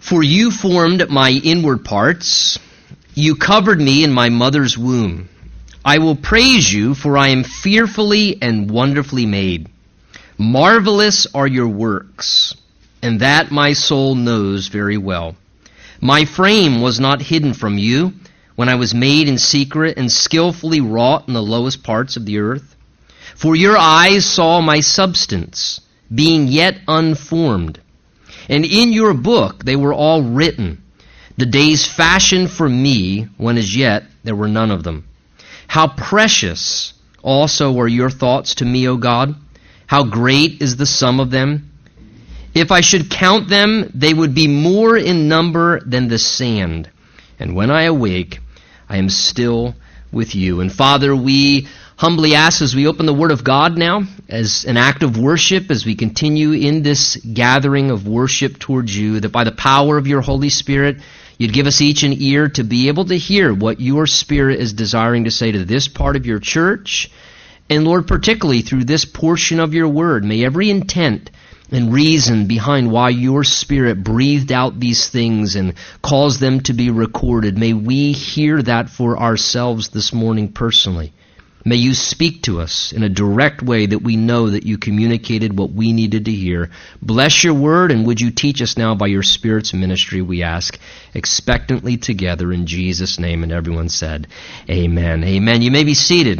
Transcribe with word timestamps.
For 0.00 0.22
you 0.22 0.50
formed 0.50 1.08
my 1.10 1.30
inward 1.30 1.84
parts. 1.84 2.58
You 3.14 3.34
covered 3.34 3.80
me 3.80 4.04
in 4.04 4.12
my 4.12 4.28
mother's 4.28 4.76
womb. 4.76 5.28
I 5.84 5.98
will 5.98 6.16
praise 6.16 6.72
you, 6.72 6.94
for 6.94 7.16
I 7.16 7.28
am 7.28 7.44
fearfully 7.44 8.38
and 8.42 8.70
wonderfully 8.70 9.26
made. 9.26 9.68
Marvelous 10.38 11.26
are 11.34 11.46
your 11.46 11.68
works, 11.68 12.54
and 13.02 13.20
that 13.20 13.50
my 13.50 13.72
soul 13.72 14.14
knows 14.14 14.68
very 14.68 14.98
well. 14.98 15.36
My 16.00 16.24
frame 16.24 16.80
was 16.80 17.00
not 17.00 17.22
hidden 17.22 17.54
from 17.54 17.78
you 17.78 18.12
when 18.54 18.68
I 18.68 18.74
was 18.74 18.94
made 18.94 19.28
in 19.28 19.38
secret 19.38 19.96
and 19.96 20.12
skillfully 20.12 20.80
wrought 20.80 21.26
in 21.28 21.34
the 21.34 21.42
lowest 21.42 21.82
parts 21.82 22.16
of 22.16 22.26
the 22.26 22.38
earth. 22.38 22.76
For 23.34 23.56
your 23.56 23.76
eyes 23.76 24.26
saw 24.26 24.60
my 24.60 24.80
substance, 24.80 25.80
being 26.14 26.48
yet 26.48 26.80
unformed 26.86 27.80
and 28.48 28.64
in 28.64 28.92
your 28.92 29.14
book 29.14 29.64
they 29.64 29.76
were 29.76 29.94
all 29.94 30.22
written, 30.22 30.82
the 31.36 31.46
days 31.46 31.86
fashioned 31.86 32.50
for 32.50 32.68
me, 32.68 33.28
when 33.36 33.58
as 33.58 33.76
yet 33.76 34.04
there 34.24 34.36
were 34.36 34.48
none 34.48 34.70
of 34.70 34.82
them. 34.82 35.06
How 35.68 35.88
precious 35.88 36.94
also 37.22 37.78
are 37.78 37.88
your 37.88 38.10
thoughts 38.10 38.56
to 38.56 38.64
me, 38.64 38.88
O 38.88 38.96
God! 38.96 39.34
How 39.86 40.04
great 40.04 40.62
is 40.62 40.76
the 40.76 40.86
sum 40.86 41.20
of 41.20 41.30
them! 41.30 41.70
If 42.54 42.72
I 42.72 42.80
should 42.80 43.10
count 43.10 43.48
them, 43.48 43.90
they 43.94 44.14
would 44.14 44.34
be 44.34 44.48
more 44.48 44.96
in 44.96 45.28
number 45.28 45.80
than 45.80 46.08
the 46.08 46.18
sand. 46.18 46.88
And 47.38 47.54
when 47.54 47.70
I 47.70 47.82
awake, 47.82 48.40
I 48.88 48.96
am 48.96 49.10
still 49.10 49.74
with 50.10 50.34
you. 50.34 50.60
And 50.60 50.72
Father, 50.72 51.14
we 51.14 51.68
humbly 51.96 52.34
ask 52.34 52.60
as 52.60 52.74
we 52.74 52.86
open 52.86 53.06
the 53.06 53.14
Word 53.14 53.30
of 53.30 53.42
God 53.42 53.78
now, 53.78 54.02
as 54.28 54.66
an 54.66 54.76
act 54.76 55.02
of 55.02 55.18
worship, 55.18 55.70
as 55.70 55.86
we 55.86 55.94
continue 55.94 56.52
in 56.52 56.82
this 56.82 57.16
gathering 57.16 57.90
of 57.90 58.06
worship 58.06 58.58
towards 58.58 58.96
you, 58.96 59.20
that 59.20 59.32
by 59.32 59.44
the 59.44 59.52
power 59.52 59.96
of 59.96 60.06
your 60.06 60.20
Holy 60.20 60.50
Spirit, 60.50 60.98
you'd 61.38 61.54
give 61.54 61.66
us 61.66 61.80
each 61.80 62.02
an 62.02 62.12
ear 62.12 62.50
to 62.50 62.64
be 62.64 62.88
able 62.88 63.06
to 63.06 63.16
hear 63.16 63.52
what 63.52 63.80
your 63.80 64.06
Spirit 64.06 64.60
is 64.60 64.74
desiring 64.74 65.24
to 65.24 65.30
say 65.30 65.52
to 65.52 65.64
this 65.64 65.88
part 65.88 66.16
of 66.16 66.26
your 66.26 66.38
church. 66.38 67.10
And 67.70 67.84
Lord, 67.84 68.06
particularly 68.06 68.60
through 68.60 68.84
this 68.84 69.06
portion 69.06 69.58
of 69.58 69.72
your 69.72 69.88
Word, 69.88 70.22
may 70.22 70.44
every 70.44 70.68
intent 70.68 71.30
and 71.72 71.94
reason 71.94 72.46
behind 72.46 72.92
why 72.92 73.08
your 73.08 73.42
Spirit 73.42 74.04
breathed 74.04 74.52
out 74.52 74.78
these 74.78 75.08
things 75.08 75.56
and 75.56 75.72
caused 76.02 76.40
them 76.40 76.60
to 76.60 76.74
be 76.74 76.90
recorded, 76.90 77.56
may 77.56 77.72
we 77.72 78.12
hear 78.12 78.60
that 78.62 78.90
for 78.90 79.18
ourselves 79.18 79.88
this 79.88 80.12
morning 80.12 80.52
personally. 80.52 81.14
May 81.66 81.74
you 81.74 81.94
speak 81.94 82.42
to 82.42 82.60
us 82.60 82.92
in 82.92 83.02
a 83.02 83.08
direct 83.08 83.60
way 83.60 83.86
that 83.86 83.98
we 83.98 84.14
know 84.14 84.50
that 84.50 84.64
you 84.64 84.78
communicated 84.78 85.58
what 85.58 85.72
we 85.72 85.92
needed 85.92 86.26
to 86.26 86.30
hear. 86.30 86.70
Bless 87.02 87.42
your 87.42 87.54
word, 87.54 87.90
and 87.90 88.06
would 88.06 88.20
you 88.20 88.30
teach 88.30 88.62
us 88.62 88.78
now 88.78 88.94
by 88.94 89.08
your 89.08 89.24
Spirit's 89.24 89.74
ministry, 89.74 90.22
we 90.22 90.44
ask, 90.44 90.78
expectantly 91.12 91.96
together 91.96 92.52
in 92.52 92.66
Jesus' 92.66 93.18
name. 93.18 93.42
And 93.42 93.50
everyone 93.50 93.88
said, 93.88 94.28
Amen. 94.70 95.24
Amen. 95.24 95.60
You 95.60 95.72
may 95.72 95.82
be 95.82 95.94
seated. 95.94 96.38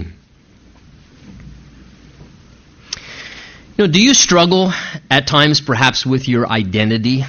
You 3.76 3.84
know, 3.84 3.88
do 3.88 4.00
you 4.00 4.14
struggle 4.14 4.72
at 5.10 5.26
times 5.26 5.60
perhaps 5.60 6.06
with 6.06 6.28
your 6.28 6.48
identity? 6.48 7.24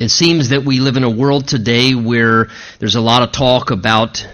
It 0.00 0.08
seems 0.08 0.48
that 0.48 0.64
we 0.64 0.80
live 0.80 0.96
in 0.96 1.04
a 1.04 1.10
world 1.10 1.46
today 1.46 1.94
where 1.94 2.48
there's 2.78 2.94
a 2.94 3.02
lot 3.02 3.22
of 3.22 3.32
talk 3.32 3.70
about 3.70 4.26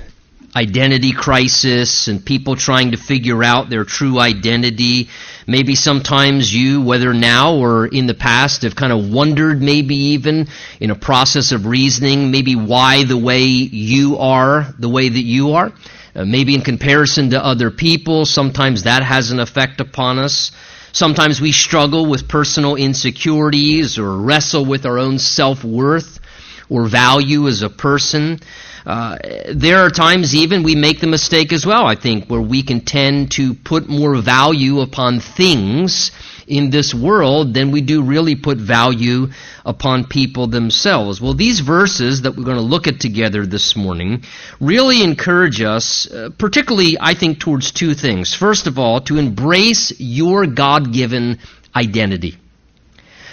identity 0.54 1.12
crisis 1.12 2.08
and 2.08 2.24
people 2.24 2.56
trying 2.56 2.90
to 2.90 2.96
figure 2.96 3.42
out 3.42 3.70
their 3.70 3.84
true 3.84 4.18
identity. 4.18 5.08
Maybe 5.46 5.74
sometimes 5.74 6.54
you, 6.54 6.82
whether 6.82 7.14
now 7.14 7.54
or 7.54 7.86
in 7.86 8.06
the 8.06 8.14
past, 8.14 8.62
have 8.62 8.76
kind 8.76 8.92
of 8.92 9.10
wondered, 9.10 9.62
maybe 9.62 9.94
even 10.14 10.48
in 10.78 10.90
a 10.90 10.94
process 10.94 11.52
of 11.52 11.66
reasoning, 11.66 12.30
maybe 12.30 12.54
why 12.54 13.04
the 13.04 13.16
way 13.16 13.44
you 13.44 14.18
are 14.18 14.74
the 14.78 14.88
way 14.88 15.08
that 15.08 15.22
you 15.22 15.52
are. 15.52 15.72
Uh, 16.14 16.26
maybe 16.26 16.54
in 16.54 16.60
comparison 16.60 17.30
to 17.30 17.42
other 17.42 17.70
people, 17.70 18.26
sometimes 18.26 18.82
that 18.82 19.02
has 19.02 19.30
an 19.30 19.40
effect 19.40 19.80
upon 19.80 20.18
us. 20.18 20.52
Sometimes 20.92 21.40
we 21.40 21.52
struggle 21.52 22.04
with 22.04 22.28
personal 22.28 22.76
insecurities 22.76 23.98
or 23.98 24.18
wrestle 24.18 24.66
with 24.66 24.84
our 24.84 24.98
own 24.98 25.18
self 25.18 25.64
worth 25.64 26.20
or 26.68 26.84
value 26.84 27.48
as 27.48 27.62
a 27.62 27.70
person. 27.70 28.40
Uh, 28.84 29.16
there 29.52 29.78
are 29.78 29.90
times 29.90 30.34
even 30.34 30.62
we 30.62 30.74
make 30.74 31.00
the 31.00 31.06
mistake 31.06 31.52
as 31.52 31.64
well, 31.64 31.86
I 31.86 31.94
think, 31.94 32.26
where 32.26 32.40
we 32.40 32.62
can 32.62 32.80
tend 32.80 33.32
to 33.32 33.54
put 33.54 33.88
more 33.88 34.16
value 34.16 34.80
upon 34.80 35.20
things 35.20 36.10
in 36.46 36.70
this 36.70 36.92
world 36.92 37.54
than 37.54 37.70
we 37.70 37.80
do 37.80 38.02
really 38.02 38.34
put 38.34 38.58
value 38.58 39.28
upon 39.64 40.04
people 40.04 40.48
themselves. 40.48 41.20
Well, 41.20 41.34
these 41.34 41.60
verses 41.60 42.22
that 42.22 42.36
we're 42.36 42.44
going 42.44 42.56
to 42.56 42.62
look 42.62 42.88
at 42.88 42.98
together 42.98 43.46
this 43.46 43.76
morning 43.76 44.24
really 44.60 45.02
encourage 45.02 45.62
us, 45.62 46.10
uh, 46.10 46.30
particularly, 46.36 46.96
I 47.00 47.14
think, 47.14 47.38
towards 47.38 47.70
two 47.70 47.94
things. 47.94 48.34
First 48.34 48.66
of 48.66 48.78
all, 48.78 49.00
to 49.02 49.18
embrace 49.18 49.92
your 49.98 50.46
God 50.46 50.92
given 50.92 51.38
identity 51.74 52.36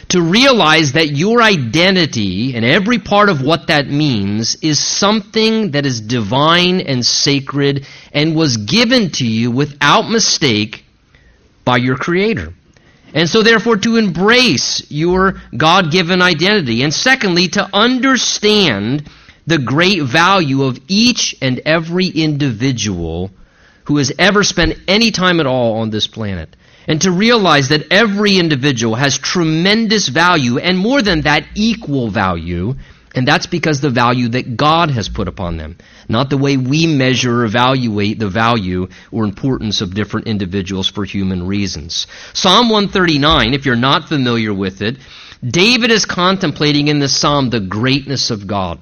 to 0.10 0.22
realize 0.22 0.94
that 0.94 1.10
your 1.10 1.42
identity 1.42 2.56
and 2.56 2.66
every 2.66 2.98
part 2.98 3.30
of 3.30 3.42
what 3.42 3.68
that 3.68 3.88
means 3.88 4.56
is 4.62 4.80
something 4.80 5.72
that 5.72 5.86
is 5.86 6.02
divine 6.02 6.82
and 6.82 7.06
sacred 7.06 7.86
and 8.12 8.36
was 8.36 8.58
given 8.58 9.12
to 9.12 9.26
you 9.26 9.52
without 9.52 10.10
mistake 10.10 10.84
by 11.64 11.78
your 11.78 11.96
Creator. 11.96 12.54
And 13.14 13.30
so, 13.30 13.44
therefore, 13.44 13.78
to 13.78 13.98
embrace 13.98 14.86
your 14.92 15.42
God 15.56 15.92
given 15.92 16.22
identity. 16.22 16.84
And 16.84 16.94
secondly, 16.94 17.48
to 17.50 17.68
understand 17.74 19.10
the 19.48 19.58
great 19.58 20.04
value 20.04 20.64
of 20.64 20.80
each 20.88 21.36
and 21.42 21.60
every 21.66 22.08
individual 22.08 23.32
who 23.86 23.98
has 23.98 24.12
ever 24.20 24.44
spent 24.44 24.78
any 24.88 25.10
time 25.10 25.40
at 25.40 25.48
all 25.48 25.78
on 25.78 25.90
this 25.90 26.06
planet 26.06 26.56
and 26.90 27.04
to 27.04 27.12
realize 27.12 27.70
that 27.70 27.86
every 27.92 28.40
individual 28.40 28.96
has 28.96 29.20
tremendous 29.20 30.10
value, 30.10 30.58
and 30.58 30.76
more 30.76 31.04
than 31.04 31.22
that, 31.22 31.46
equal 31.54 32.10
value. 32.10 32.74
And 33.14 33.28
that's 33.28 33.46
because 33.46 33.80
the 33.80 33.92
value 33.92 34.30
that 34.30 34.58
God 34.58 34.90
has 34.92 35.08
put 35.08 35.28
upon 35.28 35.58
them, 35.58 35.78
not 36.08 36.30
the 36.30 36.38
way 36.38 36.58
we 36.58 36.88
measure 36.88 37.42
or 37.42 37.46
evaluate 37.46 38.18
the 38.18 38.30
value 38.30 38.88
or 39.12 39.24
importance 39.24 39.82
of 39.82 39.94
different 39.94 40.28
individuals 40.28 40.90
for 40.90 41.06
human 41.06 41.46
reasons. 41.46 42.08
Psalm 42.34 42.70
139, 42.70 43.54
if 43.54 43.66
you're 43.66 43.76
not 43.76 44.10
familiar 44.10 44.54
with 44.54 44.82
it, 44.82 44.98
David 45.46 45.92
is 45.92 46.06
contemplating 46.06 46.88
in 46.88 47.00
this 47.00 47.16
psalm 47.16 47.50
the 47.50 47.60
greatness 47.60 48.32
of 48.32 48.48
God. 48.48 48.80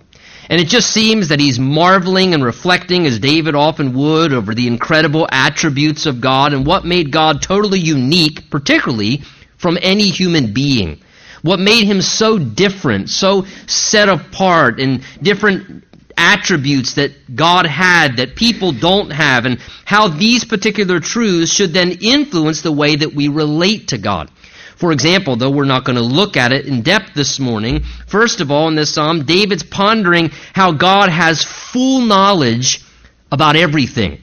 And 0.49 0.61
it 0.61 0.67
just 0.67 0.91
seems 0.91 1.29
that 1.29 1.39
he's 1.39 1.59
marveling 1.59 2.33
and 2.33 2.43
reflecting, 2.43 3.05
as 3.05 3.19
David 3.19 3.53
often 3.53 3.93
would, 3.93 4.31
over 4.31 4.55
the 4.55 4.67
incredible 4.67 5.27
attributes 5.29 6.05
of 6.05 6.21
God 6.21 6.53
and 6.53 6.65
what 6.65 6.85
made 6.85 7.11
God 7.11 7.41
totally 7.41 7.79
unique, 7.79 8.49
particularly 8.49 9.23
from 9.57 9.77
any 9.81 10.09
human 10.09 10.53
being. 10.53 11.01
What 11.41 11.59
made 11.59 11.85
him 11.85 12.01
so 12.01 12.39
different, 12.39 13.09
so 13.09 13.45
set 13.67 14.09
apart, 14.09 14.79
and 14.79 15.03
different 15.21 15.83
attributes 16.17 16.93
that 16.95 17.35
God 17.35 17.65
had 17.65 18.17
that 18.17 18.35
people 18.35 18.71
don't 18.71 19.11
have, 19.11 19.45
and 19.45 19.59
how 19.85 20.07
these 20.07 20.45
particular 20.45 20.99
truths 20.99 21.51
should 21.51 21.73
then 21.73 21.91
influence 22.01 22.61
the 22.61 22.71
way 22.71 22.95
that 22.95 23.13
we 23.13 23.27
relate 23.27 23.89
to 23.89 23.97
God. 23.97 24.31
For 24.77 24.91
example, 24.91 25.35
though 25.35 25.49
we're 25.49 25.65
not 25.65 25.85
going 25.85 25.95
to 25.95 26.03
look 26.03 26.37
at 26.37 26.53
it 26.53 26.67
in 26.67 26.83
depth 26.83 27.15
this 27.15 27.39
morning, 27.39 27.83
first 28.05 28.41
of 28.41 28.51
all, 28.51 28.67
in 28.67 28.75
this 28.75 28.93
psalm, 28.93 29.25
David's 29.25 29.63
pondering 29.63 30.29
how 30.53 30.71
God 30.71 31.09
has 31.09 31.43
full 31.43 32.01
knowledge 32.01 32.83
about 33.31 33.55
everything. 33.55 34.21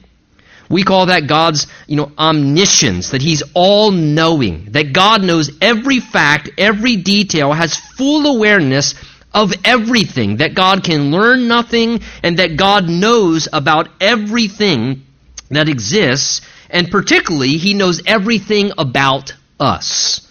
We 0.69 0.83
call 0.83 1.07
that 1.07 1.27
God's, 1.27 1.67
you 1.87 1.97
know, 1.97 2.11
omniscience, 2.17 3.11
that 3.11 3.21
He's 3.21 3.43
all 3.53 3.91
knowing, 3.91 4.71
that 4.71 4.93
God 4.93 5.23
knows 5.23 5.51
every 5.61 5.99
fact, 5.99 6.49
every 6.57 6.95
detail, 6.95 7.51
has 7.51 7.77
full 7.77 8.25
awareness 8.25 8.95
of 9.33 9.53
everything, 9.65 10.37
that 10.37 10.55
God 10.55 10.83
can 10.83 11.11
learn 11.11 11.47
nothing, 11.47 11.99
and 12.23 12.39
that 12.39 12.55
God 12.55 12.87
knows 12.87 13.49
about 13.51 13.89
everything 13.99 15.03
that 15.49 15.67
exists, 15.67 16.41
and 16.69 16.89
particularly, 16.89 17.57
He 17.57 17.73
knows 17.73 18.01
everything 18.05 18.71
about 18.77 19.33
us. 19.59 20.24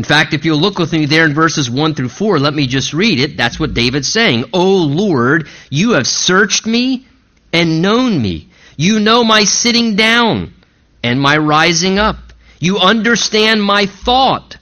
In 0.00 0.04
fact, 0.04 0.32
if 0.32 0.46
you'll 0.46 0.58
look 0.58 0.78
with 0.78 0.94
me 0.94 1.04
there 1.04 1.26
in 1.26 1.34
verses 1.34 1.68
1 1.68 1.94
through 1.94 2.08
4, 2.08 2.38
let 2.38 2.54
me 2.54 2.66
just 2.66 2.94
read 2.94 3.20
it. 3.20 3.36
That's 3.36 3.60
what 3.60 3.74
David's 3.74 4.08
saying. 4.08 4.46
O 4.54 4.76
Lord, 4.76 5.46
you 5.68 5.90
have 5.90 6.06
searched 6.06 6.64
me 6.64 7.06
and 7.52 7.82
known 7.82 8.22
me. 8.22 8.48
You 8.78 8.98
know 8.98 9.22
my 9.22 9.44
sitting 9.44 9.96
down 9.96 10.54
and 11.02 11.20
my 11.20 11.36
rising 11.36 11.98
up. 11.98 12.16
You 12.58 12.78
understand 12.78 13.62
my 13.62 13.84
thought 13.84 14.56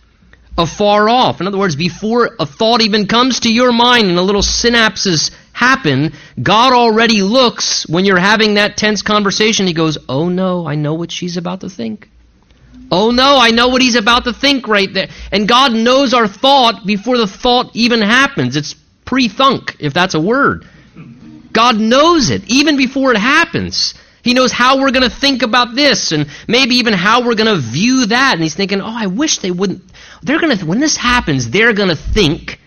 afar 0.58 1.08
off. 1.08 1.40
In 1.40 1.46
other 1.46 1.56
words, 1.56 1.76
before 1.76 2.34
a 2.40 2.44
thought 2.44 2.82
even 2.82 3.06
comes 3.06 3.38
to 3.38 3.52
your 3.52 3.70
mind 3.70 4.08
and 4.08 4.18
the 4.18 4.22
little 4.22 4.42
synapses 4.42 5.30
happen, 5.52 6.14
God 6.42 6.72
already 6.72 7.22
looks 7.22 7.88
when 7.88 8.04
you're 8.04 8.18
having 8.18 8.54
that 8.54 8.76
tense 8.76 9.02
conversation. 9.02 9.68
He 9.68 9.72
goes, 9.72 9.98
Oh 10.08 10.28
no, 10.28 10.66
I 10.66 10.74
know 10.74 10.94
what 10.94 11.12
she's 11.12 11.36
about 11.36 11.60
to 11.60 11.70
think. 11.70 12.10
Oh 12.90 13.10
no, 13.10 13.38
I 13.38 13.50
know 13.50 13.68
what 13.68 13.82
he's 13.82 13.96
about 13.96 14.24
to 14.24 14.32
think 14.32 14.66
right 14.66 14.92
there. 14.92 15.08
And 15.30 15.46
God 15.46 15.72
knows 15.72 16.14
our 16.14 16.26
thought 16.26 16.86
before 16.86 17.18
the 17.18 17.26
thought 17.26 17.70
even 17.74 18.00
happens. 18.00 18.56
It's 18.56 18.74
pre-thunk, 19.04 19.76
if 19.78 19.92
that's 19.92 20.14
a 20.14 20.20
word. 20.20 20.66
God 21.52 21.78
knows 21.78 22.30
it, 22.30 22.42
even 22.46 22.76
before 22.76 23.12
it 23.12 23.18
happens. 23.18 23.94
He 24.22 24.34
knows 24.34 24.52
how 24.52 24.78
we're 24.80 24.90
going 24.90 25.08
to 25.08 25.14
think 25.14 25.42
about 25.42 25.74
this 25.74 26.12
and 26.12 26.28
maybe 26.46 26.76
even 26.76 26.92
how 26.92 27.24
we're 27.24 27.34
going 27.34 27.54
to 27.54 27.60
view 27.60 28.06
that. 28.06 28.34
And 28.34 28.42
he's 28.42 28.54
thinking, 28.54 28.80
oh, 28.80 28.86
I 28.86 29.06
wish 29.06 29.38
they 29.38 29.50
wouldn't. 29.50 29.82
They're 30.22 30.40
going 30.40 30.56
to, 30.56 30.66
when 30.66 30.80
this 30.80 30.96
happens, 30.96 31.50
they're 31.50 31.72
going 31.72 31.88
to 31.88 31.96
think. 31.96 32.60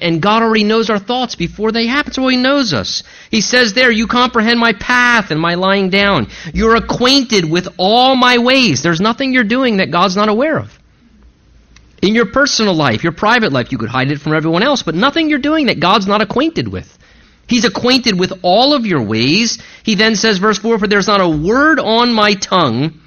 And 0.00 0.22
God 0.22 0.42
already 0.42 0.64
knows 0.64 0.90
our 0.90 0.98
thoughts 0.98 1.34
before 1.34 1.72
they 1.72 1.86
happen, 1.86 2.12
so 2.12 2.26
He 2.28 2.36
knows 2.36 2.72
us. 2.72 3.02
He 3.30 3.40
says 3.40 3.72
there, 3.72 3.90
You 3.90 4.06
comprehend 4.06 4.60
my 4.60 4.72
path 4.72 5.30
and 5.30 5.40
my 5.40 5.54
lying 5.54 5.90
down. 5.90 6.28
You're 6.52 6.76
acquainted 6.76 7.50
with 7.50 7.68
all 7.78 8.16
my 8.16 8.38
ways. 8.38 8.82
There's 8.82 9.00
nothing 9.00 9.32
you're 9.32 9.44
doing 9.44 9.78
that 9.78 9.90
God's 9.90 10.16
not 10.16 10.28
aware 10.28 10.58
of. 10.58 10.76
In 12.02 12.14
your 12.14 12.26
personal 12.26 12.74
life, 12.74 13.02
your 13.02 13.12
private 13.12 13.52
life, 13.52 13.72
you 13.72 13.78
could 13.78 13.90
hide 13.90 14.10
it 14.10 14.20
from 14.20 14.34
everyone 14.34 14.62
else, 14.62 14.82
but 14.82 14.94
nothing 14.94 15.28
you're 15.28 15.38
doing 15.38 15.66
that 15.66 15.80
God's 15.80 16.06
not 16.06 16.22
acquainted 16.22 16.68
with. 16.68 16.98
He's 17.46 17.64
acquainted 17.64 18.18
with 18.18 18.32
all 18.42 18.74
of 18.74 18.86
your 18.86 19.02
ways. 19.02 19.58
He 19.82 19.96
then 19.96 20.14
says, 20.14 20.38
verse 20.38 20.58
4 20.58 20.78
For 20.78 20.86
there's 20.86 21.08
not 21.08 21.20
a 21.20 21.28
word 21.28 21.80
on 21.80 22.12
my 22.12 22.34
tongue, 22.34 22.99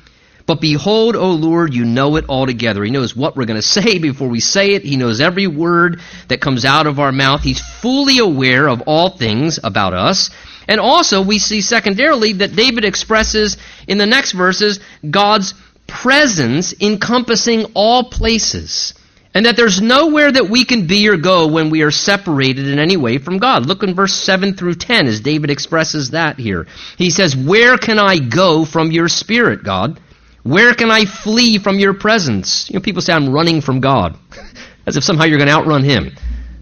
but 0.46 0.60
behold, 0.60 1.16
O 1.16 1.32
Lord, 1.32 1.74
you 1.74 1.86
know 1.86 2.18
it 2.18 2.26
altogether. 2.28 2.84
He 2.84 2.92
knows 2.92 3.16
what 3.16 3.36
we're 3.36 3.46
going 3.46 3.62
to 3.62 3.68
say 3.68 4.00
before 4.00 4.28
we 4.28 4.40
say 4.40 4.72
it. 4.72 4.84
He 4.84 4.98
knows 4.98 5.22
every 5.22 5.48
word 5.48 6.02
that 6.28 6.42
comes 6.42 6.66
out 6.66 6.88
of 6.88 7.00
our 7.00 7.12
mouth. 7.12 7.42
He's 7.42 7.62
fully 7.62 8.20
aware 8.20 8.68
of 8.68 8.82
all 8.86 9.10
things 9.10 9.60
about 9.64 9.94
us. 9.94 10.30
And 10.68 10.80
also, 10.80 11.22
we 11.22 11.40
see 11.40 11.62
secondarily 11.62 12.34
that 12.34 12.56
David 12.56 12.86
expresses 12.86 13.58
in 13.88 13.98
the 13.98 14.06
next 14.06 14.32
verses 14.32 14.80
God's 15.10 15.54
presence 15.88 16.74
encompassing 16.80 17.66
all 17.74 18.06
places 18.06 18.94
and 19.34 19.46
that 19.46 19.58
there's 19.58 19.82
nowhere 19.82 20.32
that 20.32 20.50
we 20.50 20.64
can 20.64 20.86
be 20.88 21.10
or 21.10 21.18
go 21.18 21.48
when 21.48 21.70
we 21.70 21.82
are 21.82 21.92
separated 21.92 22.68
in 22.68 22.80
any 22.80 22.98
way 22.98 23.18
from 23.18 23.40
God. 23.40 23.66
Look 23.66 23.84
in 23.84 23.96
verse 23.96 24.14
7 24.14 24.54
through 24.54 24.76
10 24.76 25.08
as 25.08 25.22
David 25.22 25.50
expresses 25.50 26.12
that 26.12 26.40
here. 26.40 26.68
He 26.98 27.10
says, 27.10 27.36
Where 27.36 27.78
can 27.78 28.00
I 28.00 28.20
go 28.20 28.64
from 28.64 28.92
your 28.92 29.10
spirit, 29.10 29.64
God? 29.64 30.00
Where 30.44 30.74
can 30.74 30.92
I 30.92 31.06
flee 31.06 31.58
from 31.58 31.80
your 31.80 31.94
presence? 31.94 32.70
You 32.70 32.76
know, 32.76 32.82
people 32.82 33.02
say 33.02 33.14
I'm 33.14 33.30
running 33.30 33.62
from 33.62 33.80
God, 33.80 34.18
as 34.86 34.98
if 34.98 35.04
somehow 35.04 35.24
you're 35.24 35.38
going 35.38 35.48
to 35.48 35.56
outrun 35.56 35.84
him. 35.84 36.16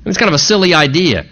It's 0.06 0.18
kind 0.18 0.30
of 0.30 0.36
a 0.36 0.40
silly 0.40 0.74
idea. 0.74 1.26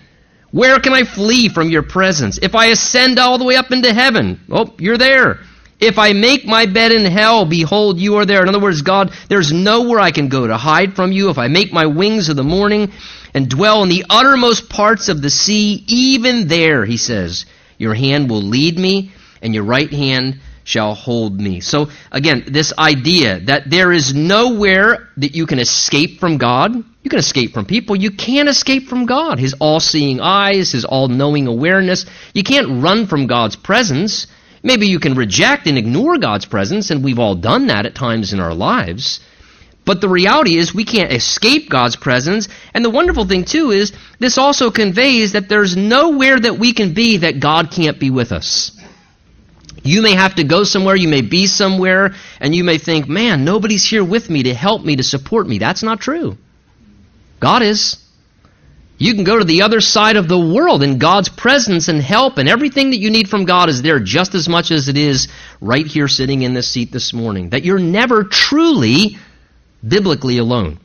Where 0.52 0.80
can 0.80 0.94
I 0.94 1.04
flee 1.04 1.50
from 1.50 1.70
your 1.70 1.84
presence? 1.84 2.40
If 2.42 2.56
I 2.56 2.68
ascend 2.68 3.20
all 3.20 3.38
the 3.38 3.46
way 3.46 3.56
up 3.56 3.72
into 3.72 3.94
heaven, 3.94 4.40
oh, 4.50 4.74
you're 4.80 4.98
there. 4.98 5.40
If 5.80 5.98
I 5.98 6.14
make 6.14 6.44
my 6.44 6.66
bed 6.66 6.92
in 6.92 7.06
hell, 7.06 7.46
behold, 7.46 8.00
you 8.00 8.16
are 8.16 8.26
there. 8.26 8.42
In 8.42 8.50
other 8.50 8.60
words, 8.60 8.82
God, 8.82 9.14
there's 9.30 9.54
nowhere 9.54 10.00
I 10.00 10.12
can 10.12 10.28
go 10.28 10.46
to 10.46 10.58
hide 10.58 10.96
from 10.96 11.12
you. 11.12 11.30
If 11.30 11.38
I 11.38 11.48
make 11.48 11.72
my 11.72 11.86
wings 11.86 12.30
of 12.30 12.36
the 12.36 12.44
morning 12.44 12.92
and 13.34 13.48
dwell 13.48 13.84
in 13.84 13.90
the 13.90 14.06
uttermost 14.10 14.70
parts 14.70 15.08
of 15.08 15.22
the 15.22 15.30
sea, 15.30 15.84
even 15.88 16.48
there, 16.48 16.84
he 16.84 16.98
says, 16.98 17.46
your 17.78 17.94
hand 17.94 18.30
will 18.30 18.42
lead 18.42 18.78
me 18.78 19.12
and 19.42 19.54
your 19.54 19.64
right 19.64 19.90
hand 19.90 20.42
shall 20.70 20.94
hold 20.94 21.42
me. 21.42 21.60
So 21.62 21.90
again, 22.12 22.44
this 22.48 22.72
idea 22.78 23.40
that 23.42 23.72
there 23.72 23.92
is 23.92 24.14
nowhere 24.14 25.10
that 25.18 25.36
you 25.36 25.48
can 25.48 25.58
escape 25.58 26.20
from 26.20 26.38
God. 26.38 26.76
You 26.76 27.10
can 27.10 27.18
escape 27.18 27.54
from 27.54 27.66
people. 27.66 27.96
You 27.96 28.12
can't 28.12 28.48
escape 28.48 28.88
from 28.88 29.08
God. 29.08 29.40
His 29.40 29.56
all-seeing 29.60 30.20
eyes, 30.22 30.72
His 30.72 30.86
all-knowing 30.86 31.48
awareness. 31.48 32.06
You 32.36 32.44
can't 32.44 32.84
run 32.84 33.08
from 33.08 33.26
God's 33.26 33.56
presence. 33.56 34.28
Maybe 34.62 34.88
you 34.88 35.00
can 35.00 35.16
reject 35.16 35.66
and 35.66 35.78
ignore 35.78 36.20
God's 36.20 36.46
presence, 36.46 36.92
and 36.92 37.04
we've 37.04 37.18
all 37.18 37.36
done 37.36 37.68
that 37.68 37.88
at 37.88 37.96
times 37.96 38.32
in 38.34 38.40
our 38.40 38.54
lives. 38.54 39.22
But 39.86 40.02
the 40.02 40.10
reality 40.10 40.56
is 40.56 40.72
we 40.72 40.86
can't 40.86 41.12
escape 41.12 41.68
God's 41.68 41.96
presence. 41.96 42.48
And 42.76 42.86
the 42.86 42.92
wonderful 42.92 43.26
thing, 43.26 43.46
too, 43.46 43.72
is 43.72 43.92
this 44.20 44.38
also 44.38 44.70
conveys 44.70 45.32
that 45.32 45.50
there's 45.50 45.76
nowhere 45.76 46.40
that 46.40 46.60
we 46.60 46.74
can 46.74 46.94
be 46.94 47.18
that 47.18 47.40
God 47.40 47.72
can't 47.72 48.00
be 48.00 48.12
with 48.12 48.32
us. 48.32 48.79
You 49.90 50.04
may 50.04 50.14
have 50.14 50.36
to 50.36 50.44
go 50.44 50.64
somewhere, 50.66 50.96
you 50.96 51.08
may 51.08 51.22
be 51.22 51.48
somewhere, 51.48 52.14
and 52.40 52.54
you 52.54 52.64
may 52.64 52.78
think, 52.78 53.10
man, 53.10 53.44
nobody's 53.44 53.84
here 53.84 54.04
with 54.04 54.30
me 54.30 54.44
to 54.44 54.54
help 54.54 54.86
me, 54.86 54.98
to 54.98 55.04
support 55.04 55.48
me. 55.48 55.58
That's 55.58 55.82
not 55.82 56.00
true. 56.00 56.38
God 57.40 57.64
is. 57.64 57.98
You 59.00 59.16
can 59.16 59.24
go 59.24 59.40
to 59.40 59.46
the 59.46 59.64
other 59.64 59.82
side 59.82 60.16
of 60.16 60.28
the 60.28 60.38
world 60.38 60.84
in 60.84 61.00
God's 61.00 61.30
presence 61.30 61.88
and 61.88 62.00
help, 62.04 62.38
and 62.38 62.48
everything 62.48 62.92
that 62.92 63.00
you 63.00 63.10
need 63.10 63.30
from 63.30 63.46
God 63.46 63.68
is 63.68 63.82
there 63.82 64.00
just 64.00 64.36
as 64.36 64.48
much 64.48 64.70
as 64.70 64.90
it 64.90 64.98
is 64.98 65.28
right 65.60 65.88
here 65.88 66.08
sitting 66.08 66.44
in 66.44 66.54
this 66.54 66.70
seat 66.70 66.92
this 66.92 67.12
morning. 67.12 67.50
That 67.50 67.64
you're 67.64 67.80
never 67.80 68.26
truly 68.26 69.18
biblically 69.88 70.38
alone. 70.38 70.78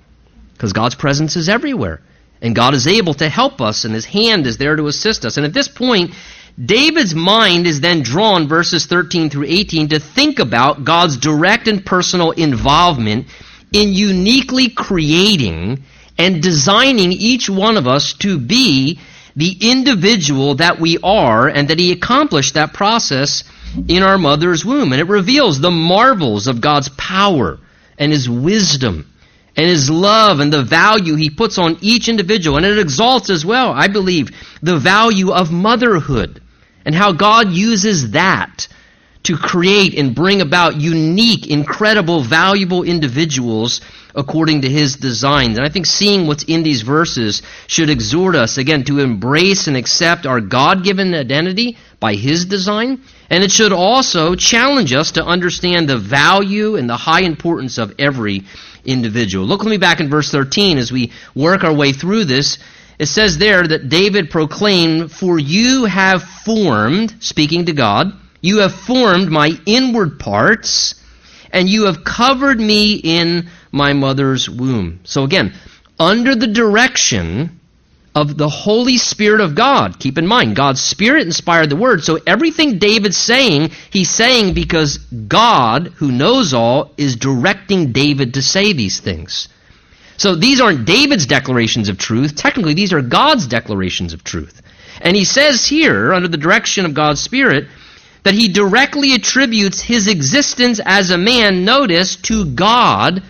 Because 0.55 0.73
God's 0.73 0.95
presence 0.95 1.37
is 1.37 1.51
everywhere. 1.51 2.01
And 2.41 2.57
God 2.57 2.73
is 2.73 2.87
able 2.87 3.13
to 3.15 3.29
help 3.29 3.61
us, 3.61 3.85
and 3.85 3.93
His 3.93 4.07
hand 4.07 4.47
is 4.47 4.57
there 4.57 4.77
to 4.77 4.87
assist 4.87 5.27
us. 5.27 5.37
And 5.37 5.45
at 5.45 5.53
this 5.53 5.69
point, 5.69 6.15
David's 6.63 7.17
mind 7.17 7.67
is 7.67 7.81
then 7.81 8.03
drawn, 8.03 8.47
verses 8.47 8.87
13 8.87 9.29
through 9.29 9.47
18, 9.47 9.89
to 9.89 9.99
think 9.99 10.39
about 10.39 10.85
God's 10.85 11.17
direct 11.17 11.67
and 11.67 11.85
personal 11.85 12.31
involvement 12.31 13.27
in 13.73 13.93
uniquely 13.93 14.69
creating 14.69 15.83
and 16.17 16.41
designing 16.41 17.11
each 17.11 17.51
one 17.51 17.77
of 17.77 17.89
us 17.89 18.13
to 18.15 18.39
be 18.39 19.01
the 19.35 19.57
individual 19.63 20.55
that 20.57 20.79
we 20.79 20.97
are, 21.03 21.49
and 21.49 21.69
that 21.69 21.81
He 21.81 21.91
accomplished 21.91 22.55
that 22.55 22.73
process 22.73 23.43
in 23.89 24.05
our 24.05 24.17
mother's 24.17 24.65
womb. 24.65 24.93
And 24.93 25.01
it 25.01 25.09
reveals 25.09 25.59
the 25.59 25.73
marvels 25.73 26.47
of 26.47 26.61
God's 26.61 26.89
power 26.91 27.59
and 27.99 28.13
His 28.13 28.31
wisdom 28.31 29.11
and 29.57 29.67
His 29.67 29.91
love 29.91 30.39
and 30.39 30.53
the 30.53 30.63
value 30.63 31.17
He 31.17 31.31
puts 31.31 31.59
on 31.59 31.79
each 31.81 32.09
individual. 32.09 32.59
And 32.59 32.67
it 32.67 32.79
exalts 32.79 33.29
as 33.29 33.45
well, 33.45 33.73
I 33.73 33.89
believe, 33.89 34.31
the 34.63 34.79
value 34.79 35.33
of 35.33 35.51
motherhood 35.51 36.41
and 36.85 36.95
how 36.95 37.13
God 37.13 37.51
uses 37.51 38.13
that 38.13 38.69
to 39.25 39.37
create 39.39 39.99
and 39.99 40.15
bring 40.15 40.43
about 40.43 40.81
unique, 40.81 41.47
incredible, 41.47 42.23
valuable 42.23 42.83
individuals 42.83 43.81
according 44.15 44.63
to 44.63 44.69
his 44.69 44.97
designs. 44.97 45.57
And 45.57 45.67
I 45.67 45.71
think 45.71 45.87
seeing 45.87 46.27
what's 46.27 46.45
in 46.45 46.63
these 46.63 46.83
verses 46.83 47.43
should 47.67 47.91
exhort 47.91 48.37
us, 48.37 48.59
again, 48.59 48.85
to 48.85 49.01
embrace 49.01 49.67
and 49.67 49.77
accept 49.77 50.27
our 50.27 50.41
God 50.41 50.85
given 50.85 51.15
identity 51.15 51.79
by 52.01 52.15
his 52.15 52.45
design. 52.45 53.01
And 53.31 53.43
it 53.43 53.51
should 53.51 53.73
also 53.73 54.35
challenge 54.35 54.93
us 54.93 55.13
to 55.13 55.25
understand 55.25 55.89
the 55.89 55.99
value 55.99 56.77
and 56.77 56.89
the 56.89 56.97
high 56.97 57.23
importance 57.23 57.79
of 57.79 57.95
every 57.99 58.43
individual. 58.85 59.47
Look 59.47 59.61
with 59.61 59.71
me 59.71 59.79
back 59.79 60.01
in 60.01 60.11
verse 60.11 60.31
13 60.31 60.77
as 60.77 60.93
we 60.93 61.13
work 61.35 61.65
our 61.65 61.75
way 61.75 61.93
through 61.93 62.27
this. 62.27 62.59
It 62.99 63.07
says 63.07 63.39
there 63.39 63.67
that 63.67 63.89
David 63.89 64.31
proclaimed, 64.31 65.11
For 65.11 65.39
you 65.39 65.85
have 65.85 66.23
formed, 66.23 67.15
speaking 67.21 67.67
to 67.67 67.73
God, 67.73 68.13
you 68.41 68.59
have 68.59 68.75
formed 68.75 69.31
my 69.31 69.53
inward 69.67 70.19
parts, 70.19 70.95
and 71.51 71.69
you 71.69 71.85
have 71.85 72.05
covered 72.05 72.61
me 72.61 72.95
in 72.95 73.49
my 73.73 73.93
mother's 73.93 74.49
womb. 74.49 75.01
So 75.05 75.25
again, 75.25 75.55
under 75.99 76.35
the 76.35 76.47
direction 76.47 77.61
of 78.15 78.37
the 78.37 78.49
Holy 78.49 78.97
Spirit 78.97 79.41
of 79.41 79.55
God. 79.55 79.99
Keep 79.99 80.19
in 80.19 80.27
mind, 80.27 80.55
God's 80.55 80.81
Spirit 80.81 81.27
inspired 81.27 81.69
the 81.69 81.77
Word. 81.77 82.05
So 82.05 82.21
everything 82.27 82.79
David's 82.79 83.17
saying, 83.17 83.73
he's 83.91 84.11
saying 84.11 84.55
because 84.55 84.99
God, 84.99 85.89
who 85.97 86.13
knows 86.13 86.55
all, 86.55 86.93
is 86.97 87.17
directing 87.17 87.93
David 87.93 88.35
to 88.35 88.43
say 88.43 88.73
these 88.73 89.01
things. 89.01 89.49
So 90.17 90.35
these 90.35 90.61
aren't 90.61 90.85
David's 90.85 91.27
declarations 91.27 91.89
of 91.89 91.99
truth. 91.99 92.37
Technically, 92.37 92.75
these 92.75 92.93
are 92.93 93.03
God's 93.03 93.47
declarations 93.47 94.13
of 94.13 94.23
truth. 94.23 94.63
And 95.01 95.17
he 95.17 95.25
says 95.25 95.67
here, 95.67 96.13
under 96.13 96.29
the 96.29 96.37
direction 96.37 96.87
of 96.87 96.95
God's 96.95 97.21
Spirit, 97.21 97.69
that 98.23 98.35
he 98.35 98.49
directly 98.49 99.15
attributes 99.15 99.81
his 99.81 100.09
existence 100.09 100.81
as 100.85 101.11
a 101.11 101.19
man, 101.19 101.65
notice, 101.65 102.17
to 102.17 102.47
God 102.47 103.23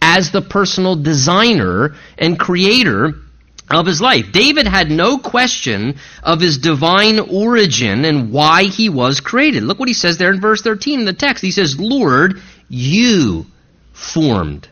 as 0.00 0.30
the 0.30 0.42
personal 0.42 0.96
designer 0.96 1.94
and 2.18 2.38
creator 2.38 3.14
of 3.70 3.86
his 3.86 4.00
life. 4.00 4.32
David 4.32 4.66
had 4.66 4.90
no 4.90 5.16
question 5.18 5.96
of 6.22 6.40
his 6.40 6.58
divine 6.58 7.18
origin 7.18 8.04
and 8.04 8.30
why 8.30 8.64
he 8.64 8.88
was 8.88 9.20
created. 9.20 9.62
Look 9.62 9.78
what 9.78 9.88
he 9.88 9.94
says 9.94 10.18
there 10.18 10.32
in 10.32 10.40
verse 10.40 10.60
13 10.60 11.00
in 11.00 11.06
the 11.06 11.12
text. 11.12 11.42
He 11.42 11.52
says, 11.52 11.80
Lord, 11.80 12.42
you 12.68 13.46
formed. 13.92 14.68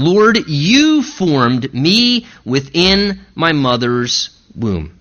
Lord, 0.00 0.48
you 0.48 1.02
formed 1.02 1.72
me 1.74 2.26
within 2.44 3.20
my 3.34 3.52
mother's 3.52 4.30
womb. 4.56 4.98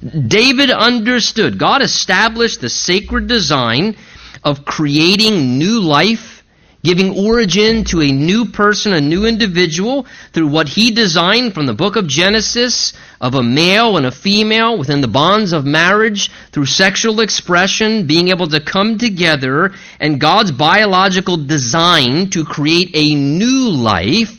David 0.00 0.70
understood. 0.70 1.58
God 1.58 1.82
established 1.82 2.60
the 2.60 2.68
sacred 2.68 3.26
design 3.26 3.96
of 4.44 4.64
creating 4.64 5.58
new 5.58 5.80
life, 5.80 6.37
giving 6.82 7.18
origin 7.18 7.84
to 7.84 8.00
a 8.00 8.12
new 8.12 8.46
person, 8.46 8.92
a 8.92 9.00
new 9.00 9.26
individual, 9.26 10.06
through 10.32 10.48
what 10.48 10.68
he 10.68 10.92
designed 10.92 11.52
from 11.52 11.66
the 11.66 11.74
book 11.74 11.96
of 11.96 12.06
Genesis 12.06 12.92
of 13.20 13.34
a 13.34 13.42
male 13.42 13.96
and 13.96 14.06
a 14.06 14.12
female 14.12 14.78
within 14.78 15.00
the 15.00 15.08
bonds 15.08 15.52
of 15.52 15.64
marriage, 15.64 16.30
through 16.52 16.66
sexual 16.66 17.20
expression, 17.20 18.06
being 18.06 18.28
able 18.28 18.46
to 18.46 18.60
come 18.60 18.96
together, 18.96 19.72
and 19.98 20.20
God's 20.20 20.52
biological 20.52 21.36
design 21.36 22.30
to 22.30 22.44
create 22.44 22.90
a 22.94 23.14
new 23.14 23.70
life 23.70 24.38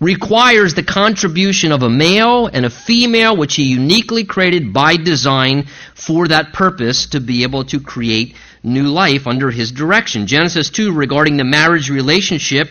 requires 0.00 0.74
the 0.74 0.82
contribution 0.82 1.72
of 1.72 1.82
a 1.82 1.88
male 1.88 2.48
and 2.48 2.66
a 2.66 2.70
female, 2.70 3.36
which 3.36 3.54
he 3.54 3.62
uniquely 3.62 4.24
created 4.24 4.72
by 4.72 4.96
design 4.96 5.66
for 5.94 6.28
that 6.28 6.52
purpose 6.52 7.06
to 7.06 7.20
be 7.20 7.44
able 7.44 7.64
to 7.64 7.80
create 7.80 8.36
new 8.66 8.88
life 8.88 9.26
under 9.26 9.50
his 9.50 9.72
direction. 9.72 10.26
Genesis 10.26 10.68
2, 10.70 10.92
regarding 10.92 11.36
the 11.36 11.44
marriage 11.44 11.88
relationship, 11.88 12.68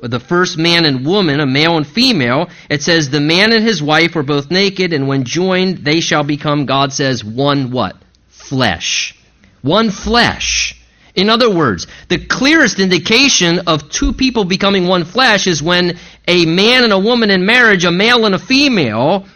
the 0.00 0.20
first 0.20 0.58
man 0.58 0.84
and 0.84 1.04
woman, 1.04 1.40
a 1.40 1.46
male 1.46 1.76
and 1.76 1.86
female, 1.86 2.48
it 2.70 2.82
says, 2.82 3.10
The 3.10 3.20
man 3.20 3.52
and 3.52 3.64
his 3.64 3.82
wife 3.82 4.14
were 4.14 4.22
both 4.22 4.50
naked, 4.50 4.92
and 4.92 5.08
when 5.08 5.24
joined, 5.24 5.78
they 5.78 6.00
shall 6.00 6.22
become, 6.22 6.66
God 6.66 6.92
says, 6.92 7.24
one 7.24 7.70
what? 7.70 7.96
Flesh. 8.28 9.16
One 9.62 9.90
flesh. 9.90 10.74
In 11.14 11.30
other 11.30 11.50
words, 11.50 11.88
the 12.08 12.24
clearest 12.24 12.78
indication 12.78 13.60
of 13.66 13.90
two 13.90 14.12
people 14.12 14.44
becoming 14.44 14.86
one 14.86 15.04
flesh 15.04 15.48
is 15.48 15.60
when 15.60 15.98
a 16.28 16.46
man 16.46 16.84
and 16.84 16.92
a 16.92 16.98
woman 16.98 17.30
in 17.30 17.44
marriage, 17.44 17.84
a 17.84 17.90
male 17.90 18.24
and 18.24 18.36
a 18.36 18.38
female, 18.38 19.26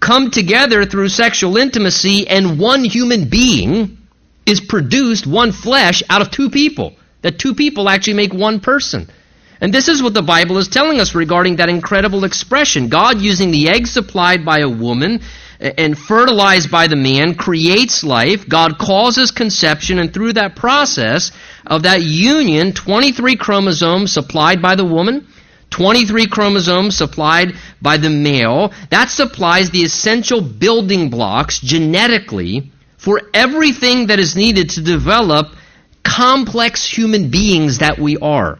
come 0.00 0.30
together 0.32 0.84
through 0.84 1.10
sexual 1.10 1.56
intimacy 1.56 2.26
and 2.26 2.58
one 2.58 2.82
human 2.82 3.28
being 3.28 3.97
is 4.48 4.60
produced, 4.60 5.26
one 5.26 5.52
flesh, 5.52 6.02
out 6.08 6.22
of 6.22 6.30
two 6.30 6.50
people. 6.50 6.94
That 7.22 7.38
two 7.38 7.54
people 7.54 7.88
actually 7.88 8.14
make 8.14 8.32
one 8.32 8.60
person. 8.60 9.08
And 9.60 9.74
this 9.74 9.88
is 9.88 10.02
what 10.02 10.14
the 10.14 10.22
Bible 10.22 10.58
is 10.58 10.68
telling 10.68 11.00
us 11.00 11.14
regarding 11.14 11.56
that 11.56 11.68
incredible 11.68 12.24
expression. 12.24 12.88
God 12.88 13.20
using 13.20 13.50
the 13.50 13.68
egg 13.68 13.86
supplied 13.86 14.44
by 14.44 14.60
a 14.60 14.68
woman 14.68 15.20
and 15.60 15.98
fertilized 15.98 16.70
by 16.70 16.86
the 16.86 16.96
man 16.96 17.34
creates 17.34 18.04
life. 18.04 18.48
God 18.48 18.78
causes 18.78 19.32
conception, 19.32 19.98
and 19.98 20.14
through 20.14 20.34
that 20.34 20.54
process 20.54 21.32
of 21.66 21.82
that 21.82 22.02
union, 22.02 22.72
23 22.72 23.34
chromosomes 23.34 24.12
supplied 24.12 24.62
by 24.62 24.76
the 24.76 24.84
woman, 24.84 25.26
23 25.70 26.28
chromosomes 26.28 26.96
supplied 26.96 27.54
by 27.82 27.96
the 27.96 28.10
male, 28.10 28.72
that 28.90 29.10
supplies 29.10 29.70
the 29.70 29.82
essential 29.82 30.40
building 30.40 31.10
blocks 31.10 31.58
genetically 31.58 32.70
for 33.08 33.22
everything 33.32 34.08
that 34.08 34.18
is 34.18 34.36
needed 34.36 34.68
to 34.68 34.82
develop 34.82 35.46
complex 36.02 36.84
human 36.84 37.30
beings 37.30 37.78
that 37.78 37.98
we 37.98 38.18
are. 38.18 38.58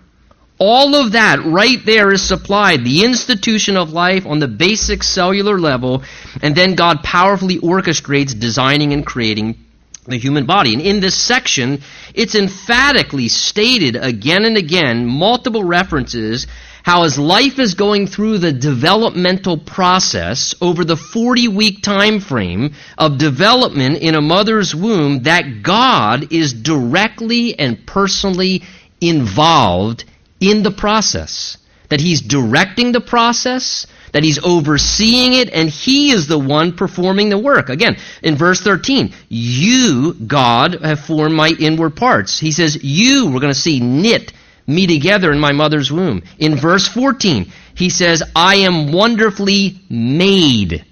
All 0.58 0.94
of 0.94 1.12
that 1.12 1.44
right 1.44 1.84
there 1.84 2.10
is 2.10 2.26
supplied, 2.26 2.82
the 2.82 3.04
institution 3.04 3.76
of 3.76 3.92
life 3.92 4.24
on 4.24 4.38
the 4.38 4.48
basic 4.48 5.02
cellular 5.02 5.58
level, 5.58 6.02
and 6.40 6.56
then 6.56 6.76
God 6.76 7.02
powerfully 7.02 7.58
orchestrates 7.58 8.40
designing 8.40 8.94
and 8.94 9.04
creating 9.04 9.58
the 10.06 10.16
human 10.16 10.46
body. 10.46 10.72
And 10.72 10.80
in 10.80 11.00
this 11.00 11.14
section, 11.14 11.82
it's 12.14 12.34
emphatically 12.34 13.28
stated 13.28 13.96
again 13.96 14.46
and 14.46 14.56
again, 14.56 15.04
multiple 15.04 15.62
references, 15.62 16.46
how 16.88 17.04
as 17.04 17.18
life 17.18 17.58
is 17.58 17.74
going 17.74 18.06
through 18.06 18.38
the 18.38 18.50
developmental 18.50 19.58
process 19.58 20.54
over 20.62 20.86
the 20.86 20.96
40 20.96 21.46
week 21.48 21.82
time 21.82 22.18
frame 22.18 22.72
of 22.96 23.18
development 23.18 23.98
in 23.98 24.14
a 24.14 24.22
mother's 24.22 24.74
womb, 24.74 25.24
that 25.24 25.62
God 25.62 26.32
is 26.32 26.54
directly 26.54 27.58
and 27.58 27.86
personally 27.86 28.62
involved 29.02 30.06
in 30.40 30.62
the 30.62 30.70
process, 30.70 31.58
that 31.90 32.00
he's 32.00 32.22
directing 32.22 32.92
the 32.92 33.02
process, 33.02 33.86
that 34.14 34.24
he's 34.24 34.42
overseeing 34.42 35.34
it, 35.34 35.50
and 35.50 35.68
he 35.68 36.10
is 36.10 36.26
the 36.26 36.38
one 36.38 36.74
performing 36.74 37.28
the 37.28 37.36
work. 37.36 37.68
Again, 37.68 37.98
in 38.22 38.34
verse 38.34 38.62
13, 38.62 39.12
you, 39.28 40.14
God, 40.14 40.80
have 40.82 41.00
formed 41.00 41.34
my 41.34 41.50
inward 41.50 41.96
parts. 41.96 42.38
He 42.38 42.50
says, 42.50 42.82
you, 42.82 43.26
we're 43.26 43.40
going 43.40 43.52
to 43.52 43.60
see, 43.60 43.78
knit 43.78 44.32
me 44.68 44.86
together 44.86 45.32
in 45.32 45.40
my 45.40 45.52
mother's 45.52 45.90
womb. 45.90 46.22
In 46.38 46.56
verse 46.56 46.86
14, 46.86 47.50
he 47.74 47.90
says, 47.90 48.22
I 48.36 48.56
am 48.56 48.92
wonderfully 48.92 49.80
made 49.88 50.84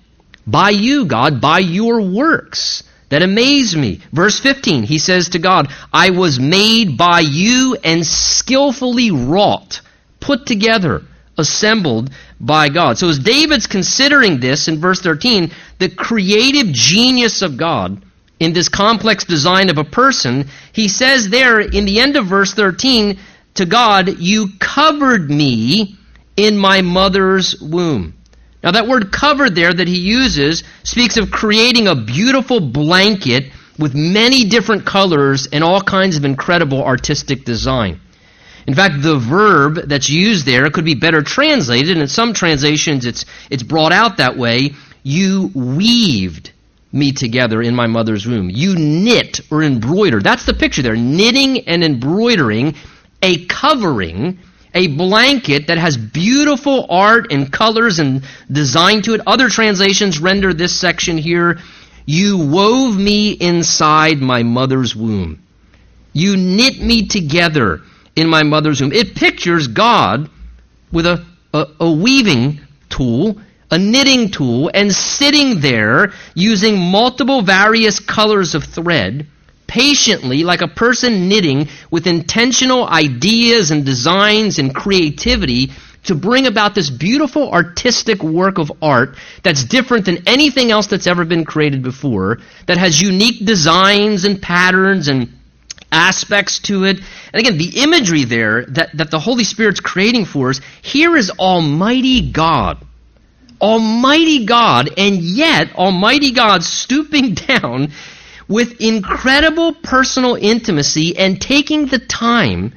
by 0.47 0.71
you, 0.71 1.05
God, 1.05 1.41
by 1.41 1.59
your 1.59 2.01
works 2.01 2.83
that 3.09 3.23
amaze 3.23 3.77
me. 3.77 4.01
Verse 4.13 4.41
15, 4.41 4.83
he 4.83 4.99
says 4.99 5.29
to 5.31 5.39
God, 5.39 5.71
I 5.93 6.11
was 6.11 6.41
made 6.41 6.97
by 6.97 7.21
you 7.21 7.77
and 7.85 8.05
skillfully 8.05 9.11
wrought, 9.11 9.81
put 10.21 10.47
together, 10.47 11.03
assembled 11.39 12.11
by 12.41 12.69
God. 12.69 12.99
So 12.99 13.09
as 13.09 13.19
David's 13.19 13.67
considering 13.67 14.41
this 14.41 14.69
in 14.69 14.81
verse 14.81 15.01
13, 15.01 15.53
the 15.79 15.89
creative 15.89 16.69
genius 16.73 17.43
of 17.43 17.57
God 17.57 18.03
in 18.41 18.53
this 18.53 18.69
complex 18.69 19.25
design 19.25 19.71
of 19.71 19.79
a 19.79 19.85
person, 19.85 20.49
he 20.73 20.89
says 20.89 21.29
there 21.29 21.61
in 21.61 21.85
the 21.85 22.01
end 22.01 22.17
of 22.17 22.27
verse 22.27 22.53
13 22.55 23.19
to 23.57 23.67
God, 23.67 24.19
You 24.19 24.49
covered 24.59 25.31
me 25.31 25.97
in 26.37 26.57
my 26.57 26.83
mother's 26.83 27.61
womb. 27.61 28.15
Now, 28.63 28.73
that 28.73 28.89
word 28.89 29.13
covered 29.13 29.55
there 29.55 29.73
that 29.73 29.87
he 29.87 29.99
uses 29.99 30.65
speaks 30.83 31.17
of 31.17 31.31
creating 31.31 31.87
a 31.87 31.95
beautiful 31.95 32.61
blanket 32.61 33.53
with 33.79 33.95
many 33.95 34.45
different 34.45 34.85
colors 34.85 35.47
and 35.53 35.63
all 35.63 35.81
kinds 35.81 36.17
of 36.17 36.25
incredible 36.25 36.83
artistic 36.83 37.45
design. 37.45 38.01
In 38.67 38.75
fact, 38.75 39.03
the 39.03 39.19
verb 39.19 39.89
that's 39.89 40.11
used 40.11 40.45
there 40.47 40.69
could 40.71 40.85
be 40.85 40.95
better 40.95 41.23
translated, 41.23 41.93
and 41.93 42.01
in 42.01 42.09
some 42.09 42.33
translations 42.33 43.07
it's, 43.07 43.25
it's 43.51 43.63
brought 43.63 43.93
out 43.93 44.17
that 44.17 44.37
way. 44.37 44.75
You 45.05 45.53
weaved 45.55 46.51
me 46.93 47.13
together 47.13 47.63
in 47.63 47.77
my 47.77 47.87
mother's 47.87 48.27
womb. 48.27 48.51
You 48.51 48.75
knit 48.75 49.41
or 49.53 49.63
embroider. 49.63 50.21
That's 50.21 50.47
the 50.47 50.55
picture 50.55 50.83
there. 50.83 50.97
Knitting 50.97 51.69
and 51.69 51.85
embroidering 51.85 52.75
a 53.27 53.45
covering 53.47 54.39
a 54.73 54.87
blanket 54.89 55.67
that 55.69 55.79
has 55.79 55.97
beautiful 55.97 56.87
art 56.91 57.33
and 57.33 57.51
colors 57.51 57.99
and 57.99 58.23
design 58.53 59.03
to 59.03 59.15
it. 59.15 59.23
Other 59.27 59.49
translations 59.49 60.19
render 60.21 60.53
this 60.53 60.79
section 60.79 61.19
here 61.19 61.59
You 62.05 62.39
wove 62.39 62.97
me 62.97 63.33
inside 63.33 64.19
my 64.19 64.45
mother's 64.45 64.95
womb. 64.95 65.43
You 66.13 66.37
knit 66.37 66.81
me 66.81 67.09
together 67.09 67.81
in 68.15 68.29
my 68.29 68.45
mother's 68.45 68.81
womb. 68.81 68.93
It 68.93 69.17
pictures 69.17 69.67
God 69.67 70.31
with 70.93 71.07
a, 71.07 71.27
a, 71.53 71.67
a 71.81 71.91
weaving 71.91 72.61
tool 72.89 73.41
a 73.69 73.79
knitting 73.79 74.31
tool 74.31 74.71
and 74.73 74.93
sitting 74.93 75.59
there 75.59 76.13
using 76.37 76.79
multiple 76.79 77.43
various 77.43 77.99
colors 77.99 78.55
of 78.55 78.63
thread 78.63 79.27
patiently, 79.67 80.45
like 80.45 80.63
a 80.63 80.69
person 80.69 81.29
knitting, 81.29 81.69
with 81.91 82.07
intentional 82.07 82.87
ideas 82.87 83.71
and 83.71 83.85
designs 83.85 84.59
and 84.59 84.75
creativity 84.75 85.71
to 86.05 86.15
bring 86.15 86.47
about 86.47 86.75
this 86.75 86.89
beautiful 86.89 87.51
artistic 87.53 88.23
work 88.23 88.59
of 88.59 88.71
art 88.81 89.17
that's 89.43 89.65
different 89.65 90.05
than 90.05 90.23
anything 90.27 90.71
else 90.71 90.87
that's 90.87 91.07
ever 91.07 91.25
been 91.25 91.45
created 91.45 91.83
before, 91.83 92.39
that 92.67 92.79
has 92.79 93.01
unique 93.01 93.45
designs 93.45 94.25
and 94.25 94.41
patterns 94.41 95.09
and 95.09 95.33
aspects 95.91 96.61
to 96.61 96.85
it. 96.85 96.99
And 97.33 97.41
again, 97.41 97.59
the 97.59 97.83
imagery 97.83 98.25
there 98.25 98.67
that, 98.67 98.97
that 98.97 99.11
the 99.11 99.19
Holy 99.19 99.45
Spirit's 99.45 99.81
creating 99.81 100.27
for 100.27 100.51
us, 100.51 100.61
here 100.83 101.17
is 101.17 101.31
Almighty 101.31 102.31
God. 102.31 102.79
Almighty 103.61 104.45
God, 104.45 104.91
and 104.99 105.17
yet 105.17 105.75
Almighty 105.77 106.33
God 106.33 106.63
stooping 106.63 107.35
down 107.49 107.91
with 108.49 108.81
incredible 108.81 109.75
personal 109.75 110.37
intimacy 110.37 111.17
and 111.17 111.41
taking 111.41 111.87
the 111.87 111.99
time 111.99 112.73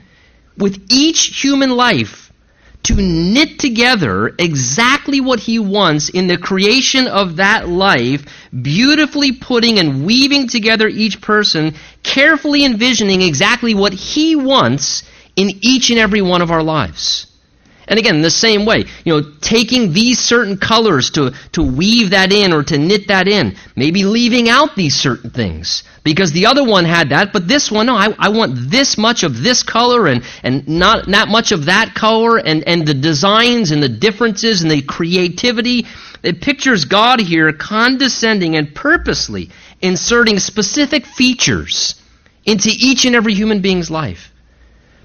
with 0.57 0.81
each 0.89 1.41
human 1.43 1.71
life 1.71 2.29
to 2.83 2.95
knit 2.95 3.59
together 3.59 4.33
exactly 4.39 5.19
what 5.19 5.39
he 5.39 5.59
wants 5.59 6.09
in 6.09 6.27
the 6.27 6.37
creation 6.37 7.07
of 7.07 7.35
that 7.35 7.67
life, 7.67 8.25
beautifully 8.61 9.33
putting 9.33 9.79
and 9.79 10.05
weaving 10.05 10.47
together 10.47 10.87
each 10.87 11.21
person, 11.21 11.75
carefully 12.03 12.63
envisioning 12.63 13.21
exactly 13.21 13.73
what 13.73 13.93
he 13.93 14.35
wants 14.35 15.03
in 15.35 15.51
each 15.61 15.89
and 15.89 15.99
every 15.99 16.21
one 16.21 16.41
of 16.41 16.51
our 16.51 16.63
lives. 16.63 17.28
And 17.89 17.97
again, 17.97 18.21
the 18.21 18.29
same 18.29 18.65
way, 18.65 18.85
you 19.03 19.13
know, 19.13 19.31
taking 19.41 19.91
these 19.91 20.19
certain 20.19 20.57
colors 20.57 21.09
to, 21.11 21.33
to 21.53 21.63
weave 21.63 22.11
that 22.11 22.31
in 22.31 22.53
or 22.53 22.61
to 22.63 22.77
knit 22.77 23.07
that 23.07 23.27
in, 23.27 23.57
maybe 23.75 24.03
leaving 24.03 24.47
out 24.47 24.75
these 24.75 24.95
certain 24.95 25.31
things. 25.31 25.81
Because 26.03 26.31
the 26.31 26.45
other 26.45 26.63
one 26.63 26.85
had 26.85 27.09
that, 27.09 27.33
but 27.33 27.47
this 27.47 27.71
one, 27.71 27.87
no, 27.87 27.95
I, 27.95 28.13
I 28.19 28.29
want 28.29 28.69
this 28.69 28.95
much 28.95 29.23
of 29.23 29.41
this 29.41 29.63
color 29.63 30.05
and, 30.05 30.23
and 30.43 30.67
not, 30.67 31.07
not 31.07 31.29
much 31.29 31.51
of 31.51 31.65
that 31.65 31.95
color, 31.95 32.37
and, 32.37 32.63
and 32.67 32.87
the 32.87 32.93
designs 32.93 33.71
and 33.71 33.81
the 33.81 33.89
differences 33.89 34.61
and 34.61 34.69
the 34.69 34.83
creativity. 34.83 35.87
It 36.21 36.41
pictures 36.41 36.85
God 36.85 37.19
here 37.19 37.51
condescending 37.53 38.55
and 38.55 38.75
purposely 38.75 39.49
inserting 39.81 40.37
specific 40.37 41.07
features 41.07 41.99
into 42.45 42.69
each 42.71 43.05
and 43.05 43.15
every 43.15 43.33
human 43.33 43.61
being's 43.61 43.89
life 43.89 44.31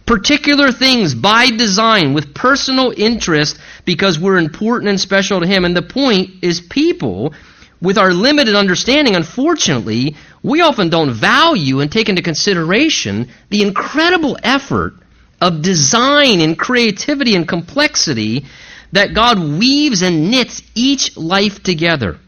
particular 0.07 0.71
things 0.71 1.15
by 1.15 1.51
design 1.51 2.13
with 2.15 2.35
personal 2.35 2.93
interest 2.97 3.59
because 3.85 4.19
we're 4.19 4.39
important 4.39 4.91
and 4.91 5.01
special 5.01 5.41
to 5.41 5.47
Him. 5.47 5.65
And 5.65 5.77
the 5.77 5.83
point 5.83 6.31
is, 6.43 6.61
people, 6.61 7.35
with 7.81 7.99
our 7.99 8.13
limited 8.13 8.55
understanding, 8.55 9.17
unfortunately, 9.17 10.17
we 10.43 10.61
often 10.61 10.91
don't 10.91 11.13
value 11.13 11.81
and 11.81 11.91
take 11.91 12.09
into 12.09 12.23
consideration 12.23 13.29
the 13.49 13.63
incredible 13.63 14.37
effort 14.43 14.95
of 15.41 15.63
design 15.63 16.41
and 16.41 16.59
creativity 16.59 17.35
and 17.35 17.49
complexity 17.49 18.45
that 18.93 19.15
God 19.15 19.39
weaves 19.39 20.03
and 20.03 20.31
knits 20.31 20.63
each 20.75 21.17
life 21.17 21.63
together. 21.63 22.19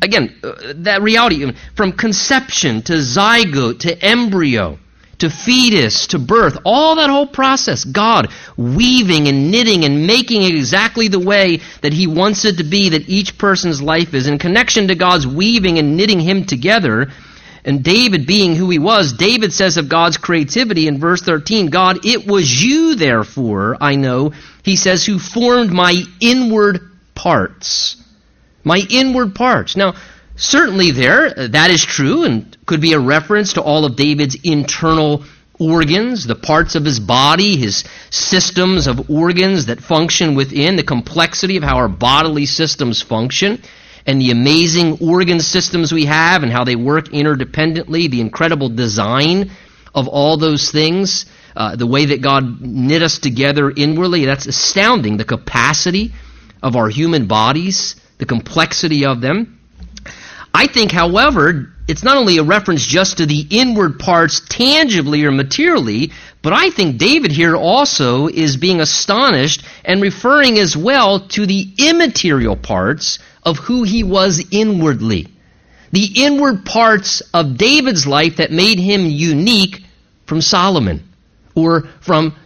Again, 0.00 0.34
uh, 0.42 0.72
that 0.76 1.02
reality 1.02 1.52
from 1.76 1.92
conception 1.92 2.82
to 2.82 2.94
zygote 2.94 3.80
to 3.80 4.04
embryo 4.04 4.78
to 5.24 5.30
fetus 5.30 6.06
to 6.08 6.18
birth, 6.18 6.58
all 6.64 6.96
that 6.96 7.10
whole 7.10 7.26
process, 7.26 7.84
God 7.84 8.30
weaving 8.56 9.28
and 9.28 9.50
knitting 9.50 9.84
and 9.84 10.06
making 10.06 10.42
it 10.42 10.54
exactly 10.54 11.08
the 11.08 11.18
way 11.18 11.60
that 11.82 11.92
He 11.92 12.06
wants 12.06 12.44
it 12.44 12.58
to 12.58 12.64
be, 12.64 12.90
that 12.90 13.08
each 13.08 13.36
person's 13.36 13.82
life 13.82 14.14
is. 14.14 14.28
In 14.28 14.38
connection 14.38 14.88
to 14.88 14.94
God's 14.94 15.26
weaving 15.26 15.78
and 15.78 15.96
knitting 15.96 16.20
Him 16.20 16.44
together, 16.44 17.10
and 17.64 17.82
David 17.82 18.26
being 18.26 18.54
who 18.54 18.68
he 18.68 18.78
was, 18.78 19.14
David 19.14 19.52
says 19.52 19.78
of 19.78 19.88
God's 19.88 20.18
creativity 20.18 20.86
in 20.86 21.00
verse 21.00 21.22
13, 21.22 21.68
God, 21.68 22.04
it 22.04 22.26
was 22.26 22.62
you, 22.62 22.94
therefore, 22.94 23.78
I 23.80 23.96
know, 23.96 24.32
he 24.62 24.76
says, 24.76 25.06
who 25.06 25.18
formed 25.18 25.72
my 25.72 26.02
inward 26.20 26.80
parts. 27.14 27.96
My 28.64 28.82
inward 28.90 29.34
parts. 29.34 29.76
Now, 29.76 29.94
certainly 30.36 30.90
there, 30.90 31.32
that 31.48 31.70
is 31.70 31.84
true 31.84 32.24
and 32.24 32.56
could 32.66 32.80
be 32.80 32.92
a 32.92 33.00
reference 33.00 33.54
to 33.54 33.62
all 33.62 33.84
of 33.84 33.96
David's 33.96 34.36
internal 34.42 35.24
organs, 35.58 36.26
the 36.26 36.34
parts 36.34 36.74
of 36.74 36.84
his 36.84 36.98
body, 36.98 37.56
his 37.56 37.84
systems 38.10 38.86
of 38.86 39.10
organs 39.10 39.66
that 39.66 39.80
function 39.80 40.34
within, 40.34 40.76
the 40.76 40.82
complexity 40.82 41.56
of 41.56 41.62
how 41.62 41.76
our 41.76 41.88
bodily 41.88 42.46
systems 42.46 43.00
function 43.00 43.62
and 44.06 44.20
the 44.20 44.30
amazing 44.30 44.98
organ 45.00 45.40
systems 45.40 45.92
we 45.92 46.04
have 46.04 46.42
and 46.42 46.52
how 46.52 46.64
they 46.64 46.76
work 46.76 47.08
interdependently, 47.08 48.10
the 48.10 48.20
incredible 48.20 48.68
design 48.68 49.50
of 49.94 50.08
all 50.08 50.36
those 50.36 50.70
things, 50.70 51.26
uh, 51.56 51.76
the 51.76 51.86
way 51.86 52.06
that 52.06 52.20
God 52.20 52.60
knit 52.60 53.02
us 53.02 53.18
together 53.18 53.70
inwardly, 53.70 54.24
that's 54.26 54.46
astounding. 54.46 55.16
The 55.16 55.24
capacity 55.24 56.12
of 56.62 56.76
our 56.76 56.88
human 56.88 57.26
bodies, 57.26 57.96
the 58.18 58.26
complexity 58.26 59.04
of 59.04 59.20
them. 59.20 59.53
I 60.56 60.68
think, 60.68 60.92
however, 60.92 61.74
it's 61.88 62.04
not 62.04 62.16
only 62.16 62.38
a 62.38 62.44
reference 62.44 62.86
just 62.86 63.18
to 63.18 63.26
the 63.26 63.44
inward 63.50 63.98
parts 63.98 64.40
tangibly 64.48 65.24
or 65.24 65.32
materially, 65.32 66.12
but 66.42 66.52
I 66.52 66.70
think 66.70 66.96
David 66.96 67.32
here 67.32 67.56
also 67.56 68.28
is 68.28 68.56
being 68.56 68.80
astonished 68.80 69.64
and 69.84 70.00
referring 70.00 70.58
as 70.58 70.76
well 70.76 71.26
to 71.30 71.44
the 71.44 71.68
immaterial 71.78 72.56
parts 72.56 73.18
of 73.42 73.58
who 73.58 73.82
he 73.82 74.04
was 74.04 74.46
inwardly. 74.52 75.26
The 75.90 76.24
inward 76.24 76.64
parts 76.64 77.20
of 77.32 77.56
David's 77.56 78.06
life 78.06 78.36
that 78.36 78.52
made 78.52 78.78
him 78.78 79.06
unique 79.06 79.82
from 80.26 80.40
Solomon 80.40 81.08
or 81.56 81.88
from 82.00 82.36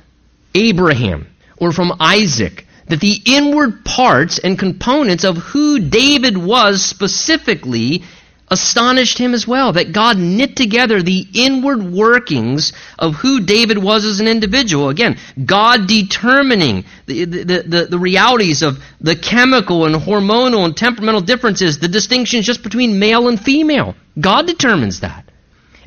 Abraham 0.55 1.27
or 1.59 1.73
from 1.73 1.93
Isaac. 2.01 2.67
That 2.89 3.01
the 3.01 3.21
inward 3.25 3.85
parts 3.85 4.39
and 4.39 4.59
components 4.59 5.25
of 5.25 5.37
who 5.37 5.79
David 5.79 6.37
was 6.37 6.83
specifically 6.83 8.03
astonished 8.51 9.19
him 9.19 9.35
as 9.35 9.47
well. 9.47 9.73
That 9.73 9.93
God 9.93 10.19
knit 10.19 10.57
together 10.57 11.03
the 11.03 11.27
inward 11.35 11.83
workings 11.83 12.73
of 12.99 13.15
who 13.15 13.41
David 13.41 13.79
was 13.79 14.05
as 14.05 14.21
an 14.21 14.29
individual. 14.29 14.89
Again, 14.89 15.19
God 15.45 15.87
determining 15.87 16.85
the, 17.07 17.25
the, 17.25 17.45
the, 17.45 17.87
the, 17.91 17.99
realities 17.99 18.63
of 18.63 18.79
the 19.01 19.17
chemical 19.17 19.85
and 19.85 19.95
hormonal 19.95 20.65
and 20.65 20.77
temperamental 20.77 21.21
differences, 21.21 21.79
the 21.79 21.89
distinctions 21.89 22.47
just 22.47 22.63
between 22.63 22.99
male 22.99 23.29
and 23.29 23.41
female. 23.41 23.95
God 24.19 24.47
determines 24.47 25.01
that 25.01 25.28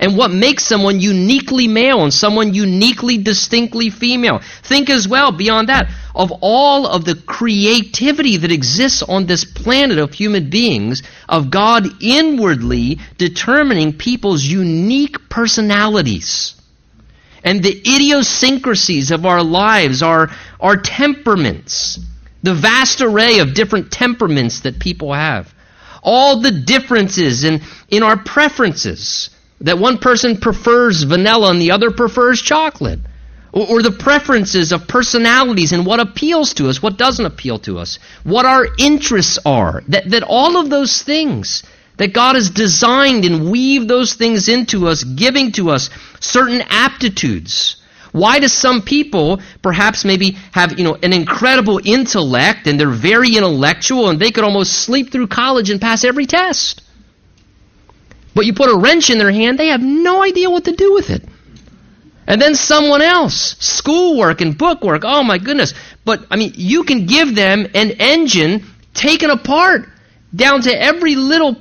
and 0.01 0.17
what 0.17 0.31
makes 0.31 0.65
someone 0.65 0.99
uniquely 0.99 1.67
male 1.67 2.03
and 2.03 2.11
someone 2.11 2.55
uniquely 2.55 3.19
distinctly 3.19 3.91
female. 3.91 4.41
Think 4.63 4.89
as 4.89 5.07
well 5.07 5.31
beyond 5.31 5.69
that 5.69 5.89
of 6.15 6.33
all 6.41 6.87
of 6.87 7.05
the 7.05 7.15
creativity 7.15 8.37
that 8.37 8.51
exists 8.51 9.03
on 9.03 9.27
this 9.27 9.45
planet 9.45 9.99
of 9.99 10.11
human 10.11 10.49
beings, 10.49 11.03
of 11.29 11.51
God 11.51 11.85
inwardly 12.01 12.99
determining 13.19 13.93
people's 13.93 14.43
unique 14.43 15.29
personalities. 15.29 16.55
And 17.43 17.63
the 17.63 17.79
idiosyncrasies 17.79 19.11
of 19.11 19.27
our 19.27 19.43
lives, 19.43 20.01
our, 20.01 20.29
our 20.59 20.77
temperaments, 20.77 21.99
the 22.41 22.55
vast 22.55 23.01
array 23.01 23.37
of 23.37 23.53
different 23.53 23.91
temperaments 23.91 24.61
that 24.61 24.79
people 24.79 25.13
have, 25.13 25.53
all 26.01 26.41
the 26.41 26.51
differences 26.51 27.43
in, 27.43 27.61
in 27.87 28.01
our 28.01 28.17
preferences, 28.17 29.29
that 29.61 29.77
one 29.77 29.97
person 29.97 30.37
prefers 30.37 31.03
vanilla 31.03 31.51
and 31.51 31.61
the 31.61 31.71
other 31.71 31.91
prefers 31.91 32.41
chocolate. 32.41 32.99
Or, 33.53 33.67
or, 33.67 33.81
the 33.81 33.91
preferences 33.91 34.71
of 34.71 34.87
personalities 34.87 35.73
and 35.73 35.85
what 35.85 35.99
appeals 35.99 36.53
to 36.53 36.69
us, 36.69 36.81
what 36.81 36.97
doesn't 36.97 37.25
appeal 37.25 37.59
to 37.59 37.79
us, 37.79 37.99
what 38.23 38.45
our 38.45 38.65
interests 38.77 39.39
are. 39.45 39.83
That, 39.89 40.09
that 40.11 40.23
all 40.23 40.55
of 40.57 40.69
those 40.69 41.01
things, 41.01 41.63
that 41.97 42.13
God 42.13 42.35
has 42.35 42.49
designed 42.49 43.25
and 43.25 43.51
weaved 43.51 43.89
those 43.89 44.13
things 44.13 44.47
into 44.47 44.87
us, 44.87 45.03
giving 45.03 45.51
to 45.53 45.69
us 45.69 45.89
certain 46.21 46.61
aptitudes. 46.69 47.75
Why 48.13 48.39
do 48.39 48.47
some 48.47 48.81
people 48.81 49.41
perhaps 49.61 50.05
maybe 50.05 50.37
have, 50.53 50.77
you 50.79 50.85
know, 50.85 50.97
an 51.01 51.11
incredible 51.11 51.81
intellect 51.83 52.67
and 52.67 52.79
they're 52.79 52.89
very 52.89 53.35
intellectual 53.35 54.09
and 54.09 54.19
they 54.19 54.31
could 54.31 54.45
almost 54.45 54.73
sleep 54.73 55.11
through 55.11 55.27
college 55.27 55.69
and 55.69 55.81
pass 55.81 56.05
every 56.05 56.25
test? 56.25 56.81
But 58.33 58.45
you 58.45 58.53
put 58.53 58.69
a 58.69 58.77
wrench 58.77 59.09
in 59.09 59.17
their 59.17 59.31
hand, 59.31 59.59
they 59.59 59.67
have 59.67 59.81
no 59.81 60.23
idea 60.23 60.49
what 60.49 60.65
to 60.65 60.71
do 60.71 60.93
with 60.93 61.09
it. 61.09 61.23
And 62.27 62.41
then 62.41 62.55
someone 62.55 63.01
else, 63.01 63.57
schoolwork 63.59 64.41
and 64.41 64.57
bookwork, 64.57 65.03
oh 65.03 65.23
my 65.23 65.37
goodness. 65.37 65.73
But, 66.05 66.25
I 66.31 66.37
mean, 66.37 66.53
you 66.55 66.83
can 66.83 67.05
give 67.05 67.35
them 67.35 67.67
an 67.73 67.91
engine 67.99 68.65
taken 68.93 69.29
apart 69.29 69.89
down 70.33 70.61
to 70.61 70.81
every 70.81 71.15
little 71.15 71.57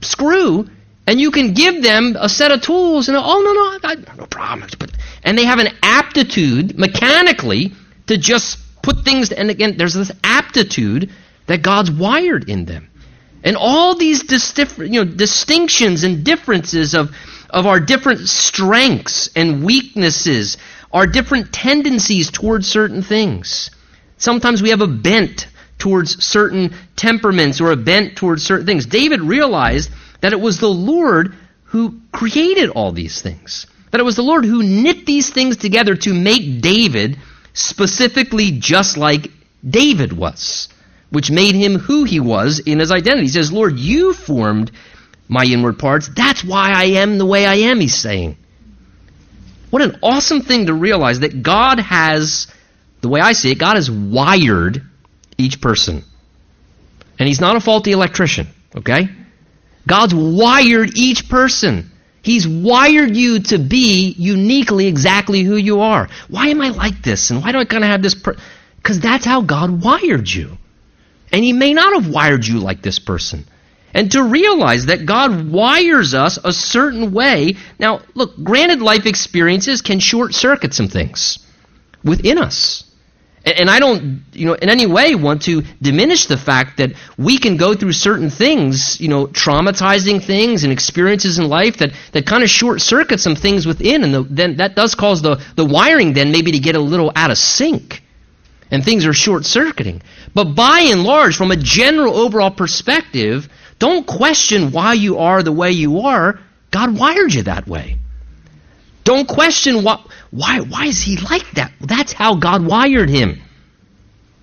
screw, 0.00 0.68
and 1.06 1.20
you 1.20 1.30
can 1.30 1.54
give 1.54 1.82
them 1.82 2.16
a 2.18 2.28
set 2.28 2.50
of 2.50 2.62
tools, 2.62 3.08
and 3.08 3.16
oh, 3.16 3.40
no, 3.40 3.52
no, 3.52 3.88
I, 3.88 4.16
no 4.16 4.26
problem. 4.26 4.68
And 5.22 5.38
they 5.38 5.44
have 5.44 5.58
an 5.58 5.68
aptitude 5.82 6.76
mechanically 6.78 7.72
to 8.06 8.16
just 8.16 8.58
put 8.82 9.04
things, 9.04 9.30
and 9.30 9.50
again, 9.50 9.76
there's 9.76 9.94
this 9.94 10.10
aptitude 10.24 11.10
that 11.46 11.62
God's 11.62 11.90
wired 11.90 12.48
in 12.48 12.64
them. 12.64 12.89
And 13.42 13.56
all 13.56 13.94
these 13.94 14.22
you 14.78 15.04
know, 15.04 15.04
distinctions 15.04 16.04
and 16.04 16.24
differences 16.24 16.94
of, 16.94 17.10
of 17.48 17.66
our 17.66 17.80
different 17.80 18.28
strengths 18.28 19.30
and 19.34 19.64
weaknesses, 19.64 20.58
our 20.92 21.06
different 21.06 21.52
tendencies 21.52 22.30
towards 22.30 22.68
certain 22.68 23.02
things. 23.02 23.70
Sometimes 24.18 24.60
we 24.60 24.70
have 24.70 24.82
a 24.82 24.86
bent 24.86 25.46
towards 25.78 26.22
certain 26.22 26.74
temperaments 26.96 27.60
or 27.60 27.72
a 27.72 27.76
bent 27.76 28.16
towards 28.16 28.42
certain 28.42 28.66
things. 28.66 28.84
David 28.86 29.22
realized 29.22 29.90
that 30.20 30.32
it 30.32 30.40
was 30.40 30.60
the 30.60 30.68
Lord 30.68 31.34
who 31.64 32.00
created 32.12 32.68
all 32.70 32.92
these 32.92 33.22
things. 33.22 33.66
That 33.90 34.00
it 34.00 34.04
was 34.04 34.16
the 34.16 34.22
Lord 34.22 34.44
who 34.44 34.62
knit 34.62 35.06
these 35.06 35.30
things 35.30 35.56
together 35.56 35.96
to 35.96 36.12
make 36.12 36.60
David 36.60 37.18
specifically 37.54 38.58
just 38.58 38.96
like 38.96 39.30
David 39.66 40.12
was 40.12 40.68
which 41.10 41.30
made 41.30 41.54
him 41.54 41.78
who 41.78 42.04
he 42.04 42.20
was 42.20 42.60
in 42.60 42.78
his 42.78 42.90
identity. 42.90 43.22
He 43.22 43.28
says, 43.28 43.52
Lord, 43.52 43.78
you 43.78 44.12
formed 44.14 44.70
my 45.28 45.44
inward 45.44 45.78
parts. 45.78 46.08
That's 46.14 46.44
why 46.44 46.72
I 46.72 46.84
am 46.84 47.18
the 47.18 47.26
way 47.26 47.46
I 47.46 47.54
am, 47.56 47.80
he's 47.80 47.96
saying. 47.96 48.36
What 49.70 49.82
an 49.82 49.98
awesome 50.02 50.40
thing 50.40 50.66
to 50.66 50.74
realize 50.74 51.20
that 51.20 51.42
God 51.42 51.78
has, 51.78 52.48
the 53.00 53.08
way 53.08 53.20
I 53.20 53.32
see 53.32 53.52
it, 53.52 53.58
God 53.58 53.76
has 53.76 53.90
wired 53.90 54.82
each 55.38 55.60
person. 55.60 56.04
And 57.18 57.28
he's 57.28 57.40
not 57.40 57.56
a 57.56 57.60
faulty 57.60 57.92
electrician, 57.92 58.48
okay? 58.76 59.08
God's 59.86 60.14
wired 60.14 60.96
each 60.96 61.28
person. 61.28 61.90
He's 62.22 62.46
wired 62.46 63.16
you 63.16 63.40
to 63.44 63.58
be 63.58 64.14
uniquely 64.18 64.86
exactly 64.86 65.42
who 65.42 65.56
you 65.56 65.80
are. 65.80 66.08
Why 66.28 66.48
am 66.48 66.60
I 66.60 66.70
like 66.70 67.02
this? 67.02 67.30
And 67.30 67.42
why 67.42 67.52
do 67.52 67.58
I 67.58 67.64
kind 67.64 67.84
of 67.84 67.90
have 67.90 68.02
this? 68.02 68.14
Because 68.14 68.98
per- 68.98 69.02
that's 69.02 69.24
how 69.24 69.42
God 69.42 69.82
wired 69.82 70.28
you. 70.28 70.58
And 71.32 71.44
He 71.44 71.52
may 71.52 71.74
not 71.74 71.94
have 71.94 72.12
wired 72.12 72.46
you 72.46 72.58
like 72.58 72.82
this 72.82 72.98
person. 72.98 73.46
And 73.92 74.12
to 74.12 74.22
realize 74.22 74.86
that 74.86 75.04
God 75.04 75.50
wires 75.50 76.14
us 76.14 76.38
a 76.42 76.52
certain 76.52 77.12
way. 77.12 77.56
Now, 77.78 78.02
look, 78.14 78.40
granted, 78.42 78.80
life 78.80 79.06
experiences 79.06 79.82
can 79.82 79.98
short 79.98 80.32
circuit 80.32 80.74
some 80.74 80.88
things 80.88 81.40
within 82.04 82.38
us. 82.38 82.84
And 83.44 83.70
I 83.70 83.78
don't, 83.78 84.22
you 84.32 84.46
know, 84.46 84.52
in 84.52 84.68
any 84.68 84.86
way 84.86 85.14
want 85.14 85.42
to 85.42 85.62
diminish 85.80 86.26
the 86.26 86.36
fact 86.36 86.76
that 86.76 86.92
we 87.16 87.38
can 87.38 87.56
go 87.56 87.74
through 87.74 87.94
certain 87.94 88.28
things, 88.28 89.00
you 89.00 89.08
know, 89.08 89.26
traumatizing 89.26 90.22
things 90.22 90.62
and 90.62 90.72
experiences 90.72 91.38
in 91.38 91.48
life 91.48 91.78
that, 91.78 91.92
that 92.12 92.26
kind 92.26 92.42
of 92.42 92.50
short 92.50 92.82
circuit 92.82 93.18
some 93.18 93.34
things 93.34 93.66
within. 93.66 94.04
And 94.04 94.12
the, 94.12 94.22
then 94.24 94.56
that 94.58 94.76
does 94.76 94.94
cause 94.94 95.22
the, 95.22 95.42
the 95.56 95.64
wiring 95.64 96.12
then 96.12 96.32
maybe 96.32 96.52
to 96.52 96.58
get 96.58 96.76
a 96.76 96.80
little 96.80 97.10
out 97.16 97.30
of 97.30 97.38
sync 97.38 98.02
and 98.70 98.84
things 98.84 99.06
are 99.06 99.12
short 99.12 99.44
circuiting. 99.44 100.02
But 100.34 100.54
by 100.54 100.80
and 100.90 101.02
large, 101.02 101.36
from 101.36 101.50
a 101.50 101.56
general 101.56 102.16
overall 102.16 102.50
perspective, 102.50 103.48
don't 103.78 104.06
question 104.06 104.72
why 104.72 104.94
you 104.94 105.18
are 105.18 105.42
the 105.42 105.52
way 105.52 105.72
you 105.72 106.00
are. 106.00 106.38
God 106.70 106.96
wired 106.96 107.34
you 107.34 107.42
that 107.44 107.66
way. 107.66 107.98
Don't 109.04 109.26
question 109.26 109.82
what, 109.82 110.06
why, 110.30 110.60
why 110.60 110.86
is 110.86 111.02
he 111.02 111.16
like 111.16 111.50
that? 111.52 111.72
That's 111.80 112.12
how 112.12 112.36
God 112.36 112.64
wired 112.64 113.08
him. 113.08 113.40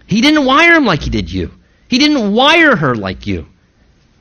He 0.07 0.21
didn't 0.21 0.45
wire 0.45 0.75
him 0.75 0.85
like 0.85 1.01
he 1.01 1.09
did 1.09 1.31
you. 1.31 1.51
He 1.87 1.99
didn't 1.99 2.33
wire 2.33 2.75
her 2.75 2.95
like 2.95 3.27
you. 3.27 3.45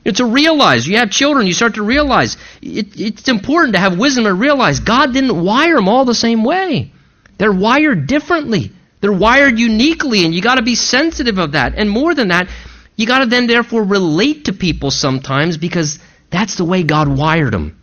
It's 0.05 0.19
to 0.19 0.25
realize. 0.25 0.87
You 0.87 0.97
have 0.97 1.11
children, 1.11 1.47
you 1.47 1.53
start 1.53 1.75
to 1.75 1.83
realize. 1.83 2.37
It, 2.61 2.97
it's 2.97 3.27
important 3.27 3.73
to 3.73 3.79
have 3.79 3.99
wisdom 3.99 4.25
and 4.25 4.39
realize 4.39 4.79
God 4.79 5.11
didn't 5.11 5.43
wire 5.43 5.75
them 5.75 5.89
all 5.89 6.05
the 6.05 6.15
same 6.15 6.45
way. 6.45 6.93
They're 7.37 7.51
wired 7.51 8.07
differently. 8.07 8.71
They're 8.99 9.11
wired 9.11 9.59
uniquely, 9.59 10.25
and 10.25 10.33
you 10.33 10.41
got 10.41 10.55
to 10.55 10.63
be 10.63 10.75
sensitive 10.75 11.37
of 11.37 11.51
that. 11.51 11.75
And 11.75 11.89
more 11.89 12.15
than 12.15 12.29
that, 12.29 12.49
you 12.95 13.05
got 13.05 13.19
to 13.19 13.25
then 13.27 13.47
therefore 13.47 13.83
relate 13.83 14.45
to 14.45 14.53
people 14.53 14.91
sometimes 14.91 15.57
because 15.57 15.99
that's 16.31 16.55
the 16.55 16.65
way 16.65 16.83
God 16.83 17.07
wired 17.07 17.53
them. 17.53 17.79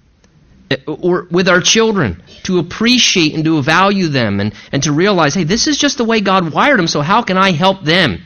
Eh, 0.70 0.76
or 0.86 1.28
with 1.30 1.48
our 1.48 1.60
children, 1.60 2.22
to 2.44 2.58
appreciate 2.58 3.34
and 3.34 3.44
to 3.44 3.62
value 3.62 4.08
them 4.08 4.40
and, 4.40 4.54
and 4.72 4.82
to 4.82 4.92
realize, 4.92 5.34
hey, 5.34 5.44
this 5.44 5.66
is 5.66 5.76
just 5.76 5.98
the 5.98 6.04
way 6.04 6.20
God 6.20 6.52
wired 6.52 6.78
them, 6.78 6.88
so 6.88 7.00
how 7.00 7.22
can 7.22 7.36
I 7.36 7.52
help 7.52 7.84
them 7.84 8.22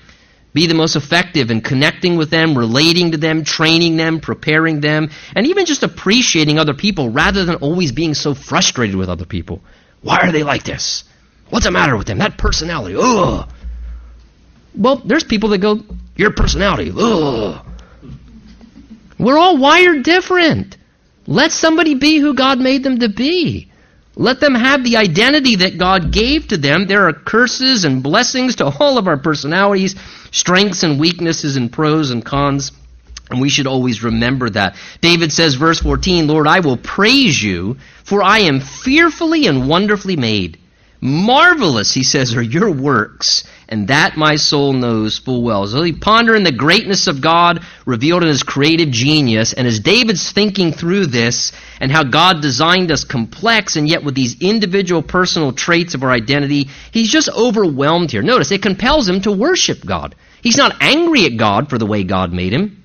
be 0.55 0.67
the 0.67 0.75
most 0.75 0.97
effective 0.97 1.51
in 1.51 1.61
connecting 1.61 2.17
with 2.17 2.31
them, 2.31 2.57
relating 2.57 3.11
to 3.11 3.19
them, 3.19 3.45
training 3.45 3.97
them, 3.97 4.21
preparing 4.21 4.81
them, 4.81 5.11
and 5.35 5.47
even 5.47 5.67
just 5.67 5.83
appreciating 5.83 6.59
other 6.59 6.75
people 6.75 7.11
rather 7.11 7.45
than 7.45 7.57
always 7.57 7.93
being 7.93 8.15
so 8.15 8.35
frustrated 8.35 8.97
with 8.97 9.09
other 9.09 9.27
people? 9.27 9.61
Why 10.01 10.21
are 10.21 10.33
they 10.33 10.45
like 10.45 10.63
this? 10.63 11.05
What's 11.51 11.65
the 11.65 11.71
matter 11.71 11.97
with 11.97 12.07
them? 12.07 12.19
That 12.19 12.37
personality. 12.39 12.97
Ugh. 12.99 13.49
Well, 14.75 14.97
there's 14.97 15.25
people 15.25 15.51
that 15.51 15.59
go, 15.59 15.81
your 16.17 16.33
personality. 16.33 16.93
Ugh. 16.97 17.65
We're 19.19 19.39
all 19.39 19.59
wired 19.59 20.05
different. 20.05 20.77
Let 21.27 21.53
somebody 21.53 21.95
be 21.95 22.19
who 22.19 22.35
God 22.35 22.59
made 22.59 22.83
them 22.83 23.01
to 23.01 23.09
be. 23.09 23.71
Let 24.15 24.41
them 24.41 24.55
have 24.55 24.83
the 24.83 24.97
identity 24.97 25.57
that 25.57 25.79
God 25.79 26.13
gave 26.13 26.49
to 26.49 26.57
them. 26.57 26.87
There 26.87 27.07
are 27.09 27.13
curses 27.13 27.85
and 27.85 28.03
blessings 28.03 28.57
to 28.57 28.67
all 28.67 28.99
of 28.99 29.07
our 29.07 29.17
personalities, 29.17 29.95
strengths 30.33 30.83
and 30.83 30.99
weaknesses, 30.99 31.57
and 31.57 31.73
pros 31.73 32.11
and 32.11 32.25
cons. 32.25 32.73
And 33.31 33.41
we 33.41 33.49
should 33.49 33.67
always 33.67 34.03
remember 34.03 34.51
that. 34.51 34.77
David 35.01 35.33
says, 35.33 35.55
verse 35.55 35.81
14, 35.81 36.27
Lord, 36.27 36.47
I 36.47 36.61
will 36.61 36.79
praise 36.79 37.41
you, 37.41 37.77
for 38.05 38.23
I 38.23 38.41
am 38.41 38.61
fearfully 38.61 39.47
and 39.47 39.69
wonderfully 39.69 40.17
made. 40.17 40.59
Marvelous, 41.01 41.95
he 41.95 42.03
says, 42.03 42.35
are 42.35 42.43
your 42.43 42.73
works, 42.73 43.45
and 43.69 43.87
that 43.87 44.17
my 44.17 44.35
soul 44.35 44.73
knows 44.73 45.17
full 45.17 45.43
well. 45.43 45.65
So 45.69 45.83
he 45.83 45.93
pondering 45.93 46.43
the 46.43 46.51
greatness 46.51 47.07
of 47.07 47.21
God 47.21 47.63
revealed 47.87 48.23
in 48.25 48.29
his 48.29 48.43
creative 48.43 48.91
genius, 48.91 49.53
and 49.53 49.69
as 49.69 49.79
David's 49.79 50.33
thinking 50.33 50.73
through 50.73 51.07
this 51.07 51.53
and 51.81 51.93
how 51.93 52.03
God 52.03 52.43
designed 52.43 52.91
us 52.91 53.05
complex 53.05 53.77
and 53.77 53.89
yet 53.89 54.03
with 54.03 54.17
these 54.17 54.41
individual 54.41 55.03
personal 55.03 55.53
traits 55.53 55.95
of 55.95 56.03
our 56.03 56.11
identity, 56.11 56.69
he's 56.91 57.11
just 57.11 57.29
overwhelmed 57.29 58.11
here. 58.11 58.23
Notice, 58.23 58.51
it 58.51 58.63
compels 58.63 59.09
him 59.09 59.21
to 59.21 59.31
worship 59.31 59.87
God. 59.87 60.17
He's 60.43 60.57
not 60.57 60.77
angry 60.81 61.27
at 61.27 61.37
God 61.37 61.71
for 61.71 61.79
the 61.79 61.87
way 61.87 62.03
God 62.03 62.33
made 62.33 62.53
him. 62.53 62.83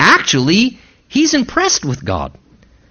Actually, 0.00 0.78
he's 1.06 1.34
impressed 1.34 1.84
with 1.84 2.04
God. 2.04 2.36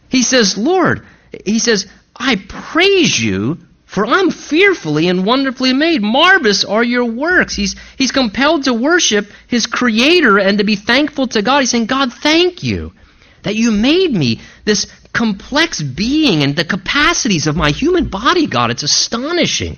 He 0.08 0.22
says, 0.22 0.58
Lord, 0.58 1.06
he 1.46 1.60
says, 1.60 1.88
I 2.16 2.38
praise 2.38 3.20
you 3.20 3.60
for 3.98 4.06
I'm 4.06 4.30
fearfully 4.30 5.08
and 5.08 5.26
wonderfully 5.26 5.74
made. 5.74 6.04
Marvelous 6.04 6.64
are 6.64 6.84
your 6.84 7.06
works. 7.06 7.56
He's, 7.56 7.76
he's 7.98 8.12
compelled 8.12 8.66
to 8.66 8.74
worship 8.76 9.26
his 9.48 9.66
creator 9.66 10.38
and 10.38 10.60
to 10.60 10.64
be 10.64 10.76
thankful 10.76 11.26
to 11.30 11.42
God. 11.42 11.62
He's 11.62 11.72
saying, 11.72 11.88
God, 11.88 12.14
thank 12.14 12.62
you 12.62 12.94
that 13.42 13.56
you 13.56 13.72
made 13.72 14.14
me 14.14 14.40
this 14.66 14.86
complex 15.14 15.82
being 15.82 16.44
and 16.44 16.56
the 16.56 16.64
capacities 16.64 17.48
of 17.48 17.56
my 17.56 17.72
human 17.72 18.08
body, 18.08 18.46
God. 18.46 18.70
It's 18.70 18.84
astonishing 18.84 19.78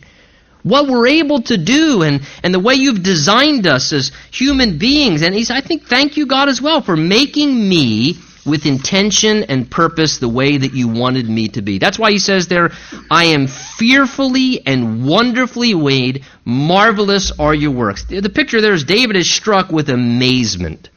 what 0.63 0.89
we're 0.89 1.07
able 1.07 1.41
to 1.43 1.55
do 1.55 2.01
and, 2.01 2.19
and 2.43 2.53
the 2.53 2.59
way 2.59 2.73
you've 2.73 3.01
designed 3.01 3.67
us 3.67 3.93
as 3.93 4.11
human 4.33 4.79
beings. 4.79 5.21
And 5.21 5.33
he's, 5.33 5.49
I 5.49 5.61
think, 5.61 5.83
thank 5.83 6.17
you, 6.17 6.25
God, 6.25 6.49
as 6.49 6.61
well, 6.61 6.81
for 6.81 6.97
making 6.97 7.69
me 7.69 8.17
with 8.45 8.65
intention 8.65 9.43
and 9.43 9.69
purpose 9.69 10.17
the 10.17 10.29
way 10.29 10.57
that 10.57 10.73
you 10.73 10.87
wanted 10.87 11.27
me 11.29 11.49
to 11.49 11.61
be. 11.61 11.77
That's 11.77 11.99
why 11.99 12.11
he 12.11 12.19
says 12.19 12.47
there, 12.47 12.71
I 13.09 13.25
am 13.25 13.47
fearfully 13.47 14.65
and 14.65 15.05
wonderfully 15.05 15.73
made. 15.73 16.25
Marvelous 16.45 17.31
are 17.37 17.53
your 17.53 17.71
works. 17.71 18.03
The 18.05 18.29
picture 18.29 18.61
there 18.61 18.73
is 18.73 18.83
David 18.83 19.15
is 19.15 19.29
struck 19.29 19.71
with 19.71 19.89
amazement. 19.89 20.89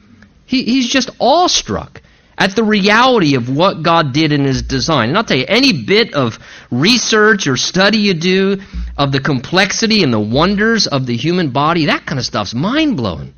He, 0.46 0.64
he's 0.64 0.88
just 0.88 1.10
awestruck 1.20 2.02
at 2.38 2.56
the 2.56 2.64
reality 2.64 3.36
of 3.36 3.54
what 3.54 3.82
God 3.82 4.12
did 4.12 4.32
in 4.32 4.44
his 4.44 4.62
design. 4.62 5.10
And 5.10 5.18
I'll 5.18 5.24
tell 5.24 5.36
you, 5.36 5.44
any 5.48 5.84
bit 5.84 6.14
of 6.14 6.38
research 6.70 7.46
or 7.46 7.56
study 7.56 7.98
you 7.98 8.14
do 8.14 8.62
of 8.96 9.12
the 9.12 9.20
complexity 9.20 10.02
and 10.02 10.12
the 10.12 10.20
wonders 10.20 10.86
of 10.86 11.06
the 11.06 11.16
human 11.16 11.50
body, 11.50 11.86
that 11.86 12.06
kind 12.06 12.18
of 12.18 12.24
stuff's 12.24 12.54
mind 12.54 12.96
blowing 12.96 13.34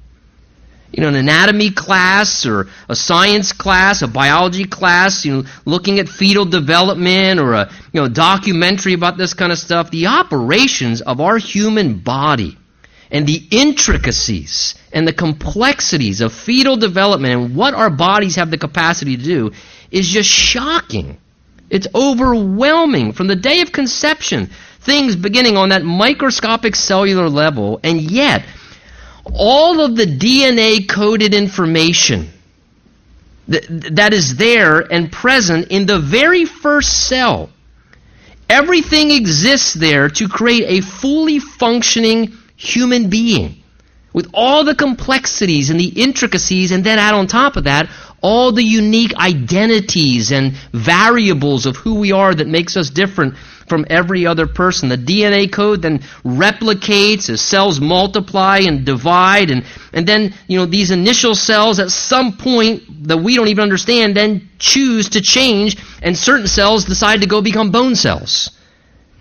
you 0.97 1.03
know, 1.03 1.09
an 1.09 1.17
anatomy 1.17 1.71
class 1.71 2.47
or 2.47 2.69
a 2.89 2.95
science 2.95 3.53
class, 3.53 4.03
a 4.03 4.07
biology 4.07 4.65
class, 4.65 5.25
you 5.25 5.33
know, 5.33 5.45
looking 5.65 5.99
at 5.99 6.09
fetal 6.09 6.45
development 6.45 7.41
or 7.41 7.55
a, 7.55 7.71
you 7.93 8.01
know, 8.01 8.09
documentary 8.09 8.93
about 8.93 9.17
this 9.17 9.35
kind 9.35 9.51
of 9.51 9.59
stuff, 9.59 9.91
the 9.91 10.07
operations 10.07 11.01
of 11.01 11.21
our 11.21 11.37
human 11.37 11.99
body 11.99 12.57
and 13.11 13.27
the 13.27 13.43
intricacies 13.51 14.77
and 14.93 15.07
the 15.07 15.13
complexities 15.13 16.21
of 16.21 16.33
fetal 16.33 16.77
development 16.77 17.35
and 17.35 17.57
what 17.57 17.75
our 17.75 17.91
bodies 17.91 18.37
have 18.37 18.53
the 18.53 18.59
capacity 18.59 19.17
to 19.17 19.23
do 19.23 19.53
is 19.91 20.09
just 20.09 20.31
shocking. 20.31 21.19
It's 21.71 21.89
overwhelming 21.93 23.15
from 23.15 23.27
the 23.27 23.37
day 23.37 23.63
of 23.63 23.73
conception. 23.73 24.51
Things 24.81 25.17
beginning 25.17 25.57
on 25.57 25.71
that 25.71 25.83
microscopic 25.83 26.77
cellular 26.77 27.29
level, 27.29 27.81
and 27.83 28.01
yet 28.01 28.45
all 29.33 29.81
of 29.81 29.97
the 29.97 30.07
DNA 30.07 30.89
coded 30.89 31.35
information 31.35 32.31
that, 33.49 34.13
is 34.13 34.37
there 34.37 34.81
and 34.81 35.13
present 35.13 35.69
in 35.69 35.87
the 35.87 35.99
very 35.99 36.45
first 36.45 37.09
cell. 37.09 37.51
Everything 38.49 39.11
exists 39.11 39.75
there 39.75 40.09
to 40.09 40.29
create 40.29 40.65
a 40.67 40.81
fully 40.81 41.39
functioning 41.39 42.37
human 42.57 43.11
being 43.11 43.63
with 44.13 44.31
all 44.33 44.65
the 44.65 44.75
complexities 44.75 45.71
and 45.71 45.81
the 45.81 45.89
intricacies, 45.89 46.71
and 46.71 46.85
then 46.85 46.99
add 46.99 47.15
on 47.15 47.27
top 47.27 47.57
of 47.57 47.65
that 47.65 47.89
all 48.25 48.53
the 48.53 48.63
unique 48.63 49.15
identities 49.17 50.33
and 50.33 50.55
variables 50.73 51.67
of 51.67 51.77
who 51.77 51.97
we 51.97 52.11
are 52.11 52.35
that 52.35 52.47
makes 52.49 52.75
us 52.75 52.89
different 52.89 53.35
from 53.67 53.87
every 53.89 54.27
other 54.27 54.47
person. 54.47 54.89
The 54.89 54.99
DNA 54.99 55.51
code 55.51 55.83
then 55.83 56.01
replicates 56.25 57.31
as 57.31 57.41
cells 57.41 57.81
multiply 57.81 58.59
and 58.59 58.85
divide, 58.85 59.51
and, 59.51 59.65
and 59.93 60.07
then, 60.07 60.35
you 60.47 60.59
know, 60.59 60.67
these 60.67 60.91
initial 60.91 61.35
cells 61.35 61.79
at 61.79 61.91
some 61.91 62.37
point 62.37 63.09
that 63.09 63.19
we 63.19 63.37
don't 63.37 63.49
even 63.49 63.63
understand 63.63 64.17
then 64.17 64.49
choose 64.59 65.11
to 65.11 65.21
change, 65.21 65.77
and 66.03 66.17
certain 66.17 66.47
cells 66.47 66.85
decide 66.85 67.21
to 67.21 67.27
go 67.27 67.41
become 67.43 67.71
bone 67.71 67.95
cells. 67.95 68.51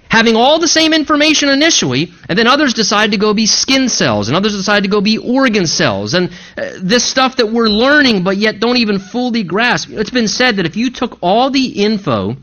Having 0.10 0.36
all 0.36 0.60
the 0.60 0.68
same 0.68 0.94
information 0.94 1.50
initially, 1.50 2.14
and 2.30 2.38
then 2.38 2.46
others 2.46 2.76
decide 2.76 3.12
to 3.12 3.18
go 3.18 3.34
be 3.34 3.48
skin 3.48 3.90
cells, 3.90 4.28
and 4.28 4.38
others 4.38 4.56
decide 4.56 4.84
to 4.84 4.90
go 4.90 5.02
be 5.02 5.18
organ 5.18 5.66
cells, 5.66 6.14
and 6.14 6.30
uh, 6.56 6.70
this 6.80 7.04
stuff 7.04 7.38
that 7.38 7.48
we're 7.48 7.68
learning 7.68 8.24
but 8.24 8.38
yet 8.38 8.60
don't 8.60 8.78
even 8.78 9.00
fully 9.00 9.42
grasp. 9.42 9.90
It's 9.90 10.12
been 10.12 10.28
said 10.28 10.58
that 10.58 10.68
if 10.68 10.76
you 10.76 10.92
took 10.92 11.18
all 11.24 11.50
the 11.50 11.84
info 11.84 12.38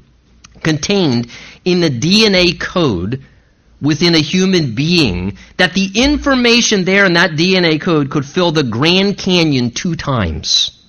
contained 0.62 1.30
in 1.64 1.80
the 1.80 1.90
DNA 1.90 2.58
code 2.58 3.22
within 3.80 4.14
a 4.14 4.20
human 4.20 4.74
being 4.74 5.38
that 5.56 5.74
the 5.74 5.90
information 5.94 6.84
there 6.84 7.06
in 7.06 7.14
that 7.14 7.30
DNA 7.30 7.80
code 7.80 8.10
could 8.10 8.26
fill 8.26 8.52
the 8.52 8.62
Grand 8.62 9.16
Canyon 9.16 9.70
two 9.70 9.96
times. 9.96 10.84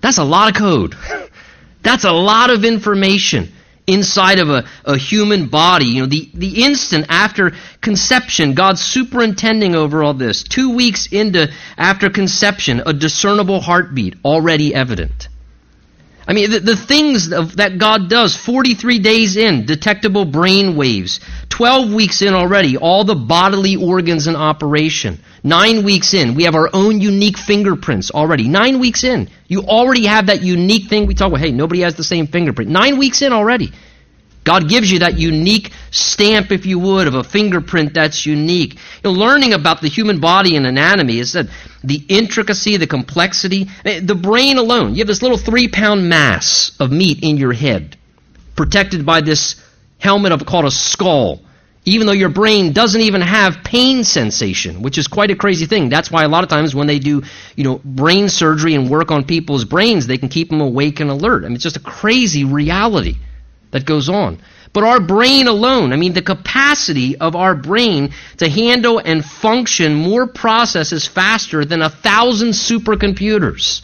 That's 0.00 0.18
a 0.18 0.24
lot 0.24 0.50
of 0.50 0.56
code. 0.56 0.94
That's 1.82 2.04
a 2.04 2.12
lot 2.12 2.50
of 2.50 2.64
information 2.64 3.52
inside 3.86 4.38
of 4.38 4.48
a, 4.48 4.64
a 4.86 4.96
human 4.96 5.48
body. 5.48 5.84
You 5.86 6.02
know, 6.02 6.06
the, 6.06 6.30
the 6.32 6.64
instant 6.64 7.06
after 7.10 7.52
conception, 7.82 8.54
God's 8.54 8.80
superintending 8.80 9.74
over 9.74 10.02
all 10.02 10.14
this. 10.14 10.42
Two 10.42 10.74
weeks 10.74 11.06
into 11.12 11.52
after 11.76 12.08
conception, 12.08 12.82
a 12.86 12.94
discernible 12.94 13.60
heartbeat 13.60 14.16
already 14.24 14.74
evident. 14.74 15.28
I 16.26 16.32
mean, 16.32 16.50
the, 16.50 16.60
the 16.60 16.76
things 16.76 17.32
of, 17.32 17.56
that 17.56 17.78
God 17.78 18.08
does 18.08 18.36
43 18.36 18.98
days 19.00 19.36
in, 19.36 19.66
detectable 19.66 20.24
brain 20.24 20.74
waves. 20.74 21.20
12 21.50 21.92
weeks 21.92 22.22
in 22.22 22.34
already, 22.34 22.76
all 22.76 23.04
the 23.04 23.14
bodily 23.14 23.76
organs 23.76 24.26
in 24.26 24.34
operation. 24.34 25.20
Nine 25.42 25.84
weeks 25.84 26.14
in, 26.14 26.34
we 26.34 26.44
have 26.44 26.54
our 26.54 26.70
own 26.72 27.00
unique 27.00 27.36
fingerprints 27.36 28.10
already. 28.10 28.48
Nine 28.48 28.78
weeks 28.78 29.04
in, 29.04 29.28
you 29.46 29.62
already 29.62 30.06
have 30.06 30.26
that 30.26 30.42
unique 30.42 30.88
thing. 30.88 31.06
We 31.06 31.14
talk 31.14 31.28
about, 31.28 31.40
hey, 31.40 31.52
nobody 31.52 31.82
has 31.82 31.94
the 31.94 32.04
same 32.04 32.26
fingerprint. 32.26 32.70
Nine 32.70 32.98
weeks 32.98 33.20
in 33.20 33.32
already. 33.32 33.72
God 34.44 34.68
gives 34.68 34.92
you 34.92 34.98
that 34.98 35.18
unique 35.18 35.72
stamp, 35.90 36.52
if 36.52 36.66
you 36.66 36.78
would, 36.78 37.06
of 37.06 37.14
a 37.14 37.24
fingerprint 37.24 37.94
that's 37.94 38.26
unique. 38.26 38.74
You 38.74 38.80
know, 39.04 39.12
learning 39.12 39.54
about 39.54 39.80
the 39.80 39.88
human 39.88 40.20
body 40.20 40.56
and 40.56 40.66
anatomy 40.66 41.18
is 41.18 41.32
that 41.32 41.46
the 41.82 42.02
intricacy, 42.08 42.76
the 42.76 42.86
complexity, 42.86 43.68
eh, 43.86 44.00
the 44.02 44.14
brain 44.14 44.58
alone. 44.58 44.92
You 44.92 44.98
have 44.98 45.08
this 45.08 45.22
little 45.22 45.38
three 45.38 45.68
pound 45.68 46.08
mass 46.10 46.72
of 46.78 46.92
meat 46.92 47.20
in 47.22 47.38
your 47.38 47.54
head, 47.54 47.96
protected 48.54 49.06
by 49.06 49.22
this 49.22 49.56
helmet 49.98 50.32
of 50.32 50.44
called 50.44 50.66
a 50.66 50.70
skull. 50.70 51.40
even 51.86 52.06
though 52.06 52.14
your 52.14 52.30
brain 52.30 52.72
doesn't 52.72 53.02
even 53.02 53.20
have 53.20 53.62
pain 53.62 54.04
sensation, 54.04 54.80
which 54.80 54.96
is 54.96 55.06
quite 55.06 55.30
a 55.30 55.36
crazy 55.36 55.66
thing. 55.66 55.90
That's 55.90 56.10
why 56.10 56.24
a 56.24 56.28
lot 56.28 56.42
of 56.42 56.48
times 56.48 56.74
when 56.74 56.86
they 56.86 56.98
do, 56.98 57.22
you 57.56 57.64
know, 57.64 57.78
brain 57.84 58.30
surgery 58.30 58.74
and 58.74 58.88
work 58.88 59.10
on 59.10 59.24
people's 59.24 59.66
brains, 59.66 60.06
they 60.06 60.16
can 60.16 60.30
keep 60.30 60.48
them 60.48 60.62
awake 60.62 61.00
and 61.00 61.10
alert. 61.10 61.44
I 61.44 61.48
mean, 61.48 61.56
it's 61.56 61.62
just 61.62 61.76
a 61.76 61.80
crazy 61.80 62.44
reality 62.44 63.16
that 63.74 63.84
goes 63.84 64.08
on. 64.08 64.38
But 64.72 64.84
our 64.84 65.00
brain 65.00 65.48
alone, 65.48 65.92
I 65.92 65.96
mean, 65.96 66.12
the 66.12 66.22
capacity 66.22 67.16
of 67.16 67.34
our 67.34 67.56
brain 67.56 68.14
to 68.36 68.48
handle 68.48 69.00
and 69.00 69.24
function 69.24 69.96
more 69.96 70.28
processes 70.28 71.08
faster 71.08 71.64
than 71.64 71.82
a 71.82 71.90
thousand 71.90 72.50
supercomputers. 72.50 73.82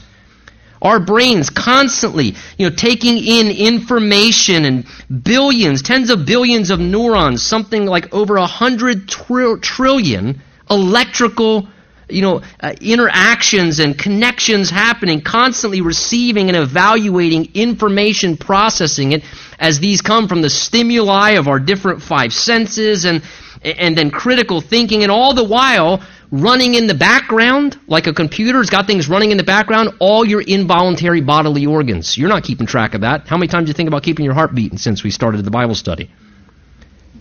Our 0.81 1.01
brains 1.01 1.51
constantly, 1.51 2.37
you 2.57 2.71
know, 2.71 2.75
taking 2.75 3.19
in 3.19 3.49
information 3.49 4.65
and 4.65 4.87
billions, 5.25 5.83
tens 5.83 6.09
of 6.09 6.25
billions 6.25 6.71
of 6.71 6.79
neurons, 6.79 7.43
something 7.43 7.85
like 7.85 8.15
over 8.15 8.37
a 8.37 8.47
hundred 8.47 9.09
trillion 9.09 10.41
electrical, 10.71 11.69
you 12.11 12.23
know, 12.23 12.43
uh, 12.61 12.75
interactions 12.81 13.79
and 13.79 13.99
connections 13.99 14.71
happening, 14.71 15.21
constantly 15.21 15.81
receiving 15.81 16.49
and 16.49 16.57
evaluating 16.57 17.51
information, 17.55 18.37
processing 18.37 19.13
it 19.13 19.23
as 19.59 19.79
these 19.79 20.01
come 20.03 20.29
from 20.29 20.43
the 20.43 20.51
stimuli 20.51 21.31
of 21.33 21.49
our 21.49 21.59
different 21.59 22.03
five 22.03 22.33
senses 22.33 23.05
and 23.05 23.23
and 23.63 23.97
then 23.97 24.11
critical 24.11 24.63
thinking, 24.63 25.03
and 25.03 25.13
all 25.13 25.35
the 25.35 25.45
while 25.45 26.03
running 26.31 26.75
in 26.75 26.87
the 26.87 26.95
background, 26.95 27.79
like 27.89 28.07
a 28.07 28.13
computer's 28.13 28.71
got 28.71 28.87
things 28.87 29.09
running 29.09 29.33
in 29.33 29.37
the 29.37 29.45
background, 29.45 29.91
all 29.99 30.25
your 30.25 30.41
involuntary 30.41 31.21
bodily 31.21 31.67
organs. 31.67 32.17
You're 32.17 32.29
not 32.29 32.45
keeping 32.45 32.67
track 32.67 32.95
of 32.95 33.03
that. 33.03 33.27
How 33.27 33.37
many 33.37 33.49
times 33.49 33.67
do 33.67 33.71
you 33.71 33.75
think 33.75 33.89
about 33.89 34.03
keeping 34.03 34.25
your 34.25 34.35
heart 34.35 34.55
beating 34.55 34.79
since 34.79 35.03
we 35.03 35.11
started 35.11 35.45
the 35.45 35.51
Bible 35.51 35.75
study? 35.75 36.11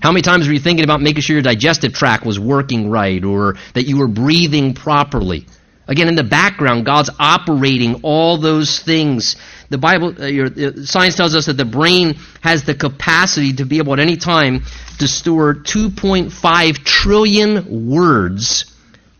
How 0.01 0.11
many 0.11 0.21
times 0.21 0.47
were 0.47 0.53
you 0.53 0.59
thinking 0.59 0.83
about 0.83 1.01
making 1.01 1.21
sure 1.21 1.35
your 1.35 1.43
digestive 1.43 1.93
tract 1.93 2.25
was 2.25 2.39
working 2.39 2.89
right 2.89 3.23
or 3.23 3.55
that 3.73 3.83
you 3.83 3.97
were 3.97 4.07
breathing 4.07 4.73
properly? 4.73 5.45
Again, 5.89 6.07
in 6.07 6.13
the 6.15 6.23
background, 6.23 6.85
God's 6.85 7.09
operating 7.19 8.01
all 8.03 8.37
those 8.37 8.79
things. 8.79 9.35
The 9.69 9.79
Bible, 9.79 10.13
uh, 10.19 10.27
your, 10.27 10.45
uh, 10.45 10.83
science 10.83 11.15
tells 11.15 11.35
us 11.35 11.47
that 11.47 11.57
the 11.57 11.65
brain 11.65 12.19
has 12.41 12.63
the 12.63 12.75
capacity 12.75 13.53
to 13.53 13.65
be 13.65 13.79
able 13.79 13.93
at 13.93 13.99
any 13.99 14.15
time 14.15 14.63
to 14.99 15.07
store 15.07 15.55
2.5 15.55 16.83
trillion 16.83 17.89
words 17.89 18.65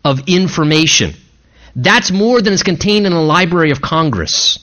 of 0.04 0.28
information. 0.28 1.14
That's 1.74 2.12
more 2.12 2.40
than 2.40 2.52
is 2.52 2.62
contained 2.62 3.04
in 3.04 3.12
the 3.12 3.20
Library 3.20 3.72
of 3.72 3.82
Congress. 3.82 4.58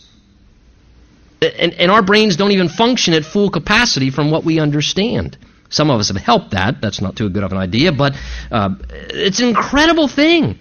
And, 1.42 1.74
and, 1.74 1.92
our 1.92 2.02
brains 2.02 2.36
don't 2.36 2.52
even 2.52 2.68
function 2.68 3.14
at 3.14 3.24
full 3.24 3.52
capacity 3.52 4.10
from 4.10 4.32
what 4.32 4.44
we 4.44 4.60
understand. 4.60 5.38
Some 5.70 5.90
of 5.90 6.00
us 6.00 6.08
have 6.10 6.18
helped 6.18 6.52
that. 6.52 6.82
That's 6.82 7.02
not 7.02 7.16
too 7.16 7.30
good 7.30 7.44
of 7.44 7.52
an 7.52 7.58
idea, 7.58 7.92
but 7.92 8.14
uh, 8.52 8.76
it's 8.90 9.40
an 9.40 9.50
incredible 9.50 10.08
thing. 10.08 10.60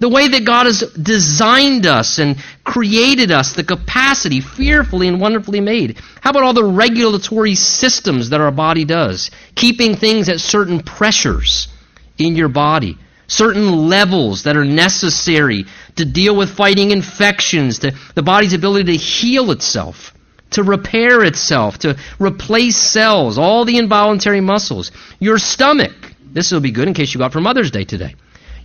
The 0.00 0.08
way 0.08 0.28
that 0.28 0.46
God 0.46 0.64
has 0.64 0.80
designed 0.80 1.86
us 1.86 2.18
and 2.18 2.42
created 2.64 3.30
us, 3.30 3.52
the 3.52 3.64
capacity, 3.64 4.40
fearfully 4.40 5.08
and 5.08 5.20
wonderfully 5.20 5.60
made. 5.60 5.98
How 6.22 6.30
about 6.30 6.42
all 6.42 6.54
the 6.54 6.64
regulatory 6.64 7.54
systems 7.54 8.30
that 8.30 8.40
our 8.40 8.50
body 8.50 8.86
does? 8.86 9.30
Keeping 9.54 9.96
things 9.96 10.30
at 10.30 10.40
certain 10.40 10.80
pressures 10.80 11.68
in 12.16 12.34
your 12.34 12.48
body 12.48 12.96
certain 13.30 13.88
levels 13.88 14.42
that 14.42 14.56
are 14.56 14.64
necessary 14.64 15.64
to 15.96 16.04
deal 16.04 16.36
with 16.36 16.50
fighting 16.50 16.90
infections, 16.90 17.78
to 17.78 17.92
the 18.14 18.22
body's 18.22 18.52
ability 18.52 18.92
to 18.92 18.96
heal 18.96 19.52
itself, 19.52 20.12
to 20.50 20.62
repair 20.62 21.24
itself, 21.24 21.78
to 21.78 21.96
replace 22.18 22.76
cells, 22.76 23.38
all 23.38 23.64
the 23.64 23.78
involuntary 23.78 24.40
muscles. 24.40 24.90
Your 25.18 25.38
stomach, 25.38 25.92
this 26.32 26.50
will 26.52 26.60
be 26.60 26.70
good 26.70 26.88
in 26.88 26.94
case 26.94 27.14
you 27.14 27.18
got 27.18 27.32
for 27.32 27.40
Mother's 27.40 27.70
Day 27.70 27.84
today. 27.84 28.14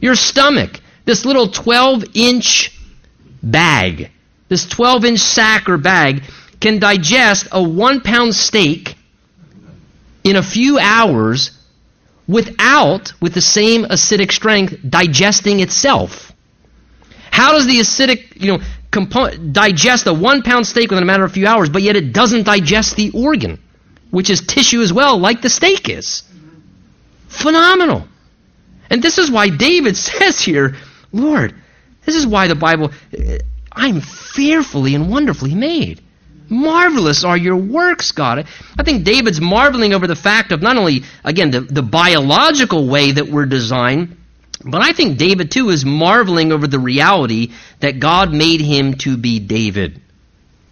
Your 0.01 0.15
stomach, 0.15 0.79
this 1.05 1.25
little 1.25 1.47
12 1.47 2.05
inch 2.13 2.77
bag, 3.41 4.11
this 4.49 4.67
12 4.67 5.05
inch 5.05 5.19
sack 5.19 5.69
or 5.69 5.77
bag, 5.77 6.23
can 6.59 6.79
digest 6.79 7.47
a 7.51 7.61
one 7.61 8.01
pound 8.01 8.33
steak 8.33 8.95
in 10.23 10.35
a 10.35 10.43
few 10.43 10.79
hours 10.79 11.51
without, 12.27 13.13
with 13.21 13.33
the 13.33 13.41
same 13.41 13.83
acidic 13.83 14.31
strength, 14.31 14.77
digesting 14.87 15.59
itself. 15.59 16.31
How 17.29 17.51
does 17.51 17.67
the 17.67 17.79
acidic, 17.79 18.41
you 18.41 18.53
know, 18.53 18.63
component 18.95 19.51
digest 19.51 20.07
a 20.07 20.13
one 20.13 20.41
pound 20.41 20.65
steak 20.65 20.89
within 20.89 21.03
a 21.03 21.05
matter 21.05 21.25
of 21.25 21.31
a 21.31 21.33
few 21.33 21.45
hours, 21.45 21.69
but 21.69 21.81
yet 21.81 21.97
it 21.97 22.13
doesn't 22.13 22.43
digest 22.43 22.95
the 22.95 23.11
organ, 23.13 23.61
which 24.09 24.29
is 24.29 24.39
tissue 24.41 24.81
as 24.81 24.93
well, 24.93 25.19
like 25.19 25.41
the 25.41 25.49
steak 25.49 25.89
is? 25.89 26.23
Phenomenal. 27.27 28.07
And 28.89 29.03
this 29.03 29.17
is 29.17 29.29
why 29.29 29.49
David 29.49 29.97
says 30.09 30.39
here, 30.39 30.75
Lord, 31.11 31.53
this 32.05 32.15
is 32.15 32.25
why 32.25 32.47
the 32.47 32.55
Bible, 32.55 32.91
eh, 33.13 33.39
I'm 33.71 33.99
fearfully 33.99 34.95
and 34.95 35.11
wonderfully 35.11 35.53
made. 35.53 36.01
Marvelous 36.47 37.25
are 37.25 37.35
your 37.35 37.57
works, 37.57 38.13
God. 38.13 38.47
I 38.79 38.83
think 38.83 39.03
David's 39.03 39.41
marveling 39.41 39.93
over 39.93 40.07
the 40.07 40.15
fact 40.15 40.53
of 40.53 40.61
not 40.61 40.77
only, 40.77 41.03
again, 41.23 41.51
the, 41.51 41.61
the 41.61 41.81
biological 41.81 42.87
way 42.87 43.11
that 43.11 43.27
we're 43.27 43.47
designed, 43.47 44.15
but 44.65 44.81
I 44.81 44.93
think 44.93 45.17
David, 45.19 45.51
too, 45.51 45.69
is 45.69 45.85
marveling 45.85 46.51
over 46.51 46.65
the 46.65 46.79
reality 46.79 47.51
that 47.81 47.99
God 47.99 48.33
made 48.33 48.61
him 48.61 48.95
to 48.95 49.15
be 49.15 49.39
David. 49.39 50.01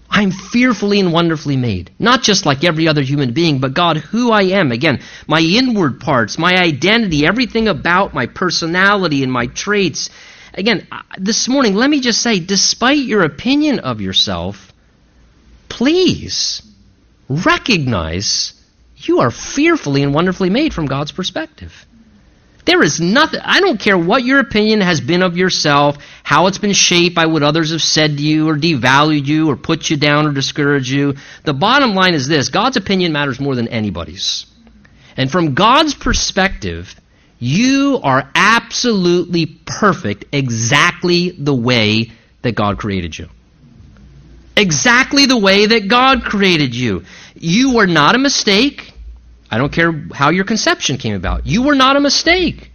I'm 0.09 0.31
fearfully 0.31 0.99
and 0.99 1.13
wonderfully 1.13 1.57
made. 1.57 1.91
Not 1.99 2.23
just 2.23 2.45
like 2.45 2.63
every 2.63 2.87
other 2.87 3.01
human 3.01 3.33
being, 3.33 3.59
but 3.59 3.73
God, 3.73 3.97
who 3.97 4.31
I 4.31 4.43
am. 4.43 4.71
Again, 4.71 4.99
my 5.27 5.39
inward 5.39 5.99
parts, 5.99 6.37
my 6.37 6.53
identity, 6.53 7.25
everything 7.25 7.67
about 7.67 8.13
my 8.13 8.25
personality 8.25 9.23
and 9.23 9.31
my 9.31 9.47
traits. 9.47 10.09
Again, 10.53 10.87
this 11.17 11.47
morning, 11.47 11.75
let 11.75 11.89
me 11.89 11.99
just 11.99 12.21
say, 12.21 12.39
despite 12.39 12.99
your 12.99 13.23
opinion 13.23 13.79
of 13.79 14.01
yourself, 14.01 14.71
please 15.69 16.61
recognize 17.27 18.53
you 18.97 19.19
are 19.19 19.31
fearfully 19.31 20.03
and 20.03 20.13
wonderfully 20.13 20.49
made 20.49 20.73
from 20.73 20.85
God's 20.85 21.11
perspective. 21.11 21.85
There 22.65 22.81
is 22.81 22.99
nothing, 22.99 23.41
I 23.43 23.59
don't 23.59 23.79
care 23.79 23.97
what 23.97 24.23
your 24.23 24.39
opinion 24.39 24.81
has 24.81 25.01
been 25.01 25.21
of 25.21 25.35
yourself, 25.35 25.97
how 26.23 26.47
it's 26.47 26.57
been 26.57 26.73
shaped 26.73 27.15
by 27.15 27.25
what 27.25 27.43
others 27.43 27.71
have 27.71 27.81
said 27.81 28.17
to 28.17 28.23
you, 28.23 28.47
or 28.47 28.55
devalued 28.55 29.25
you, 29.25 29.49
or 29.49 29.57
put 29.57 29.89
you 29.89 29.97
down, 29.97 30.25
or 30.25 30.31
discouraged 30.31 30.89
you. 30.89 31.15
The 31.43 31.53
bottom 31.53 31.93
line 31.93 32.13
is 32.13 32.27
this 32.27 32.49
God's 32.49 32.77
opinion 32.77 33.11
matters 33.11 33.39
more 33.39 33.55
than 33.55 33.67
anybody's. 33.67 34.45
And 35.17 35.31
from 35.31 35.53
God's 35.53 35.93
perspective, 35.93 36.95
you 37.37 37.99
are 38.01 38.29
absolutely 38.33 39.45
perfect 39.45 40.25
exactly 40.31 41.31
the 41.31 41.53
way 41.53 42.11
that 42.41 42.55
God 42.55 42.77
created 42.77 43.17
you 43.17 43.29
exactly 44.55 45.25
the 45.25 45.37
way 45.37 45.65
that 45.65 45.87
God 45.87 46.23
created 46.23 46.75
you. 46.75 47.03
You 47.35 47.75
were 47.75 47.87
not 47.87 48.15
a 48.15 48.19
mistake. 48.19 48.92
I 49.53 49.57
don't 49.59 49.71
care 49.71 49.91
how 50.11 50.31
your 50.31 50.45
conception 50.45 50.97
came 50.97 51.13
about. 51.13 51.45
You 51.45 51.61
were 51.61 51.75
not 51.75 51.95
a 51.95 51.99
mistake. 51.99 52.71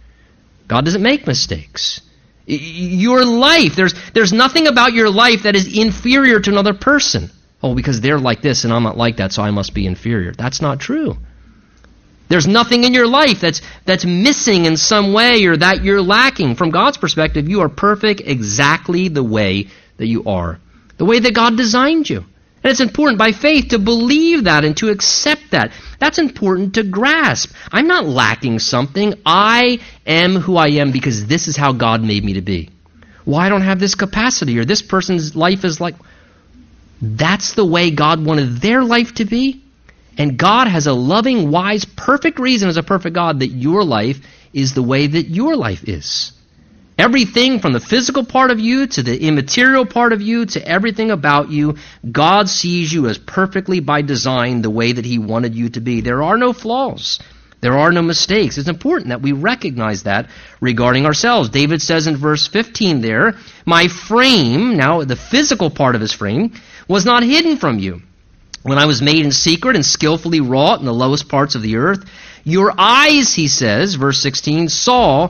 God 0.69 0.85
doesn't 0.85 1.01
make 1.01 1.27
mistakes. 1.27 1.99
Your 2.45 3.25
life, 3.25 3.75
there's, 3.75 3.93
there's 4.13 4.31
nothing 4.31 4.67
about 4.67 4.93
your 4.93 5.09
life 5.09 5.43
that 5.43 5.57
is 5.57 5.77
inferior 5.77 6.39
to 6.39 6.49
another 6.49 6.73
person. 6.73 7.31
Oh, 7.61 7.75
because 7.75 7.99
they're 7.99 8.17
like 8.17 8.41
this 8.41 8.63
and 8.63 8.71
I'm 8.71 8.83
not 8.83 8.97
like 8.97 9.17
that, 9.17 9.33
so 9.33 9.43
I 9.43 9.51
must 9.51 9.73
be 9.73 9.85
inferior. 9.85 10.31
That's 10.31 10.61
not 10.61 10.79
true. 10.79 11.17
There's 12.29 12.47
nothing 12.47 12.85
in 12.85 12.93
your 12.93 13.07
life 13.07 13.41
that's, 13.41 13.61
that's 13.83 14.05
missing 14.05 14.65
in 14.65 14.77
some 14.77 15.11
way 15.11 15.45
or 15.47 15.57
that 15.57 15.83
you're 15.83 16.01
lacking. 16.01 16.55
From 16.55 16.69
God's 16.69 16.97
perspective, 16.97 17.49
you 17.49 17.61
are 17.61 17.69
perfect 17.69 18.21
exactly 18.23 19.09
the 19.09 19.23
way 19.23 19.67
that 19.97 20.07
you 20.07 20.23
are 20.23 20.61
the 20.99 21.05
way 21.05 21.19
that 21.19 21.33
God 21.33 21.57
designed 21.57 22.07
you. 22.09 22.25
And 22.63 22.71
it's 22.71 22.81
important 22.81 23.17
by 23.17 23.31
faith 23.31 23.69
to 23.69 23.79
believe 23.79 24.43
that 24.43 24.65
and 24.65 24.75
to 24.77 24.89
accept 24.89 25.51
that. 25.51 25.71
That's 25.99 26.19
important 26.19 26.75
to 26.75 26.83
grasp. 26.83 27.53
I'm 27.71 27.87
not 27.87 28.05
lacking 28.05 28.59
something. 28.59 29.13
I 29.25 29.79
am 30.05 30.35
who 30.35 30.57
I 30.57 30.67
am 30.69 30.91
because 30.91 31.25
this 31.25 31.47
is 31.47 31.55
how 31.55 31.71
God 31.71 32.03
made 32.03 32.23
me 32.23 32.33
to 32.33 32.41
be. 32.41 32.69
Well, 33.25 33.39
I 33.39 33.49
don't 33.49 33.61
have 33.61 33.79
this 33.79 33.95
capacity 33.95 34.59
or 34.59 34.65
this 34.65 34.81
person's 34.81 35.35
life 35.35 35.63
is 35.63 35.79
like. 35.79 35.95
That's 37.01 37.53
the 37.53 37.65
way 37.65 37.91
God 37.91 38.25
wanted 38.25 38.57
their 38.57 38.83
life 38.83 39.15
to 39.15 39.25
be. 39.25 39.63
And 40.17 40.37
God 40.37 40.67
has 40.67 40.85
a 40.85 40.93
loving, 40.93 41.49
wise, 41.49 41.85
perfect 41.85 42.39
reason 42.39 42.67
as 42.67 42.75
a 42.75 42.83
perfect 42.83 43.15
God 43.15 43.39
that 43.39 43.47
your 43.47 43.85
life 43.85 44.19
is 44.51 44.73
the 44.73 44.83
way 44.83 45.07
that 45.07 45.29
your 45.29 45.55
life 45.55 45.87
is. 45.87 46.33
Everything 46.99 47.61
from 47.61 47.71
the 47.71 47.79
physical 47.79 48.25
part 48.25 48.51
of 48.51 48.59
you 48.59 48.85
to 48.85 49.01
the 49.01 49.17
immaterial 49.25 49.85
part 49.85 50.11
of 50.11 50.21
you 50.21 50.45
to 50.47 50.67
everything 50.67 51.11
about 51.11 51.49
you, 51.49 51.77
God 52.11 52.49
sees 52.49 52.91
you 52.91 53.07
as 53.07 53.17
perfectly 53.17 53.79
by 53.79 54.01
design 54.01 54.61
the 54.61 54.69
way 54.69 54.91
that 54.91 55.05
He 55.05 55.17
wanted 55.17 55.55
you 55.55 55.69
to 55.69 55.79
be. 55.79 56.01
There 56.01 56.21
are 56.21 56.35
no 56.35 56.51
flaws. 56.51 57.19
There 57.61 57.77
are 57.77 57.93
no 57.93 58.01
mistakes. 58.01 58.57
It's 58.57 58.67
important 58.67 59.09
that 59.09 59.21
we 59.21 59.31
recognize 59.31 60.03
that 60.03 60.27
regarding 60.59 61.05
ourselves. 61.05 61.47
David 61.47 61.81
says 61.81 62.05
in 62.05 62.17
verse 62.17 62.47
15 62.47 62.99
there, 62.99 63.35
My 63.65 63.87
frame, 63.87 64.75
now 64.75 65.01
the 65.05 65.15
physical 65.15 65.69
part 65.69 65.95
of 65.95 66.01
his 66.01 66.11
frame, 66.11 66.51
was 66.89 67.05
not 67.05 67.23
hidden 67.23 67.55
from 67.55 67.79
you. 67.79 68.01
When 68.63 68.77
I 68.77 68.87
was 68.87 69.01
made 69.01 69.23
in 69.23 69.31
secret 69.31 69.77
and 69.77 69.85
skillfully 69.85 70.41
wrought 70.41 70.81
in 70.81 70.85
the 70.85 70.93
lowest 70.93 71.29
parts 71.29 71.55
of 71.55 71.61
the 71.61 71.77
earth, 71.77 72.03
Your 72.43 72.73
eyes, 72.77 73.33
he 73.33 73.47
says, 73.47 73.95
verse 73.95 74.21
16, 74.21 74.67
saw 74.67 75.29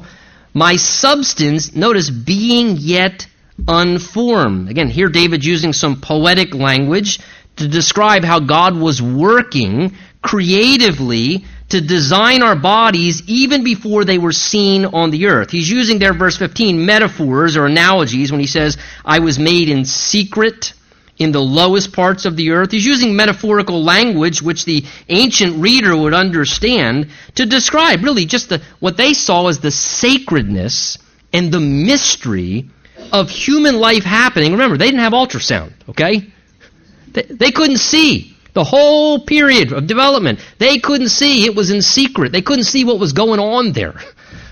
my 0.54 0.76
substance, 0.76 1.76
notice, 1.76 2.10
being 2.10 2.78
yet 2.78 3.28
unformed. 3.68 4.70
Again, 4.70 4.90
here 4.90 5.10
David's 5.10 5.46
using 5.46 5.74
some 5.74 6.02
poetic 6.02 6.54
language 6.54 7.20
to 7.58 7.68
describe 7.68 8.24
how 8.24 8.40
God 8.40 8.78
was 8.78 9.02
working 9.02 9.96
creatively 10.22 11.46
to 11.70 11.82
design 11.82 12.42
our 12.42 12.56
bodies 12.56 13.22
even 13.28 13.64
before 13.64 14.04
they 14.04 14.18
were 14.18 14.32
seen 14.32 14.86
on 14.86 15.12
the 15.12 15.28
earth. 15.28 15.52
He's 15.52 15.70
using 15.70 16.00
there, 16.00 16.14
verse 16.14 16.38
15, 16.38 16.86
metaphors 16.86 17.58
or 17.58 17.66
analogies 17.66 18.32
when 18.32 18.42
he 18.42 18.48
says, 18.48 18.78
I 19.06 19.20
was 19.20 19.38
made 19.38 19.70
in 19.70 19.86
secret 19.86 20.74
in 21.20 21.34
the 21.34 21.42
lowest 21.42 21.92
parts 21.94 22.26
of 22.26 22.38
the 22.38 22.52
earth. 22.52 22.72
He's 22.72 22.86
using 22.86 23.16
metaphorical 23.16 23.84
language 23.84 24.42
which 24.42 24.66
the 24.66 24.86
ancient 25.10 25.62
reader 25.62 25.96
would 25.96 26.14
understand 26.14 27.10
to 27.36 27.46
describe 27.46 28.04
really 28.04 28.26
just 28.26 28.50
the, 28.50 28.62
what 28.80 28.98
they 28.98 29.14
saw 29.14 29.50
as 29.50 29.60
the 29.60 29.70
sacredness 29.70 30.98
and 31.34 31.52
the 31.52 31.60
mystery 31.60 32.70
of 33.12 33.30
human 33.30 33.76
life 33.76 34.04
happening. 34.04 34.54
Remember, 34.54 34.78
they 34.78 34.86
didn't 34.86 35.02
have 35.02 35.14
ultrasound, 35.14 35.74
okay? 35.90 36.32
They, 37.12 37.24
they 37.24 37.52
couldn't 37.52 37.78
see 37.78 38.38
the 38.54 38.64
whole 38.64 39.26
period 39.26 39.74
of 39.74 39.88
development. 39.88 40.40
They 40.58 40.80
couldn't 40.80 41.10
see. 41.10 41.46
It 41.46 41.56
was 41.56 41.70
in 41.70 41.82
secret. 41.82 42.32
They 42.32 42.42
couldn't 42.42 42.64
see 42.64 42.86
what 42.86 43.00
was 43.00 43.14
going 43.14 43.40
on 43.40 43.74
there. 43.74 43.96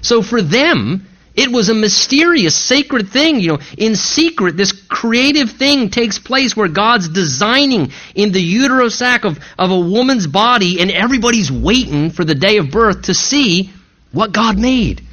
So 0.01 0.21
for 0.21 0.41
them, 0.41 1.07
it 1.37 1.51
was 1.51 1.69
a 1.69 1.75
mysterious, 1.75 2.55
sacred 2.55 3.09
thing. 3.09 3.39
You 3.39 3.49
know, 3.49 3.59
in 3.77 3.95
secret, 3.95 4.57
this 4.57 4.71
creative 4.71 5.51
thing 5.51 5.91
takes 5.91 6.17
place 6.17 6.57
where 6.57 6.67
God's 6.67 7.09
designing 7.09 7.91
in 8.15 8.31
the 8.31 8.41
utero 8.41 8.89
sac 8.89 9.23
of, 9.23 9.39
of 9.57 9.69
a 9.69 9.79
woman's 9.79 10.25
body, 10.25 10.81
and 10.81 10.89
everybody's 10.89 11.51
waiting 11.51 12.09
for 12.09 12.25
the 12.25 12.33
day 12.33 12.57
of 12.57 12.71
birth 12.71 13.03
to 13.03 13.13
see 13.13 13.71
what 14.11 14.31
God 14.31 14.57
made. 14.57 15.03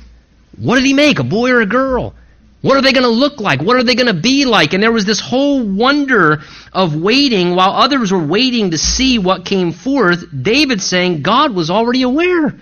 What 0.56 0.76
did 0.76 0.86
He 0.86 0.94
make, 0.94 1.18
a 1.18 1.24
boy 1.24 1.50
or 1.50 1.60
a 1.60 1.66
girl? 1.66 2.14
What 2.62 2.78
are 2.78 2.80
they 2.82 2.94
going 2.94 3.04
to 3.04 3.10
look 3.10 3.40
like? 3.40 3.60
What 3.60 3.76
are 3.76 3.82
they 3.82 3.94
going 3.94 4.06
to 4.06 4.18
be 4.18 4.46
like? 4.46 4.72
And 4.72 4.82
there 4.82 4.90
was 4.90 5.04
this 5.04 5.20
whole 5.20 5.62
wonder 5.62 6.40
of 6.72 6.96
waiting 6.96 7.54
while 7.54 7.72
others 7.72 8.10
were 8.10 8.26
waiting 8.26 8.70
to 8.70 8.78
see 8.78 9.18
what 9.18 9.44
came 9.44 9.72
forth. 9.72 10.24
David 10.42 10.80
saying 10.80 11.20
God 11.20 11.54
was 11.54 11.68
already 11.68 12.00
aware. 12.00 12.54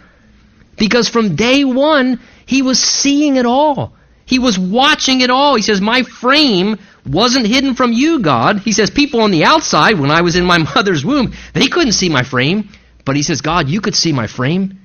Because 0.76 1.08
from 1.08 1.36
day 1.36 1.64
one, 1.64 2.20
he 2.46 2.62
was 2.62 2.80
seeing 2.80 3.36
it 3.36 3.46
all. 3.46 3.94
He 4.24 4.38
was 4.38 4.58
watching 4.58 5.20
it 5.20 5.30
all. 5.30 5.54
He 5.56 5.62
says, 5.62 5.80
My 5.80 6.02
frame 6.02 6.78
wasn't 7.06 7.46
hidden 7.46 7.74
from 7.74 7.92
you, 7.92 8.20
God. 8.20 8.60
He 8.60 8.72
says, 8.72 8.90
People 8.90 9.20
on 9.20 9.30
the 9.30 9.44
outside, 9.44 9.98
when 9.98 10.10
I 10.10 10.22
was 10.22 10.36
in 10.36 10.44
my 10.44 10.58
mother's 10.74 11.04
womb, 11.04 11.32
they 11.52 11.66
couldn't 11.66 11.92
see 11.92 12.08
my 12.08 12.22
frame. 12.22 12.70
But 13.04 13.16
he 13.16 13.22
says, 13.22 13.40
God, 13.40 13.68
you 13.68 13.80
could 13.80 13.94
see 13.94 14.12
my 14.12 14.26
frame. 14.26 14.78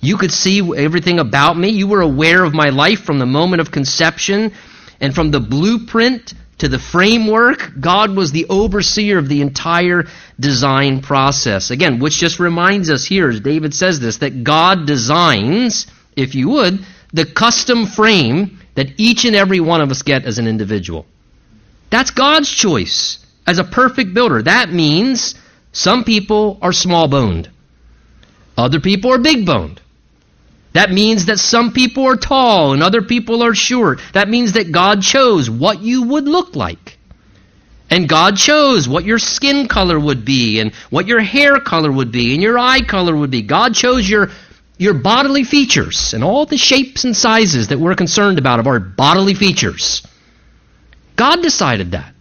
You 0.00 0.16
could 0.16 0.32
see 0.32 0.58
everything 0.76 1.20
about 1.20 1.56
me. 1.56 1.68
You 1.68 1.86
were 1.86 2.00
aware 2.00 2.42
of 2.42 2.52
my 2.52 2.70
life 2.70 3.04
from 3.04 3.20
the 3.20 3.26
moment 3.26 3.60
of 3.60 3.70
conception 3.70 4.52
and 5.00 5.14
from 5.14 5.30
the 5.30 5.38
blueprint 5.38 6.34
to 6.62 6.68
the 6.68 6.78
framework. 6.78 7.72
God 7.80 8.14
was 8.14 8.30
the 8.30 8.46
overseer 8.48 9.18
of 9.18 9.28
the 9.28 9.40
entire 9.40 10.04
design 10.38 11.02
process. 11.02 11.72
Again, 11.72 11.98
which 11.98 12.18
just 12.18 12.38
reminds 12.38 12.88
us 12.88 13.04
here, 13.04 13.28
as 13.30 13.40
David 13.40 13.74
says 13.74 13.98
this, 13.98 14.18
that 14.18 14.44
God 14.44 14.86
designs, 14.86 15.88
if 16.14 16.36
you 16.36 16.50
would, 16.50 16.86
the 17.12 17.26
custom 17.26 17.86
frame 17.86 18.60
that 18.76 19.00
each 19.00 19.24
and 19.24 19.34
every 19.34 19.58
one 19.58 19.80
of 19.80 19.90
us 19.90 20.02
get 20.02 20.24
as 20.24 20.38
an 20.38 20.46
individual. 20.46 21.04
That's 21.90 22.12
God's 22.12 22.48
choice 22.48 23.18
as 23.44 23.58
a 23.58 23.64
perfect 23.64 24.14
builder. 24.14 24.42
That 24.42 24.72
means 24.72 25.34
some 25.72 26.04
people 26.04 26.58
are 26.62 26.72
small 26.72 27.08
boned, 27.08 27.50
other 28.56 28.78
people 28.78 29.12
are 29.12 29.18
big 29.18 29.44
boned. 29.44 29.81
That 30.72 30.90
means 30.90 31.26
that 31.26 31.38
some 31.38 31.72
people 31.72 32.06
are 32.06 32.16
tall 32.16 32.72
and 32.72 32.82
other 32.82 33.02
people 33.02 33.42
are 33.42 33.54
short. 33.54 34.00
That 34.14 34.28
means 34.28 34.52
that 34.52 34.72
God 34.72 35.02
chose 35.02 35.50
what 35.50 35.82
you 35.82 36.02
would 36.04 36.24
look 36.24 36.56
like. 36.56 36.98
And 37.90 38.08
God 38.08 38.38
chose 38.38 38.88
what 38.88 39.04
your 39.04 39.18
skin 39.18 39.68
color 39.68 40.00
would 40.00 40.24
be 40.24 40.60
and 40.60 40.72
what 40.88 41.06
your 41.06 41.20
hair 41.20 41.60
color 41.60 41.92
would 41.92 42.10
be 42.10 42.32
and 42.32 42.42
your 42.42 42.58
eye 42.58 42.80
color 42.80 43.14
would 43.14 43.30
be. 43.30 43.42
God 43.42 43.74
chose 43.74 44.08
your, 44.08 44.30
your 44.78 44.94
bodily 44.94 45.44
features 45.44 46.14
and 46.14 46.24
all 46.24 46.46
the 46.46 46.56
shapes 46.56 47.04
and 47.04 47.14
sizes 47.14 47.68
that 47.68 47.78
we're 47.78 47.94
concerned 47.94 48.38
about 48.38 48.60
of 48.60 48.66
our 48.66 48.80
bodily 48.80 49.34
features. 49.34 50.02
God 51.16 51.42
decided 51.42 51.90
that. 51.90 52.11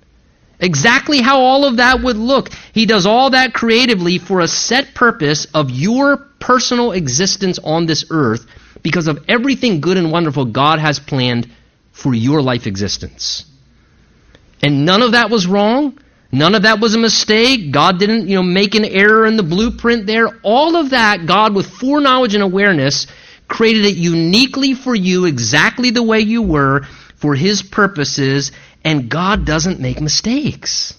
Exactly 0.62 1.22
how 1.22 1.42
all 1.42 1.66
of 1.66 1.78
that 1.78 2.02
would 2.02 2.18
look. 2.18 2.50
He 2.72 2.86
does 2.86 3.08
all 3.08 3.32
that 3.32 3.54
creatively 3.54 4.20
for 4.20 4.42
a 4.42 4.48
set 4.48 4.94
purpose 4.94 5.46
of 5.54 5.72
your 5.72 6.18
personal 6.40 6.92
existence 6.92 7.60
on 7.64 7.88
this 7.88 8.06
earth 8.12 8.46
because 8.84 9.08
of 9.08 9.26
everything 9.28 9.82
good 9.82 9.98
and 9.98 10.12
wonderful 10.12 10.46
God 10.46 10.80
has 10.80 11.00
planned 11.00 11.50
for 11.92 12.14
your 12.14 12.42
life 12.42 12.68
existence. 12.68 13.46
And 14.62 14.86
none 14.86 15.02
of 15.02 15.14
that 15.14 15.32
was 15.32 15.48
wrong. 15.48 15.98
None 16.32 16.56
of 16.56 16.62
that 16.62 16.80
was 16.80 16.94
a 16.94 17.00
mistake. 17.00 17.72
God 17.72 18.00
didn't, 18.00 18.30
you 18.30 18.36
know, 18.36 18.44
make 18.44 18.76
an 18.76 18.86
error 18.86 19.26
in 19.26 19.38
the 19.38 19.44
blueprint 19.44 20.06
there. 20.06 20.30
All 20.44 20.78
of 20.78 20.92
that, 20.92 21.26
God, 21.26 21.54
with 21.54 21.66
foreknowledge 21.66 22.36
and 22.36 22.44
awareness, 22.44 23.08
created 23.48 23.86
it 23.86 23.96
uniquely 23.96 24.74
for 24.74 24.96
you, 24.96 25.26
exactly 25.26 25.92
the 25.92 26.04
way 26.04 26.20
you 26.22 26.42
were, 26.42 26.84
for 27.18 27.36
His 27.36 27.62
purposes, 27.62 28.52
and 28.84 29.10
God 29.10 29.46
doesn't 29.46 29.80
make 29.80 30.02
mistakes. 30.02 30.94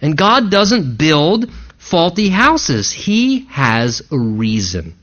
And 0.00 0.16
God 0.16 0.50
doesn't 0.50 0.96
build 0.96 1.50
faulty 1.78 2.28
houses. 2.28 2.92
He 2.92 3.46
has 3.46 4.02
a 4.12 4.18
reason. 4.18 4.94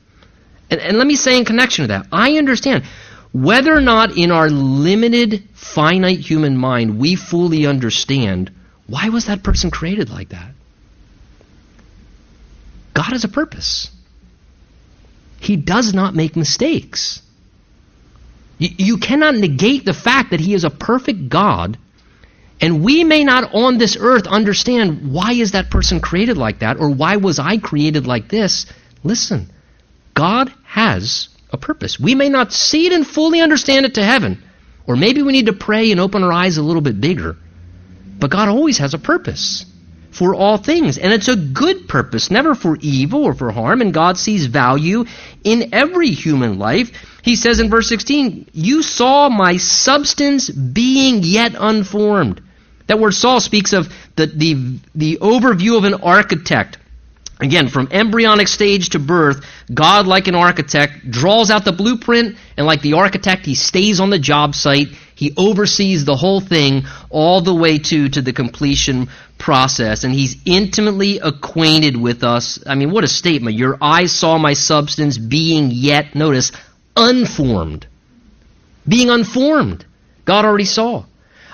And, 0.70 0.80
and 0.80 0.98
let 0.98 1.06
me 1.06 1.16
say 1.16 1.36
in 1.36 1.44
connection 1.44 1.84
to 1.84 1.88
that, 1.88 2.06
I 2.12 2.38
understand 2.38 2.84
whether 3.32 3.76
or 3.76 3.82
not 3.82 4.16
in 4.16 4.30
our 4.30 4.48
limited, 4.48 5.44
finite 5.52 6.20
human 6.20 6.56
mind 6.56 6.98
we 6.98 7.16
fully 7.16 7.66
understand 7.66 8.50
why 8.86 9.08
was 9.08 9.26
that 9.26 9.42
person 9.42 9.70
created 9.70 10.10
like 10.10 10.30
that? 10.30 10.52
God 12.94 13.12
has 13.12 13.24
a 13.24 13.28
purpose. 13.28 13.90
He 15.38 15.56
does 15.56 15.92
not 15.92 16.14
make 16.14 16.34
mistakes. 16.34 17.20
You, 18.58 18.70
you 18.78 18.96
cannot 18.98 19.34
negate 19.34 19.84
the 19.84 19.92
fact 19.92 20.30
that 20.30 20.40
He 20.40 20.54
is 20.54 20.64
a 20.64 20.70
perfect 20.70 21.28
God 21.28 21.76
and 22.60 22.82
we 22.82 23.04
may 23.04 23.22
not 23.24 23.54
on 23.54 23.78
this 23.78 23.96
earth 24.00 24.26
understand 24.26 25.12
why 25.12 25.32
is 25.32 25.52
that 25.52 25.70
person 25.70 26.00
created 26.00 26.38
like 26.38 26.60
that 26.60 26.78
or 26.78 26.90
why 26.90 27.16
was 27.16 27.38
I 27.38 27.58
created 27.58 28.06
like 28.06 28.28
this. 28.28 28.66
Listen, 29.04 29.50
God 30.14 30.52
has 30.64 31.28
a 31.50 31.58
purpose. 31.58 32.00
We 32.00 32.14
may 32.14 32.30
not 32.30 32.52
see 32.52 32.86
it 32.86 32.92
and 32.92 33.06
fully 33.06 33.40
understand 33.40 33.84
it 33.84 33.94
to 33.94 34.04
heaven. 34.04 34.42
Or 34.86 34.96
maybe 34.96 35.22
we 35.22 35.32
need 35.32 35.46
to 35.46 35.52
pray 35.52 35.90
and 35.90 36.00
open 36.00 36.22
our 36.22 36.32
eyes 36.32 36.56
a 36.56 36.62
little 36.62 36.80
bit 36.80 37.00
bigger. 37.00 37.36
But 38.18 38.30
God 38.30 38.48
always 38.48 38.78
has 38.78 38.94
a 38.94 38.98
purpose 38.98 39.66
for 40.10 40.34
all 40.34 40.56
things. 40.56 40.96
And 40.96 41.12
it's 41.12 41.28
a 41.28 41.36
good 41.36 41.88
purpose, 41.88 42.30
never 42.30 42.54
for 42.54 42.78
evil 42.80 43.24
or 43.24 43.34
for 43.34 43.50
harm. 43.50 43.82
And 43.82 43.92
God 43.92 44.16
sees 44.16 44.46
value 44.46 45.04
in 45.44 45.74
every 45.74 46.10
human 46.10 46.58
life. 46.58 46.90
He 47.22 47.36
says 47.36 47.60
in 47.60 47.68
verse 47.68 47.88
16, 47.88 48.48
You 48.52 48.82
saw 48.82 49.28
my 49.28 49.58
substance 49.58 50.48
being 50.48 51.22
yet 51.22 51.54
unformed. 51.58 52.40
That 52.86 52.98
word 52.98 53.12
saw 53.12 53.38
speaks 53.38 53.72
of 53.72 53.92
the, 54.14 54.26
the, 54.26 54.78
the 54.94 55.18
overview 55.20 55.76
of 55.76 55.84
an 55.84 55.94
architect. 55.94 56.78
Again, 57.38 57.68
from 57.68 57.88
embryonic 57.90 58.48
stage 58.48 58.90
to 58.90 58.98
birth, 58.98 59.44
God, 59.72 60.06
like 60.06 60.26
an 60.26 60.34
architect, 60.34 61.10
draws 61.10 61.50
out 61.50 61.66
the 61.66 61.72
blueprint, 61.72 62.36
and 62.56 62.66
like 62.66 62.80
the 62.80 62.94
architect, 62.94 63.44
he 63.44 63.54
stays 63.54 64.00
on 64.00 64.08
the 64.08 64.18
job 64.18 64.54
site. 64.54 64.88
He 65.14 65.34
oversees 65.36 66.06
the 66.06 66.16
whole 66.16 66.40
thing 66.40 66.84
all 67.10 67.42
the 67.42 67.54
way 67.54 67.78
to, 67.78 68.08
to 68.08 68.22
the 68.22 68.32
completion 68.32 69.08
process, 69.36 70.04
and 70.04 70.14
he's 70.14 70.36
intimately 70.46 71.18
acquainted 71.18 71.94
with 71.94 72.24
us. 72.24 72.58
I 72.66 72.74
mean, 72.74 72.90
what 72.90 73.04
a 73.04 73.08
statement. 73.08 73.56
Your 73.56 73.76
eyes 73.82 74.12
saw 74.12 74.38
my 74.38 74.54
substance 74.54 75.18
being 75.18 75.70
yet, 75.70 76.14
notice, 76.14 76.52
unformed. 76.96 77.86
Being 78.88 79.10
unformed. 79.10 79.84
God 80.24 80.46
already 80.46 80.64
saw. 80.64 81.04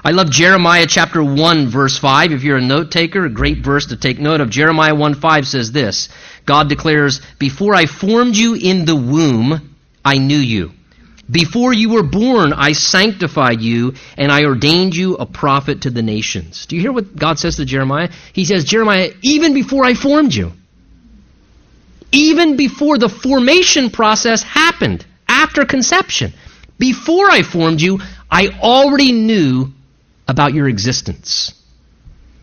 I 0.05 0.11
love 0.11 0.31
Jeremiah 0.31 0.87
chapter 0.89 1.23
1 1.23 1.69
verse 1.69 1.97
5. 1.97 2.33
If 2.33 2.43
you're 2.43 2.57
a 2.57 2.61
note 2.61 2.91
taker, 2.91 3.25
a 3.25 3.31
great 3.31 3.59
verse 3.59 3.87
to 3.87 3.97
take 3.97 4.19
note 4.19 4.41
of. 4.41 4.51
Jeremiah 4.51 4.97
1 4.97 5.15
5 5.15 5.47
says 5.47 5.71
this. 5.71 6.09
God 6.45 6.69
declares, 6.69 7.21
Before 7.39 7.73
I 7.73 7.87
formed 7.87 8.37
you 8.37 8.55
in 8.55 8.85
the 8.85 8.97
womb, 8.97 9.77
I 10.05 10.19
knew 10.19 10.39
you. 10.39 10.73
Before 11.31 11.73
you 11.73 11.91
were 11.91 12.03
born, 12.03 12.53
I 12.53 12.73
sanctified 12.73 13.61
you, 13.63 13.95
and 14.19 14.33
I 14.33 14.45
ordained 14.45 14.97
you 14.97 15.15
a 15.15 15.25
prophet 15.25 15.83
to 15.83 15.91
the 15.91 16.03
nations. 16.03 16.67
Do 16.67 16.75
you 16.75 16.83
hear 16.83 16.93
what 16.93 17.15
God 17.15 17.39
says 17.39 17.57
to 17.57 17.65
Jeremiah? 17.65 18.11
He 18.33 18.45
says, 18.45 18.65
Jeremiah, 18.65 19.13
even 19.23 19.55
before 19.55 19.85
I 19.85 19.95
formed 19.95 20.35
you, 20.35 20.53
even 22.11 22.57
before 22.57 22.99
the 22.99 23.09
formation 23.09 23.91
process 23.91 24.43
happened, 24.43 25.07
after 25.29 25.65
conception, 25.65 26.35
before 26.77 27.31
I 27.31 27.43
formed 27.43 27.81
you, 27.81 28.01
I 28.29 28.49
already 28.61 29.13
knew 29.13 29.73
about 30.33 30.55
your 30.55 30.67
existence. 30.67 31.53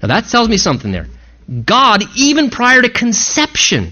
Now 0.02 0.08
that 0.10 0.30
tells 0.30 0.48
me 0.48 0.58
something 0.58 0.92
there. 0.92 1.08
God, 1.66 2.04
even 2.16 2.52
prior 2.52 2.82
to 2.82 2.90
conception, 2.90 3.92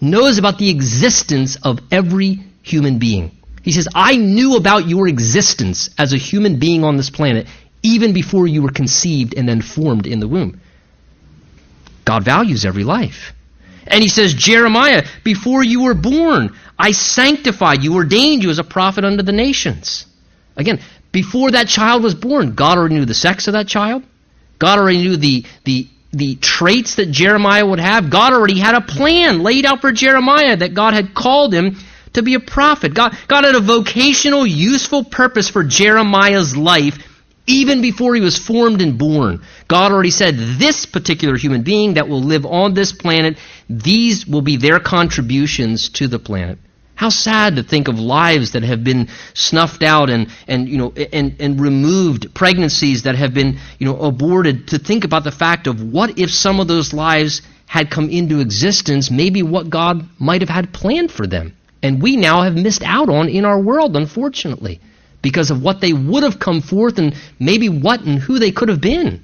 knows 0.00 0.38
about 0.38 0.58
the 0.58 0.70
existence 0.70 1.56
of 1.56 1.80
every 1.90 2.44
human 2.62 2.98
being. 2.98 3.32
He 3.62 3.72
says, 3.72 3.88
I 3.94 4.16
knew 4.16 4.56
about 4.56 4.86
your 4.86 5.08
existence 5.08 5.90
as 5.98 6.12
a 6.12 6.16
human 6.16 6.60
being 6.60 6.84
on 6.84 6.96
this 6.96 7.10
planet 7.10 7.48
even 7.82 8.12
before 8.12 8.46
you 8.46 8.62
were 8.62 8.70
conceived 8.70 9.34
and 9.36 9.48
then 9.48 9.60
formed 9.60 10.06
in 10.06 10.20
the 10.20 10.28
womb. 10.28 10.60
God 12.04 12.24
values 12.24 12.64
every 12.64 12.84
life. 12.84 13.32
And 13.86 14.00
he 14.00 14.08
says, 14.08 14.32
Jeremiah, 14.32 15.04
before 15.24 15.62
you 15.62 15.82
were 15.82 15.94
born, 15.94 16.56
I 16.78 16.92
sanctified 16.92 17.82
you, 17.82 17.94
ordained 17.94 18.42
you 18.42 18.50
as 18.50 18.58
a 18.58 18.64
prophet 18.64 19.04
unto 19.04 19.22
the 19.22 19.32
nations. 19.32 20.06
Again, 20.56 20.80
before 21.14 21.52
that 21.52 21.68
child 21.68 22.02
was 22.02 22.14
born, 22.14 22.54
God 22.54 22.76
already 22.76 22.96
knew 22.96 23.04
the 23.04 23.14
sex 23.14 23.46
of 23.46 23.52
that 23.52 23.68
child. 23.68 24.02
God 24.58 24.80
already 24.80 24.98
knew 24.98 25.16
the, 25.16 25.46
the, 25.64 25.86
the 26.12 26.34
traits 26.34 26.96
that 26.96 27.10
Jeremiah 27.10 27.64
would 27.64 27.78
have. 27.78 28.10
God 28.10 28.32
already 28.32 28.58
had 28.58 28.74
a 28.74 28.80
plan 28.80 29.42
laid 29.42 29.64
out 29.64 29.80
for 29.80 29.92
Jeremiah 29.92 30.56
that 30.56 30.74
God 30.74 30.92
had 30.92 31.14
called 31.14 31.54
him 31.54 31.78
to 32.14 32.22
be 32.22 32.34
a 32.34 32.40
prophet. 32.40 32.94
God, 32.94 33.16
God 33.28 33.44
had 33.44 33.54
a 33.54 33.60
vocational, 33.60 34.44
useful 34.44 35.04
purpose 35.04 35.48
for 35.48 35.62
Jeremiah's 35.62 36.56
life 36.56 36.98
even 37.46 37.80
before 37.80 38.14
he 38.16 38.20
was 38.20 38.36
formed 38.36 38.80
and 38.80 38.98
born. 38.98 39.42
God 39.68 39.92
already 39.92 40.10
said 40.10 40.34
this 40.36 40.84
particular 40.86 41.36
human 41.36 41.62
being 41.62 41.94
that 41.94 42.08
will 42.08 42.22
live 42.22 42.44
on 42.44 42.74
this 42.74 42.92
planet, 42.92 43.38
these 43.70 44.26
will 44.26 44.42
be 44.42 44.56
their 44.56 44.80
contributions 44.80 45.90
to 45.90 46.08
the 46.08 46.18
planet. 46.18 46.58
How 46.96 47.08
sad 47.08 47.56
to 47.56 47.62
think 47.62 47.88
of 47.88 47.98
lives 47.98 48.52
that 48.52 48.62
have 48.62 48.84
been 48.84 49.08
snuffed 49.34 49.82
out 49.82 50.10
and, 50.10 50.28
and, 50.46 50.68
you 50.68 50.78
know, 50.78 50.92
and, 50.92 51.36
and 51.40 51.60
removed, 51.60 52.34
pregnancies 52.34 53.02
that 53.02 53.16
have 53.16 53.34
been 53.34 53.58
you 53.78 53.86
know, 53.86 53.98
aborted, 54.00 54.68
to 54.68 54.78
think 54.78 55.04
about 55.04 55.24
the 55.24 55.32
fact 55.32 55.66
of 55.66 55.82
what 55.82 56.18
if 56.18 56.30
some 56.30 56.60
of 56.60 56.68
those 56.68 56.92
lives 56.92 57.42
had 57.66 57.90
come 57.90 58.08
into 58.10 58.40
existence, 58.40 59.10
maybe 59.10 59.42
what 59.42 59.70
God 59.70 60.08
might 60.18 60.42
have 60.42 60.48
had 60.48 60.72
planned 60.72 61.10
for 61.10 61.26
them. 61.26 61.56
And 61.82 62.00
we 62.00 62.16
now 62.16 62.42
have 62.42 62.54
missed 62.54 62.82
out 62.84 63.08
on 63.08 63.28
in 63.28 63.44
our 63.44 63.60
world, 63.60 63.96
unfortunately, 63.96 64.80
because 65.20 65.50
of 65.50 65.62
what 65.62 65.80
they 65.80 65.92
would 65.92 66.22
have 66.22 66.38
come 66.38 66.62
forth 66.62 66.98
and 66.98 67.14
maybe 67.40 67.68
what 67.68 68.02
and 68.02 68.18
who 68.18 68.38
they 68.38 68.52
could 68.52 68.68
have 68.68 68.80
been. 68.80 69.22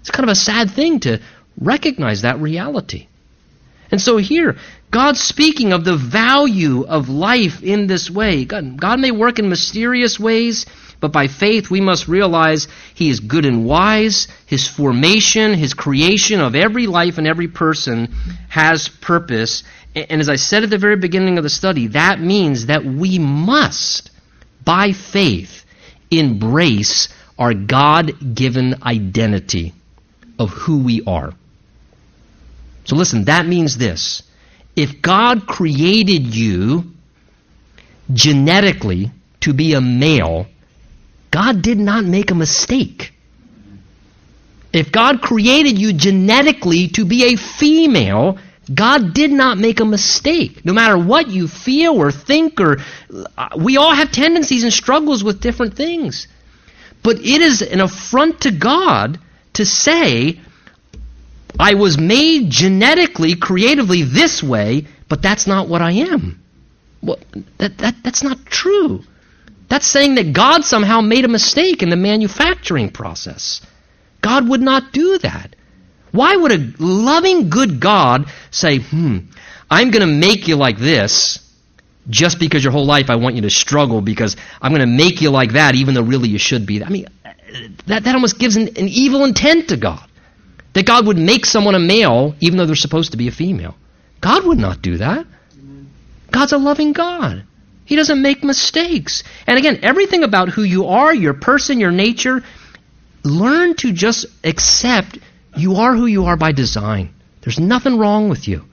It's 0.00 0.10
kind 0.10 0.28
of 0.28 0.32
a 0.32 0.36
sad 0.36 0.70
thing 0.70 1.00
to 1.00 1.20
recognize 1.60 2.22
that 2.22 2.40
reality. 2.40 3.06
And 3.92 4.00
so 4.00 4.16
here, 4.16 4.56
God's 4.90 5.20
speaking 5.20 5.74
of 5.74 5.84
the 5.84 5.96
value 5.96 6.82
of 6.82 7.10
life 7.10 7.62
in 7.62 7.86
this 7.86 8.10
way. 8.10 8.46
God, 8.46 8.80
God, 8.80 8.98
may 8.98 9.10
work 9.10 9.38
in 9.38 9.50
mysterious 9.50 10.18
ways, 10.18 10.64
but 10.98 11.12
by 11.12 11.26
faith 11.26 11.70
we 11.70 11.82
must 11.82 12.08
realize 12.08 12.68
He 12.94 13.10
is 13.10 13.20
good 13.20 13.44
and 13.44 13.66
wise. 13.66 14.28
His 14.46 14.66
formation, 14.66 15.52
His 15.52 15.74
creation 15.74 16.40
of 16.40 16.54
every 16.54 16.86
life 16.86 17.18
and 17.18 17.26
every 17.26 17.48
person 17.48 18.14
has 18.48 18.88
purpose. 18.88 19.62
And 19.94 20.22
as 20.22 20.30
I 20.30 20.36
said 20.36 20.62
at 20.62 20.70
the 20.70 20.78
very 20.78 20.96
beginning 20.96 21.36
of 21.36 21.44
the 21.44 21.50
study, 21.50 21.88
that 21.88 22.18
means 22.18 22.66
that 22.66 22.86
we 22.86 23.18
must, 23.18 24.10
by 24.64 24.92
faith, 24.92 25.66
embrace 26.10 27.08
our 27.38 27.52
God 27.52 28.34
given 28.34 28.82
identity 28.82 29.74
of 30.38 30.48
who 30.48 30.82
we 30.82 31.02
are. 31.06 31.34
So 32.84 32.96
listen, 32.96 33.24
that 33.24 33.46
means 33.46 33.76
this. 33.76 34.22
If 34.74 35.02
God 35.02 35.46
created 35.46 36.34
you 36.34 36.92
genetically 38.12 39.10
to 39.40 39.52
be 39.52 39.74
a 39.74 39.80
male, 39.80 40.46
God 41.30 41.62
did 41.62 41.78
not 41.78 42.04
make 42.04 42.30
a 42.30 42.34
mistake. 42.34 43.12
If 44.72 44.90
God 44.90 45.20
created 45.20 45.78
you 45.78 45.92
genetically 45.92 46.88
to 46.88 47.04
be 47.04 47.32
a 47.32 47.36
female, 47.36 48.38
God 48.72 49.12
did 49.12 49.30
not 49.30 49.58
make 49.58 49.80
a 49.80 49.84
mistake. 49.84 50.64
No 50.64 50.72
matter 50.72 50.96
what 50.96 51.28
you 51.28 51.48
feel 51.48 51.94
or 51.94 52.10
think, 52.10 52.60
or 52.60 52.78
uh, 53.36 53.48
we 53.58 53.76
all 53.76 53.94
have 53.94 54.12
tendencies 54.12 54.64
and 54.64 54.72
struggles 54.72 55.22
with 55.22 55.40
different 55.40 55.74
things. 55.74 56.26
But 57.02 57.18
it 57.18 57.40
is 57.42 57.60
an 57.60 57.80
affront 57.80 58.42
to 58.42 58.50
God 58.50 59.18
to 59.54 59.66
say 59.66 60.40
I 61.58 61.74
was 61.74 61.98
made 61.98 62.50
genetically, 62.50 63.36
creatively 63.36 64.02
this 64.02 64.42
way, 64.42 64.86
but 65.08 65.22
that's 65.22 65.46
not 65.46 65.68
what 65.68 65.82
I 65.82 65.92
am. 65.92 66.42
Well, 67.02 67.18
that, 67.58 67.78
that, 67.78 67.96
that's 68.02 68.22
not 68.22 68.44
true. 68.46 69.02
That's 69.68 69.86
saying 69.86 70.16
that 70.16 70.32
God 70.32 70.64
somehow 70.64 71.00
made 71.00 71.24
a 71.24 71.28
mistake 71.28 71.82
in 71.82 71.88
the 71.88 71.96
manufacturing 71.96 72.90
process. 72.90 73.60
God 74.20 74.48
would 74.48 74.60
not 74.60 74.92
do 74.92 75.18
that. 75.18 75.56
Why 76.12 76.36
would 76.36 76.52
a 76.52 76.72
loving, 76.78 77.48
good 77.48 77.80
God 77.80 78.30
say, 78.50 78.78
hmm, 78.78 79.18
I'm 79.70 79.90
going 79.90 80.06
to 80.06 80.14
make 80.14 80.46
you 80.46 80.56
like 80.56 80.78
this 80.78 81.38
just 82.08 82.38
because 82.38 82.62
your 82.62 82.72
whole 82.72 82.84
life 82.84 83.10
I 83.10 83.16
want 83.16 83.36
you 83.36 83.42
to 83.42 83.50
struggle 83.50 84.00
because 84.00 84.36
I'm 84.60 84.72
going 84.72 84.80
to 84.82 84.86
make 84.86 85.22
you 85.22 85.30
like 85.30 85.52
that 85.52 85.74
even 85.74 85.94
though 85.94 86.02
really 86.02 86.28
you 86.28 86.38
should 86.38 86.66
be? 86.66 86.84
I 86.84 86.88
mean, 86.88 87.06
that, 87.86 88.04
that 88.04 88.14
almost 88.14 88.38
gives 88.38 88.56
an, 88.56 88.68
an 88.68 88.88
evil 88.88 89.24
intent 89.24 89.68
to 89.68 89.76
God. 89.76 90.06
That 90.74 90.86
God 90.86 91.06
would 91.06 91.18
make 91.18 91.44
someone 91.44 91.74
a 91.74 91.78
male 91.78 92.34
even 92.40 92.56
though 92.58 92.66
they're 92.66 92.76
supposed 92.76 93.12
to 93.12 93.18
be 93.18 93.28
a 93.28 93.32
female. 93.32 93.76
God 94.20 94.44
would 94.46 94.58
not 94.58 94.80
do 94.80 94.98
that. 94.98 95.26
God's 96.30 96.52
a 96.52 96.58
loving 96.58 96.92
God. 96.92 97.44
He 97.84 97.96
doesn't 97.96 98.22
make 98.22 98.42
mistakes. 98.42 99.22
And 99.46 99.58
again, 99.58 99.80
everything 99.82 100.24
about 100.24 100.48
who 100.48 100.62
you 100.62 100.86
are, 100.86 101.14
your 101.14 101.34
person, 101.34 101.80
your 101.80 101.90
nature, 101.90 102.42
learn 103.22 103.74
to 103.76 103.92
just 103.92 104.26
accept 104.44 105.18
you 105.56 105.76
are 105.76 105.94
who 105.94 106.06
you 106.06 106.24
are 106.26 106.36
by 106.36 106.52
design. 106.52 107.12
There's 107.42 107.60
nothing 107.60 107.98
wrong 107.98 108.28
with 108.28 108.48
you. 108.48 108.64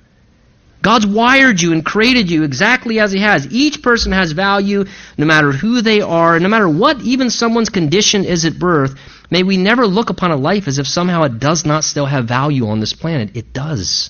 God's 0.82 1.06
wired 1.06 1.60
you 1.62 1.74
and 1.74 1.84
created 1.84 2.32
you 2.32 2.44
exactly 2.44 3.00
as 3.00 3.12
He 3.12 3.20
has. 3.20 3.52
Each 3.52 3.82
person 3.82 4.14
has 4.14 4.32
value 4.32 4.86
no 5.18 5.26
matter 5.26 5.52
who 5.52 5.82
they 5.82 6.00
are, 6.00 6.40
no 6.40 6.48
matter 6.48 6.70
what 6.70 7.02
even 7.02 7.30
someone's 7.30 7.70
condition 7.70 8.24
is 8.24 8.46
at 8.46 8.58
birth. 8.58 8.96
May 9.32 9.44
we 9.44 9.58
never 9.58 9.86
look 9.86 10.10
upon 10.10 10.32
a 10.32 10.36
life 10.36 10.68
as 10.68 10.80
if 10.80 10.88
somehow 10.88 11.24
it 11.24 11.40
does 11.40 11.66
not 11.66 11.84
still 11.84 12.08
have 12.08 12.26
value 12.26 12.68
on 12.68 12.80
this 12.80 12.94
planet. 12.94 13.36
It 13.36 13.54
does. 13.54 14.10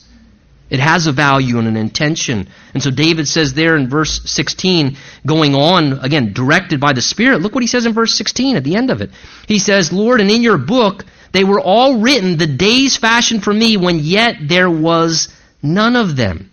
It 0.69 0.79
has 0.79 1.07
a 1.07 1.11
value 1.11 1.57
and 1.57 1.67
an 1.67 1.75
intention. 1.75 2.47
And 2.73 2.81
so 2.81 2.91
David 2.91 3.27
says 3.27 3.53
there 3.53 3.75
in 3.75 3.89
verse 3.89 4.21
16, 4.25 4.97
going 5.25 5.55
on, 5.55 5.99
again, 5.99 6.31
directed 6.33 6.79
by 6.79 6.93
the 6.93 7.01
Spirit, 7.01 7.41
look 7.41 7.55
what 7.55 7.63
he 7.63 7.67
says 7.67 7.85
in 7.85 7.93
verse 7.93 8.13
16 8.15 8.55
at 8.55 8.63
the 8.63 8.75
end 8.75 8.91
of 8.91 9.01
it. 9.01 9.09
He 9.47 9.59
says, 9.59 9.91
Lord, 9.91 10.21
and 10.21 10.29
in 10.29 10.43
your 10.43 10.57
book 10.59 11.05
they 11.31 11.43
were 11.43 11.59
all 11.59 11.99
written 11.99 12.37
the 12.37 12.47
days 12.47 12.97
fashioned 12.97 13.43
for 13.43 13.53
me 13.53 13.77
when 13.77 13.99
yet 13.99 14.35
there 14.47 14.69
was 14.69 15.27
none 15.61 15.95
of 15.95 16.15
them. 16.15 16.51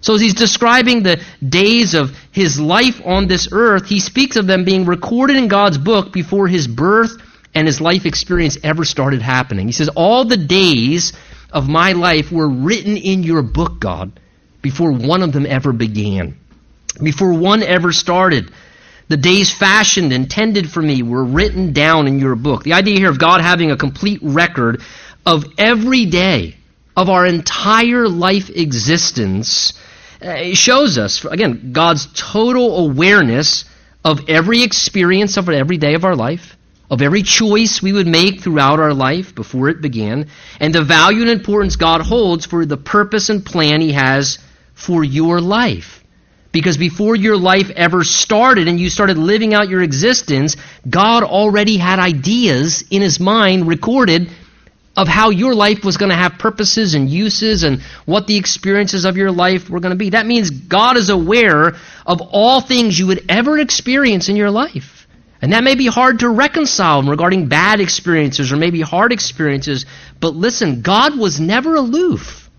So 0.00 0.14
as 0.14 0.22
he's 0.22 0.34
describing 0.34 1.02
the 1.02 1.22
days 1.46 1.92
of 1.92 2.16
his 2.32 2.58
life 2.58 3.02
on 3.04 3.28
this 3.28 3.48
earth, 3.52 3.86
he 3.86 4.00
speaks 4.00 4.36
of 4.36 4.46
them 4.46 4.64
being 4.64 4.86
recorded 4.86 5.36
in 5.36 5.48
God's 5.48 5.76
book 5.76 6.12
before 6.12 6.48
his 6.48 6.66
birth 6.66 7.12
and 7.54 7.66
his 7.66 7.80
life 7.80 8.06
experience 8.06 8.58
ever 8.62 8.84
started 8.84 9.22
happening. 9.22 9.66
He 9.66 9.72
says, 9.72 9.88
All 9.88 10.24
the 10.24 10.36
days 10.36 11.12
of 11.52 11.68
my 11.68 11.92
life 11.92 12.30
were 12.30 12.48
written 12.48 12.96
in 12.96 13.22
your 13.22 13.42
book, 13.42 13.80
God, 13.80 14.12
before 14.62 14.92
one 14.92 15.22
of 15.22 15.32
them 15.32 15.46
ever 15.46 15.72
began, 15.72 16.38
before 17.02 17.32
one 17.32 17.62
ever 17.62 17.92
started. 17.92 18.52
The 19.08 19.16
days 19.16 19.52
fashioned, 19.52 20.12
intended 20.12 20.70
for 20.70 20.80
me, 20.80 21.02
were 21.02 21.24
written 21.24 21.72
down 21.72 22.06
in 22.06 22.20
your 22.20 22.36
book. 22.36 22.62
The 22.62 22.74
idea 22.74 22.96
here 22.96 23.10
of 23.10 23.18
God 23.18 23.40
having 23.40 23.72
a 23.72 23.76
complete 23.76 24.20
record 24.22 24.82
of 25.26 25.44
every 25.58 26.06
day 26.06 26.56
of 26.96 27.08
our 27.08 27.26
entire 27.26 28.08
life 28.08 28.50
existence 28.50 29.72
uh, 30.22 30.54
shows 30.54 30.96
us, 30.96 31.24
again, 31.24 31.72
God's 31.72 32.06
total 32.14 32.86
awareness 32.86 33.64
of 34.04 34.28
every 34.28 34.62
experience 34.62 35.36
of 35.36 35.48
every 35.48 35.76
day 35.76 35.94
of 35.94 36.04
our 36.04 36.14
life 36.14 36.56
of 36.90 37.02
every 37.02 37.22
choice 37.22 37.80
we 37.80 37.92
would 37.92 38.08
make 38.08 38.40
throughout 38.40 38.80
our 38.80 38.92
life 38.92 39.34
before 39.34 39.68
it 39.68 39.80
began, 39.80 40.26
and 40.58 40.74
the 40.74 40.82
value 40.82 41.22
and 41.22 41.30
importance 41.30 41.76
God 41.76 42.00
holds 42.00 42.46
for 42.46 42.66
the 42.66 42.76
purpose 42.76 43.28
and 43.28 43.46
plan 43.46 43.80
He 43.80 43.92
has 43.92 44.38
for 44.74 45.04
your 45.04 45.40
life. 45.40 46.02
Because 46.52 46.76
before 46.76 47.14
your 47.14 47.36
life 47.36 47.70
ever 47.70 48.02
started 48.02 48.66
and 48.66 48.80
you 48.80 48.90
started 48.90 49.18
living 49.18 49.54
out 49.54 49.68
your 49.68 49.82
existence, 49.82 50.56
God 50.88 51.22
already 51.22 51.76
had 51.76 52.00
ideas 52.00 52.82
in 52.90 53.02
His 53.02 53.20
mind 53.20 53.68
recorded 53.68 54.28
of 54.96 55.06
how 55.06 55.30
your 55.30 55.54
life 55.54 55.84
was 55.84 55.96
going 55.96 56.10
to 56.10 56.16
have 56.16 56.32
purposes 56.38 56.94
and 56.94 57.08
uses 57.08 57.62
and 57.62 57.82
what 58.04 58.26
the 58.26 58.36
experiences 58.36 59.04
of 59.04 59.16
your 59.16 59.30
life 59.30 59.70
were 59.70 59.78
going 59.78 59.92
to 59.92 59.96
be. 59.96 60.10
That 60.10 60.26
means 60.26 60.50
God 60.50 60.96
is 60.96 61.08
aware 61.08 61.76
of 62.04 62.20
all 62.20 62.60
things 62.60 62.98
you 62.98 63.06
would 63.06 63.24
ever 63.28 63.56
experience 63.58 64.28
in 64.28 64.34
your 64.34 64.50
life. 64.50 64.99
And 65.42 65.52
that 65.52 65.64
may 65.64 65.74
be 65.74 65.86
hard 65.86 66.18
to 66.20 66.28
reconcile 66.28 67.02
regarding 67.02 67.48
bad 67.48 67.80
experiences 67.80 68.52
or 68.52 68.56
maybe 68.56 68.82
hard 68.82 69.12
experiences, 69.12 69.86
but 70.20 70.34
listen, 70.34 70.82
God 70.82 71.18
was 71.18 71.40
never 71.40 71.76
aloof. 71.76 72.50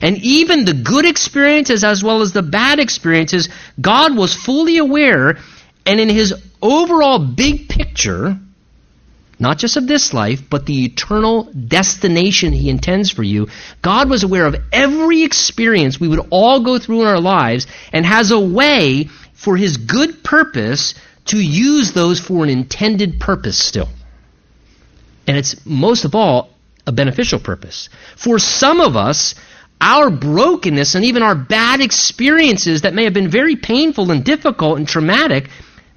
And 0.00 0.18
even 0.18 0.64
the 0.64 0.74
good 0.74 1.04
experiences 1.04 1.84
as 1.84 2.02
well 2.02 2.22
as 2.22 2.32
the 2.32 2.42
bad 2.42 2.78
experiences, 2.78 3.48
God 3.80 4.16
was 4.16 4.34
fully 4.34 4.78
aware, 4.78 5.38
and 5.84 6.00
in 6.00 6.08
his 6.08 6.34
overall 6.62 7.18
big 7.18 7.68
picture, 7.68 8.38
not 9.38 9.58
just 9.58 9.76
of 9.76 9.86
this 9.86 10.14
life, 10.14 10.40
but 10.48 10.64
the 10.64 10.84
eternal 10.84 11.44
destination 11.44 12.52
He 12.52 12.70
intends 12.70 13.10
for 13.10 13.22
you. 13.22 13.48
God 13.82 14.08
was 14.08 14.22
aware 14.22 14.46
of 14.46 14.56
every 14.72 15.24
experience 15.24 16.00
we 16.00 16.08
would 16.08 16.26
all 16.30 16.60
go 16.60 16.78
through 16.78 17.02
in 17.02 17.06
our 17.06 17.20
lives 17.20 17.66
and 17.92 18.06
has 18.06 18.30
a 18.30 18.40
way 18.40 19.08
for 19.34 19.56
His 19.56 19.76
good 19.76 20.24
purpose 20.24 20.94
to 21.26 21.38
use 21.38 21.92
those 21.92 22.20
for 22.20 22.44
an 22.44 22.50
intended 22.50 23.20
purpose 23.20 23.58
still. 23.58 23.88
And 25.26 25.36
it's 25.36 25.64
most 25.66 26.04
of 26.04 26.14
all 26.14 26.50
a 26.86 26.92
beneficial 26.92 27.40
purpose. 27.40 27.88
For 28.16 28.38
some 28.38 28.80
of 28.80 28.96
us, 28.96 29.34
our 29.80 30.08
brokenness 30.10 30.94
and 30.94 31.04
even 31.04 31.22
our 31.22 31.34
bad 31.34 31.80
experiences 31.80 32.82
that 32.82 32.94
may 32.94 33.04
have 33.04 33.12
been 33.12 33.30
very 33.30 33.56
painful 33.56 34.10
and 34.10 34.24
difficult 34.24 34.78
and 34.78 34.88
traumatic, 34.88 35.48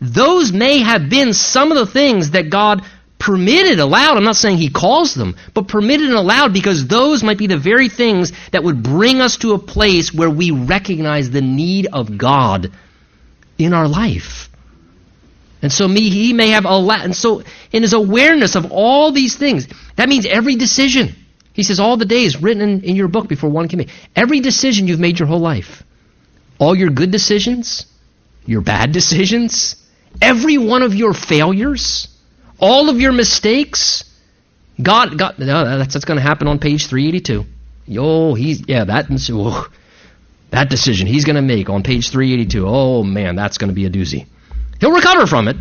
those 0.02 0.52
may 0.52 0.80
have 0.80 1.10
been 1.10 1.34
some 1.34 1.72
of 1.72 1.78
the 1.78 1.92
things 1.92 2.32
that 2.32 2.50
God 2.50 2.84
permitted, 3.20 3.80
allowed. 3.80 4.18
I'm 4.18 4.24
not 4.24 4.38
saying 4.38 4.58
He 4.58 4.70
calls 4.70 5.14
them, 5.14 5.36
but 5.54 5.68
permitted 5.68 6.08
and 6.08 6.18
allowed 6.18 6.54
because 6.54 6.88
those 6.88 7.22
might 7.22 7.38
be 7.38 7.48
the 7.48 7.58
very 7.58 7.90
things 7.90 8.32
that 8.52 8.64
would 8.64 8.82
bring 8.82 9.22
us 9.22 9.38
to 9.38 9.54
a 9.54 9.60
place 9.60 10.14
where 10.14 10.30
we 10.30 10.52
recognize 10.52 11.30
the 11.30 11.42
need 11.42 11.88
of 11.92 12.18
God 12.18 12.72
in 13.58 13.74
our 13.74 13.88
life. 13.88 14.49
And 15.62 15.72
so 15.72 15.88
me, 15.88 16.10
he 16.10 16.32
may 16.34 16.50
have 16.50 16.66
a 16.66 16.78
lot, 16.78 17.02
and 17.02 17.16
so 17.16 17.44
in 17.72 17.82
his 17.82 17.94
awareness 17.94 18.56
of 18.56 18.72
all 18.72 19.12
these 19.12 19.36
things, 19.36 19.68
that 19.98 20.08
means 20.08 20.26
every 20.26 20.56
decision. 20.56 21.16
He 21.54 21.64
says 21.64 21.80
all 21.80 21.98
the 21.98 22.06
days 22.06 22.42
written 22.42 22.62
in, 22.62 22.84
in 22.84 22.96
your 22.96 23.10
book 23.10 23.28
before 23.28 23.50
one 23.50 23.68
came. 23.68 23.86
Every 24.16 24.40
decision 24.40 24.88
you've 24.88 25.00
made 25.00 25.20
your 25.20 25.28
whole 25.28 25.40
life, 25.40 25.84
all 26.60 26.74
your 26.74 26.90
good 26.90 27.12
decisions, 27.12 27.86
your 28.46 28.62
bad 28.62 28.94
decisions, 28.94 29.76
every 30.22 30.58
one 30.58 30.82
of 30.82 30.96
your 30.96 31.14
failures, 31.14 32.08
all 32.60 32.90
of 32.90 33.02
your 33.02 33.12
mistakes. 33.12 34.06
God, 34.82 35.18
God, 35.18 35.38
no, 35.40 35.78
that's, 35.78 35.94
that's 35.94 36.06
going 36.06 36.18
to 36.18 36.24
happen 36.24 36.48
on 36.48 36.60
page 36.60 36.88
382. 36.88 37.46
Yo, 37.86 38.34
he's 38.36 38.64
yeah, 38.68 38.86
that 38.86 39.08
that 40.52 40.70
decision 40.70 41.08
he's 41.08 41.26
going 41.26 41.36
to 41.36 41.42
make 41.42 41.70
on 41.70 41.84
page 41.84 42.10
382. 42.10 42.66
Oh 42.66 43.04
man, 43.04 43.36
that's 43.36 43.58
going 43.58 43.70
to 43.70 43.74
be 43.74 43.86
a 43.86 43.90
doozy. 43.90 44.28
He'll 44.80 44.92
recover 44.92 45.28
from 45.28 45.48
it. 45.48 45.58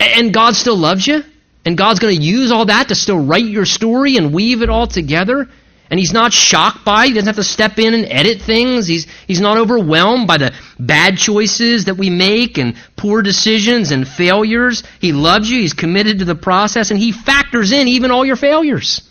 And 0.00 0.32
God 0.32 0.54
still 0.54 0.76
loves 0.76 1.06
you. 1.06 1.22
And 1.64 1.78
God's 1.78 2.00
going 2.00 2.16
to 2.16 2.22
use 2.22 2.50
all 2.50 2.66
that 2.66 2.88
to 2.88 2.94
still 2.94 3.24
write 3.24 3.44
your 3.44 3.66
story 3.66 4.16
and 4.16 4.34
weave 4.34 4.62
it 4.62 4.68
all 4.68 4.86
together. 4.86 5.48
And 5.90 6.00
He's 6.00 6.12
not 6.12 6.32
shocked 6.32 6.84
by. 6.84 7.06
He 7.06 7.12
doesn't 7.12 7.26
have 7.26 7.36
to 7.36 7.44
step 7.44 7.78
in 7.78 7.94
and 7.94 8.06
edit 8.06 8.40
things. 8.42 8.88
He's, 8.88 9.06
he's 9.26 9.40
not 9.40 9.58
overwhelmed 9.58 10.26
by 10.26 10.38
the 10.38 10.54
bad 10.80 11.18
choices 11.18 11.84
that 11.84 11.96
we 11.96 12.10
make 12.10 12.58
and 12.58 12.74
poor 12.96 13.22
decisions 13.22 13.90
and 13.90 14.08
failures. 14.08 14.82
He 15.00 15.12
loves 15.12 15.50
you. 15.50 15.60
He's 15.60 15.74
committed 15.74 16.18
to 16.20 16.24
the 16.24 16.34
process. 16.34 16.90
And 16.90 16.98
He 16.98 17.12
factors 17.12 17.72
in 17.72 17.88
even 17.88 18.10
all 18.10 18.24
your 18.24 18.36
failures. 18.36 19.08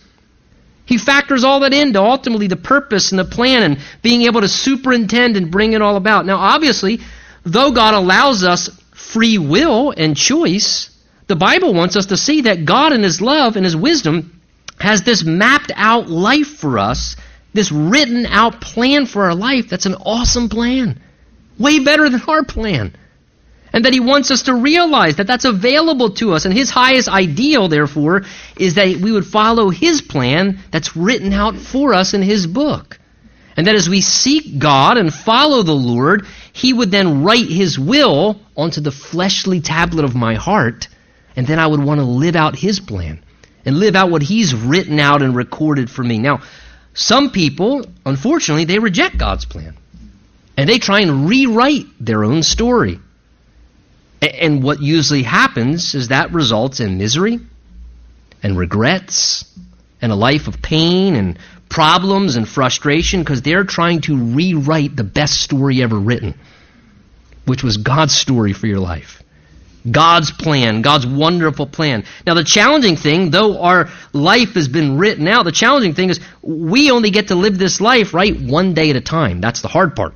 He 0.86 0.98
factors 0.98 1.46
all 1.46 1.62
that 1.62 1.74
into 1.74 2.02
ultimately 2.02 2.48
the 2.48 2.58
purpose 2.58 3.12
and 3.12 3.20
the 3.20 3.26
plan 3.26 3.64
and 3.64 3.80
being 4.02 4.24
able 4.24 4.42
to 4.42 4.50
superintend 4.50 5.38
and 5.38 5.50
bring 5.50 5.72
it 5.72 5.82
all 5.82 5.96
about. 5.96 6.26
Now, 6.26 6.38
obviously, 6.38 7.00
though 7.46 7.72
God 7.72 7.94
allows 7.94 8.44
us 8.44 8.70
free 9.02 9.38
will 9.38 9.92
and 9.96 10.16
choice, 10.16 10.90
the 11.28 11.36
Bible 11.36 11.74
wants 11.74 11.96
us 11.96 12.08
to 12.08 12.18
see 12.18 12.42
that 12.42 12.66
God 12.66 12.94
in 12.94 13.04
His 13.04 13.22
love 13.22 13.56
and 13.56 13.66
His 13.66 13.76
wisdom 13.76 14.42
has 14.80 15.04
this 15.04 15.24
mapped 15.24 15.72
out 15.76 16.10
life 16.10 16.48
for 16.48 16.80
us, 16.80 17.16
this 17.54 17.72
written 17.72 18.26
out 18.26 18.62
plan 18.62 19.06
for 19.06 19.26
our 19.26 19.36
life 19.36 19.70
that's 19.70 19.86
an 19.86 19.96
awesome 19.96 20.50
plan. 20.50 21.02
Way 21.58 21.80
better 21.80 22.10
than 22.10 22.22
our 22.28 22.44
plan. 22.44 22.96
And 23.74 23.86
that 23.86 23.94
He 23.94 24.00
wants 24.00 24.32
us 24.32 24.44
to 24.44 24.56
realize 24.56 25.18
that 25.18 25.28
that's 25.28 25.46
available 25.46 26.12
to 26.16 26.34
us. 26.34 26.46
And 26.46 26.54
His 26.54 26.70
highest 26.70 27.08
ideal, 27.08 27.68
therefore, 27.68 28.24
is 28.58 28.76
that 28.76 28.98
we 28.98 29.12
would 29.12 29.26
follow 29.26 29.70
His 29.70 30.02
plan 30.02 30.60
that's 30.72 30.98
written 30.98 31.32
out 31.32 31.56
for 31.56 31.94
us 31.94 32.14
in 32.14 32.22
His 32.22 32.48
book. 32.48 33.00
And 33.56 33.68
that 33.68 33.76
as 33.76 33.90
we 33.90 34.02
seek 34.02 34.60
God 34.60 34.98
and 34.98 35.14
follow 35.14 35.62
the 35.62 35.74
Lord, 35.74 36.26
He 36.54 36.74
would 36.74 36.92
then 36.92 37.24
write 37.24 37.48
His 37.48 37.80
will 37.80 38.40
onto 38.56 38.82
the 38.82 38.92
fleshly 38.92 39.62
tablet 39.62 40.06
of 40.06 40.16
my 40.16 40.36
heart, 40.36 40.88
and 41.36 41.48
then 41.48 41.60
I 41.60 41.68
would 41.68 41.84
want 41.84 42.00
to 42.00 42.06
live 42.06 42.36
out 42.36 42.56
His 42.56 42.80
plan 42.80 43.24
and 43.66 43.80
live 43.80 43.96
out 43.96 44.12
what 44.12 44.22
He's 44.22 44.54
written 44.54 45.00
out 45.00 45.22
and 45.22 45.36
recorded 45.36 45.90
for 45.90 46.04
me. 46.04 46.20
Now, 46.20 46.42
some 46.94 47.32
people, 47.32 47.86
unfortunately, 48.06 48.66
they 48.66 48.80
reject 48.80 49.18
God's 49.18 49.46
plan. 49.46 49.78
And 50.58 50.70
they 50.70 50.80
try 50.80 51.00
and 51.00 51.30
rewrite 51.30 51.86
their 52.00 52.24
own 52.24 52.44
story. 52.44 53.00
And 54.22 54.62
what 54.62 54.82
usually 54.82 55.24
happens 55.24 55.96
is 55.96 56.10
that 56.10 56.34
results 56.34 56.80
in 56.80 56.98
misery 56.98 57.40
and 58.44 58.58
regrets 58.58 59.46
and 60.02 60.12
a 60.12 60.16
life 60.16 60.48
of 60.48 60.62
pain 60.62 61.16
and 61.16 61.40
problems 61.72 62.36
and 62.36 62.48
frustration 62.48 63.22
because 63.22 63.42
they're 63.42 63.64
trying 63.64 64.02
to 64.02 64.18
rewrite 64.18 64.96
the 64.96 65.06
best 65.06 65.40
story 65.40 65.82
ever 65.82 65.98
written, 65.98 66.38
which 67.46 67.64
was 67.64 67.78
God's 67.78 68.14
story 68.14 68.52
for 68.52 68.68
your 68.68 68.80
life. 68.80 69.24
God's 69.90 70.32
plan, 70.32 70.84
God's 70.84 71.08
wonderful 71.08 71.66
plan. 71.66 72.04
Now, 72.28 72.36
the 72.36 72.44
challenging 72.44 72.98
thing, 72.98 73.32
though 73.32 73.62
our 73.62 73.90
life 74.14 74.54
has 74.54 74.68
been 74.68 74.98
written 74.98 75.28
out, 75.28 75.44
the 75.44 75.52
challenging 75.52 75.96
thing 75.96 76.10
is 76.10 76.20
we 76.44 76.92
only 76.92 77.10
get 77.10 77.30
to 77.30 77.36
live 77.36 77.58
this 77.58 77.82
life, 77.82 78.14
right, 78.14 78.40
one 78.40 78.74
day 78.74 78.92
at 78.92 78.96
a 78.98 79.02
time. 79.02 79.42
That's 79.42 79.62
the 79.62 79.70
hard 79.70 79.96
part. 79.96 80.14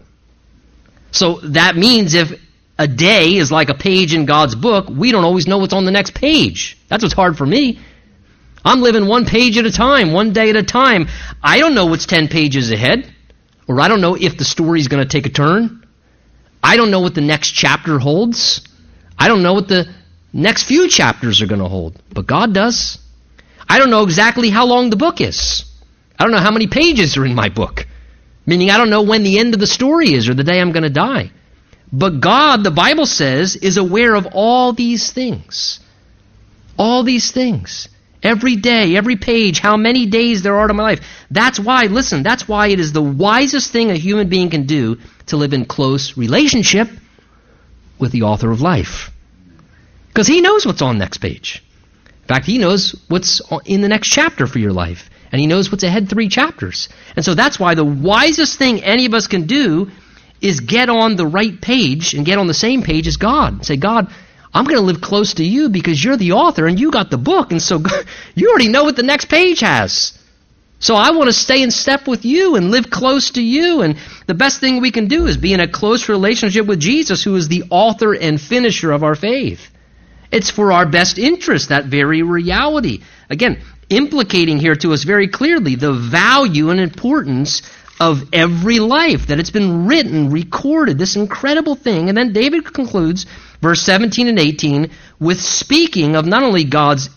So 1.12 1.40
that 1.42 1.78
means 1.78 2.14
if 2.14 2.40
a 2.78 2.88
day 2.88 3.38
is 3.38 3.50
like 3.50 3.70
a 3.70 3.74
page 3.74 4.14
in 4.14 4.26
God's 4.26 4.54
book, 4.54 4.90
we 4.90 5.12
don't 5.12 5.24
always 5.24 5.48
know 5.48 5.58
what's 5.60 5.74
on 5.74 5.86
the 5.86 5.92
next 5.92 6.14
page. 6.14 6.78
That's 6.90 7.02
what's 7.02 7.16
hard 7.16 7.38
for 7.38 7.46
me. 7.46 7.80
I'm 8.66 8.82
living 8.82 9.06
one 9.06 9.26
page 9.26 9.58
at 9.60 9.66
a 9.66 9.72
time, 9.72 10.12
one 10.12 10.34
day 10.34 10.50
at 10.50 10.56
a 10.56 10.64
time. 10.64 11.08
I 11.42 11.60
don't 11.60 11.76
know 11.76 11.86
what's 11.86 12.08
10 12.08 12.28
pages 12.30 12.72
ahead, 12.72 13.14
or 13.68 13.80
I 13.80 13.88
don't 13.88 14.02
know 14.02 14.16
if 14.16 14.38
the 14.38 14.44
story's 14.44 14.88
going 14.88 15.04
to 15.04 15.10
take 15.10 15.28
a 15.28 15.30
turn. 15.30 15.86
I 16.64 16.76
don't 16.76 16.90
know 16.90 17.02
what 17.02 17.14
the 17.14 17.22
next 17.22 17.52
chapter 17.52 18.00
holds. 18.00 18.68
I 19.20 19.28
don't 19.28 19.44
know 19.44 19.54
what 19.54 19.68
the 19.68 19.94
next 20.34 20.64
few 20.64 20.90
chapters 20.90 21.44
are 21.44 21.48
going 21.48 21.62
to 21.62 21.70
hold, 21.70 22.02
but 22.12 22.26
God 22.26 22.56
does. 22.56 22.98
I 23.70 23.78
don't 23.78 23.92
know 23.92 24.04
exactly 24.04 24.50
how 24.50 24.66
long 24.66 24.90
the 24.90 24.96
book 24.96 25.22
is. 25.22 25.64
I 26.18 26.24
don't 26.24 26.32
know 26.32 26.40
how 26.40 26.52
many 26.52 26.66
pages 26.66 27.18
are 27.18 27.26
in 27.26 27.36
my 27.36 27.50
book, 27.50 27.86
meaning 28.48 28.72
I 28.72 28.78
don't 28.78 28.90
know 28.90 29.04
when 29.04 29.22
the 29.22 29.38
end 29.38 29.54
of 29.54 29.60
the 29.60 29.68
story 29.68 30.14
is 30.14 30.28
or 30.28 30.34
the 30.34 30.44
day 30.44 30.60
I'm 30.60 30.72
going 30.72 30.84
to 30.84 30.90
die. 30.90 31.32
But 31.94 32.20
God, 32.20 32.64
the 32.64 32.72
Bible 32.72 33.06
says, 33.06 33.56
is 33.56 33.78
aware 33.78 34.16
of 34.16 34.28
all 34.32 34.74
these 34.74 35.12
things. 35.12 35.80
All 36.78 37.04
these 37.04 37.32
things. 37.32 37.90
Every 38.26 38.56
day, 38.56 38.96
every 38.96 39.18
page, 39.18 39.60
how 39.60 39.78
many 39.78 40.08
days 40.08 40.42
there 40.42 40.56
are 40.56 40.68
to 40.68 40.74
my 40.74 40.82
life. 40.82 41.02
That's 41.30 41.60
why, 41.60 41.86
listen, 41.86 42.24
that's 42.24 42.48
why 42.48 42.70
it 42.70 42.80
is 42.80 42.92
the 42.92 43.02
wisest 43.02 43.72
thing 43.72 43.92
a 43.92 43.96
human 43.96 44.30
being 44.30 44.50
can 44.50 44.66
do 44.66 44.98
to 45.28 45.38
live 45.38 45.54
in 45.54 45.66
close 45.66 46.18
relationship 46.18 46.90
with 48.00 48.12
the 48.12 48.24
author 48.24 48.50
of 48.50 48.62
life. 48.62 49.12
Because 50.08 50.26
he 50.26 50.42
knows 50.42 50.66
what's 50.66 50.82
on 50.82 50.98
next 50.98 51.20
page. 51.20 51.64
In 52.24 52.28
fact, 52.28 52.48
he 52.48 52.58
knows 52.58 52.96
what's 53.10 53.44
in 53.64 53.82
the 53.82 53.90
next 53.90 54.10
chapter 54.10 54.48
for 54.48 54.58
your 54.58 54.74
life. 54.74 55.12
And 55.32 55.40
he 55.40 55.46
knows 55.46 55.72
what's 55.72 55.84
ahead 55.84 56.10
three 56.10 56.28
chapters. 56.28 56.90
And 57.16 57.24
so 57.24 57.36
that's 57.36 57.60
why 57.60 57.76
the 57.76 57.86
wisest 57.86 58.58
thing 58.58 58.84
any 58.84 59.06
of 59.06 59.14
us 59.14 59.28
can 59.28 59.46
do 59.46 59.92
is 60.42 60.62
get 60.62 60.90
on 60.90 61.16
the 61.16 61.28
right 61.28 61.62
page 61.62 62.16
and 62.16 62.26
get 62.26 62.40
on 62.40 62.48
the 62.48 62.56
same 62.56 62.82
page 62.82 63.08
as 63.08 63.18
God. 63.18 63.64
Say, 63.64 63.78
God, 63.78 64.12
I'm 64.56 64.64
going 64.64 64.78
to 64.80 64.86
live 64.86 65.02
close 65.02 65.34
to 65.34 65.44
you 65.44 65.68
because 65.68 66.02
you're 66.02 66.16
the 66.16 66.32
author 66.32 66.66
and 66.66 66.80
you 66.80 66.90
got 66.90 67.12
the 67.12 67.18
book. 67.18 67.52
And 67.52 67.62
so 67.62 67.84
you 68.36 68.50
already 68.50 68.70
know 68.70 68.86
what 68.86 68.96
the 68.96 69.04
next 69.04 69.26
page 69.26 69.60
has. 69.60 70.18
So 70.80 70.96
I 70.96 71.12
want 71.12 71.28
to 71.28 71.34
stay 71.34 71.62
in 71.62 71.72
step 71.72 72.08
with 72.08 72.24
you 72.24 72.56
and 72.56 72.72
live 72.72 72.90
close 72.90 73.32
to 73.32 73.42
you. 73.42 73.82
And 73.82 73.98
the 74.28 74.34
best 74.34 74.62
thing 74.62 74.80
we 74.80 74.92
can 74.92 75.08
do 75.08 75.26
is 75.26 75.36
be 75.36 75.54
in 75.54 75.60
a 75.60 75.68
close 75.68 76.08
relationship 76.08 76.66
with 76.66 76.80
Jesus, 76.80 77.24
who 77.24 77.36
is 77.36 77.50
the 77.50 77.64
author 77.70 78.14
and 78.14 78.40
finisher 78.40 78.92
of 78.92 79.04
our 79.04 79.16
faith. 79.16 79.60
It's 80.32 80.50
for 80.50 80.72
our 80.72 80.86
best 80.86 81.18
interest, 81.18 81.70
that 81.70 81.86
very 81.86 82.22
reality. 82.22 83.02
Again, 83.30 83.62
implicating 83.90 84.58
here 84.58 84.76
to 84.76 84.94
us 84.94 85.04
very 85.04 85.28
clearly 85.28 85.76
the 85.76 85.94
value 85.94 86.70
and 86.70 86.80
importance 86.80 87.62
of 88.00 88.34
every 88.34 88.80
life, 88.80 89.28
that 89.28 89.40
it's 89.40 89.52
been 89.52 89.88
written, 89.88 90.30
recorded, 90.30 90.98
this 90.98 91.16
incredible 91.16 91.76
thing. 91.76 92.10
And 92.10 92.18
then 92.18 92.34
David 92.34 92.74
concludes 92.74 93.26
verse 93.66 93.82
17 93.82 94.28
and 94.28 94.38
18, 94.38 94.92
with 95.20 95.42
speaking 95.42 96.16
of 96.16 96.28
not 96.28 96.44
only 96.44 96.66
God's 96.66 97.10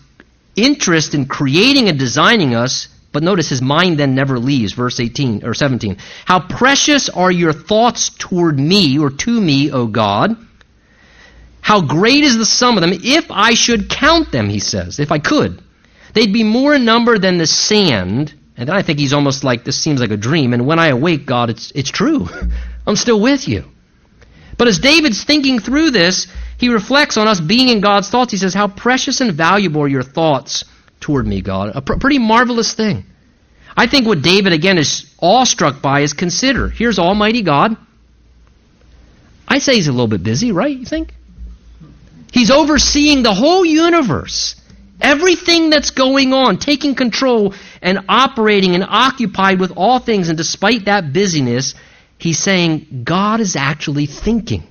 interest 0.55 1.13
in 1.13 1.27
creating 1.27 1.89
and 1.89 1.99
designing 1.99 2.55
us, 2.55 2.87
but 3.11 3.21
notice 3.21 3.49
his 3.49 3.61
mind 3.61 3.99
then 3.99 4.15
never 4.15 4.39
leaves, 4.39 4.73
verse 4.73 4.99
18 4.99 5.45
or 5.45 5.53
17. 5.53 5.97
How 6.25 6.39
precious 6.39 7.07
are 7.07 7.31
your 7.31 7.53
thoughts 7.53 8.09
toward 8.17 8.57
me 8.57 8.97
or 8.97 9.11
to 9.11 9.39
me, 9.39 9.71
O 9.71 9.85
God. 9.85 10.37
How 11.61 11.81
great 11.81 12.23
is 12.23 12.35
the 12.35 12.47
sum 12.47 12.77
of 12.77 12.81
them 12.81 12.99
if 13.03 13.29
I 13.29 13.53
should 13.53 13.87
count 13.87 14.31
them, 14.31 14.49
he 14.49 14.59
says, 14.59 14.99
if 14.99 15.11
I 15.11 15.19
could. 15.19 15.61
They'd 16.15 16.33
be 16.33 16.43
more 16.43 16.73
in 16.73 16.83
number 16.83 17.19
than 17.19 17.37
the 17.37 17.45
sand. 17.45 18.33
And 18.57 18.67
then 18.67 18.75
I 18.75 18.81
think 18.81 18.97
he's 18.97 19.13
almost 19.13 19.43
like, 19.43 19.65
this 19.65 19.77
seems 19.77 20.01
like 20.01 20.09
a 20.09 20.17
dream. 20.17 20.53
And 20.53 20.65
when 20.65 20.79
I 20.79 20.87
awake, 20.87 21.27
God, 21.27 21.51
it's, 21.51 21.71
it's 21.75 21.91
true. 21.91 22.27
I'm 22.87 22.95
still 22.95 23.21
with 23.21 23.47
you. 23.47 23.65
But 24.59 24.67
as 24.67 24.77
David's 24.77 25.23
thinking 25.23 25.59
through 25.59 25.91
this, 25.91 26.27
he 26.57 26.67
reflects 26.67 27.15
on 27.15 27.29
us 27.29 27.39
being 27.39 27.69
in 27.69 27.79
God's 27.79 28.09
thoughts. 28.09 28.31
He 28.31 28.37
says, 28.37 28.53
How 28.53 28.67
precious 28.67 29.21
and 29.21 29.31
valuable 29.31 29.81
are 29.81 29.87
your 29.87 30.03
thoughts 30.03 30.65
toward 30.99 31.25
me, 31.25 31.41
God. 31.41 31.71
A 31.73 31.81
pr- 31.81 31.95
pretty 31.95 32.19
marvelous 32.19 32.73
thing. 32.73 33.05
I 33.77 33.87
think 33.87 34.05
what 34.05 34.21
David, 34.21 34.51
again, 34.51 34.77
is 34.77 35.09
awestruck 35.21 35.81
by 35.81 36.01
is 36.01 36.11
consider 36.11 36.67
here's 36.67 36.99
Almighty 36.99 37.41
God. 37.41 37.77
I 39.47 39.59
say 39.59 39.75
he's 39.75 39.87
a 39.87 39.91
little 39.91 40.07
bit 40.07 40.23
busy, 40.23 40.51
right? 40.51 40.75
You 40.75 40.85
think? 40.85 41.13
He's 42.33 42.51
overseeing 42.51 43.23
the 43.23 43.33
whole 43.33 43.63
universe. 43.63 44.55
Everything 44.99 45.69
that's 45.69 45.91
going 45.91 46.33
on, 46.33 46.57
taking 46.57 46.95
control 46.95 47.53
and 47.81 47.99
operating 48.09 48.75
and 48.75 48.83
occupied 48.83 49.61
with 49.61 49.71
all 49.77 49.99
things, 49.99 50.27
and 50.27 50.37
despite 50.37 50.85
that 50.85 51.13
busyness, 51.13 51.75
he's 52.19 52.37
saying 52.37 53.01
God 53.03 53.39
is 53.39 53.55
actually 53.55 54.05
thinking 54.05 54.63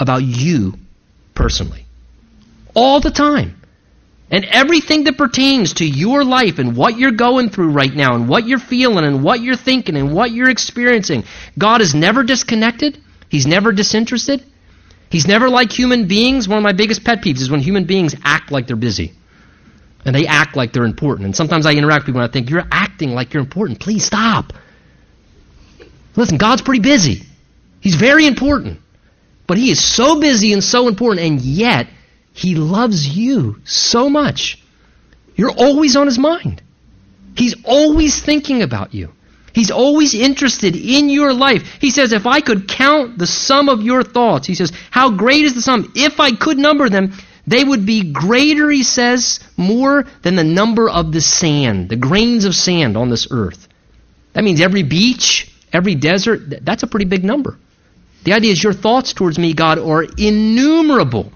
about 0.00 0.22
you 0.22 0.74
personally. 1.34 1.86
All 2.74 2.98
the 3.00 3.10
time. 3.10 3.60
And 4.30 4.46
everything 4.46 5.04
that 5.04 5.18
pertains 5.18 5.74
to 5.74 5.84
your 5.84 6.24
life 6.24 6.58
and 6.58 6.74
what 6.74 6.96
you're 6.98 7.12
going 7.12 7.50
through 7.50 7.68
right 7.68 7.92
now 7.92 8.14
and 8.14 8.30
what 8.30 8.46
you're 8.46 8.58
feeling 8.58 9.04
and 9.04 9.22
what 9.22 9.40
you're 9.40 9.56
thinking 9.56 9.94
and 9.94 10.14
what 10.14 10.30
you're 10.30 10.48
experiencing, 10.48 11.24
God 11.58 11.82
is 11.82 11.94
never 11.94 12.22
disconnected. 12.22 12.98
He's 13.28 13.46
never 13.46 13.72
disinterested. 13.72 14.42
He's 15.10 15.26
never 15.26 15.50
like 15.50 15.70
human 15.70 16.08
beings. 16.08 16.48
One 16.48 16.56
of 16.56 16.64
my 16.64 16.72
biggest 16.72 17.04
pet 17.04 17.18
peeves 17.20 17.40
is 17.42 17.50
when 17.50 17.60
human 17.60 17.84
beings 17.84 18.14
act 18.24 18.50
like 18.50 18.66
they're 18.66 18.74
busy. 18.74 19.12
And 20.06 20.14
they 20.16 20.26
act 20.26 20.56
like 20.56 20.72
they're 20.72 20.86
important. 20.86 21.26
And 21.26 21.36
sometimes 21.36 21.66
I 21.66 21.74
interact 21.74 22.04
with 22.04 22.06
people 22.06 22.22
and 22.22 22.30
I 22.30 22.32
think, 22.32 22.48
you're 22.48 22.66
acting 22.72 23.10
like 23.10 23.34
you're 23.34 23.42
important. 23.42 23.80
Please 23.80 24.04
stop. 24.04 24.54
Listen, 26.16 26.38
God's 26.38 26.62
pretty 26.62 26.82
busy. 26.82 27.22
He's 27.80 27.96
very 27.96 28.26
important. 28.26 28.80
But 29.46 29.58
He 29.58 29.70
is 29.70 29.82
so 29.82 30.20
busy 30.20 30.52
and 30.52 30.62
so 30.62 30.88
important, 30.88 31.26
and 31.26 31.40
yet 31.40 31.88
He 32.32 32.54
loves 32.54 33.08
you 33.08 33.60
so 33.64 34.08
much. 34.08 34.62
You're 35.36 35.50
always 35.50 35.96
on 35.96 36.06
His 36.06 36.18
mind. 36.18 36.62
He's 37.36 37.54
always 37.64 38.20
thinking 38.20 38.62
about 38.62 38.94
you. 38.94 39.12
He's 39.54 39.70
always 39.70 40.14
interested 40.14 40.76
in 40.76 41.10
your 41.10 41.34
life. 41.34 41.78
He 41.80 41.90
says, 41.90 42.12
If 42.12 42.26
I 42.26 42.40
could 42.40 42.68
count 42.68 43.18
the 43.18 43.26
sum 43.26 43.68
of 43.68 43.82
your 43.82 44.02
thoughts, 44.02 44.46
he 44.46 44.54
says, 44.54 44.72
How 44.90 45.10
great 45.10 45.44
is 45.44 45.54
the 45.54 45.62
sum? 45.62 45.92
If 45.94 46.20
I 46.20 46.32
could 46.32 46.58
number 46.58 46.88
them, 46.88 47.12
they 47.46 47.62
would 47.62 47.84
be 47.84 48.12
greater, 48.12 48.70
he 48.70 48.82
says, 48.82 49.40
more 49.56 50.04
than 50.22 50.36
the 50.36 50.44
number 50.44 50.88
of 50.88 51.12
the 51.12 51.20
sand, 51.20 51.88
the 51.88 51.96
grains 51.96 52.44
of 52.44 52.54
sand 52.54 52.96
on 52.96 53.10
this 53.10 53.28
earth. 53.30 53.68
That 54.32 54.44
means 54.44 54.60
every 54.60 54.84
beach, 54.84 55.51
every 55.72 55.94
desert, 55.94 56.64
that's 56.64 56.82
a 56.82 56.86
pretty 56.86 57.06
big 57.06 57.24
number. 57.24 57.58
The 58.24 58.34
idea 58.34 58.52
is 58.52 58.62
your 58.62 58.72
thoughts 58.72 59.12
towards 59.12 59.38
me, 59.38 59.54
God, 59.54 59.78
are 59.78 60.04
innumerable. 60.16 61.32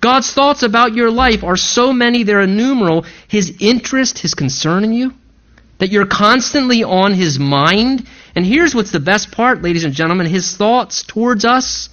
God's 0.00 0.32
thoughts 0.32 0.62
about 0.62 0.94
your 0.94 1.10
life 1.10 1.44
are 1.44 1.56
so 1.56 1.92
many, 1.92 2.22
they're 2.22 2.40
innumerable. 2.40 3.04
His 3.28 3.56
interest, 3.60 4.18
his 4.18 4.34
concern 4.34 4.84
in 4.84 4.92
you, 4.92 5.12
that 5.78 5.90
you're 5.90 6.06
constantly 6.06 6.84
on 6.84 7.14
his 7.14 7.38
mind. 7.38 8.06
And 8.34 8.46
here's 8.46 8.74
what's 8.74 8.92
the 8.92 9.00
best 9.00 9.32
part, 9.32 9.62
ladies 9.62 9.84
and 9.84 9.92
gentlemen 9.92 10.26
his 10.26 10.56
thoughts 10.56 11.02
towards 11.02 11.44
us 11.44 11.88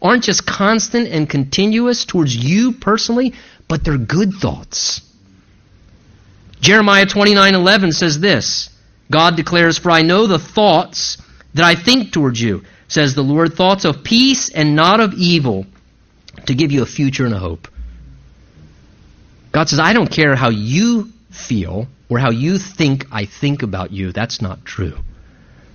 aren't 0.00 0.24
just 0.24 0.46
constant 0.46 1.08
and 1.08 1.28
continuous 1.28 2.04
towards 2.04 2.36
you 2.36 2.72
personally, 2.72 3.34
but 3.66 3.82
they're 3.84 3.98
good 3.98 4.32
thoughts. 4.34 5.00
Jeremiah 6.60 7.06
29:11 7.06 7.92
says 7.92 8.20
this. 8.20 8.70
God 9.10 9.36
declares, 9.36 9.78
"For 9.78 9.90
I 9.90 10.02
know 10.02 10.26
the 10.26 10.38
thoughts 10.38 11.18
that 11.58 11.66
I 11.66 11.74
think 11.74 12.12
towards 12.12 12.40
you," 12.40 12.64
says 12.88 13.14
the 13.14 13.22
Lord, 13.22 13.54
"thoughts 13.54 13.84
of 13.84 14.02
peace 14.02 14.48
and 14.48 14.74
not 14.74 15.00
of 15.00 15.14
evil, 15.14 15.66
to 16.46 16.54
give 16.54 16.72
you 16.72 16.82
a 16.82 16.86
future 16.86 17.26
and 17.26 17.34
a 17.34 17.38
hope." 17.38 17.68
God 19.52 19.68
says, 19.68 19.78
"I 19.78 19.92
don't 19.92 20.10
care 20.10 20.34
how 20.34 20.50
you 20.50 21.10
feel 21.30 21.88
or 22.08 22.18
how 22.18 22.30
you 22.30 22.58
think 22.58 23.06
I 23.12 23.26
think 23.26 23.62
about 23.62 23.92
you. 23.92 24.12
That's 24.12 24.40
not 24.40 24.64
true." 24.64 24.98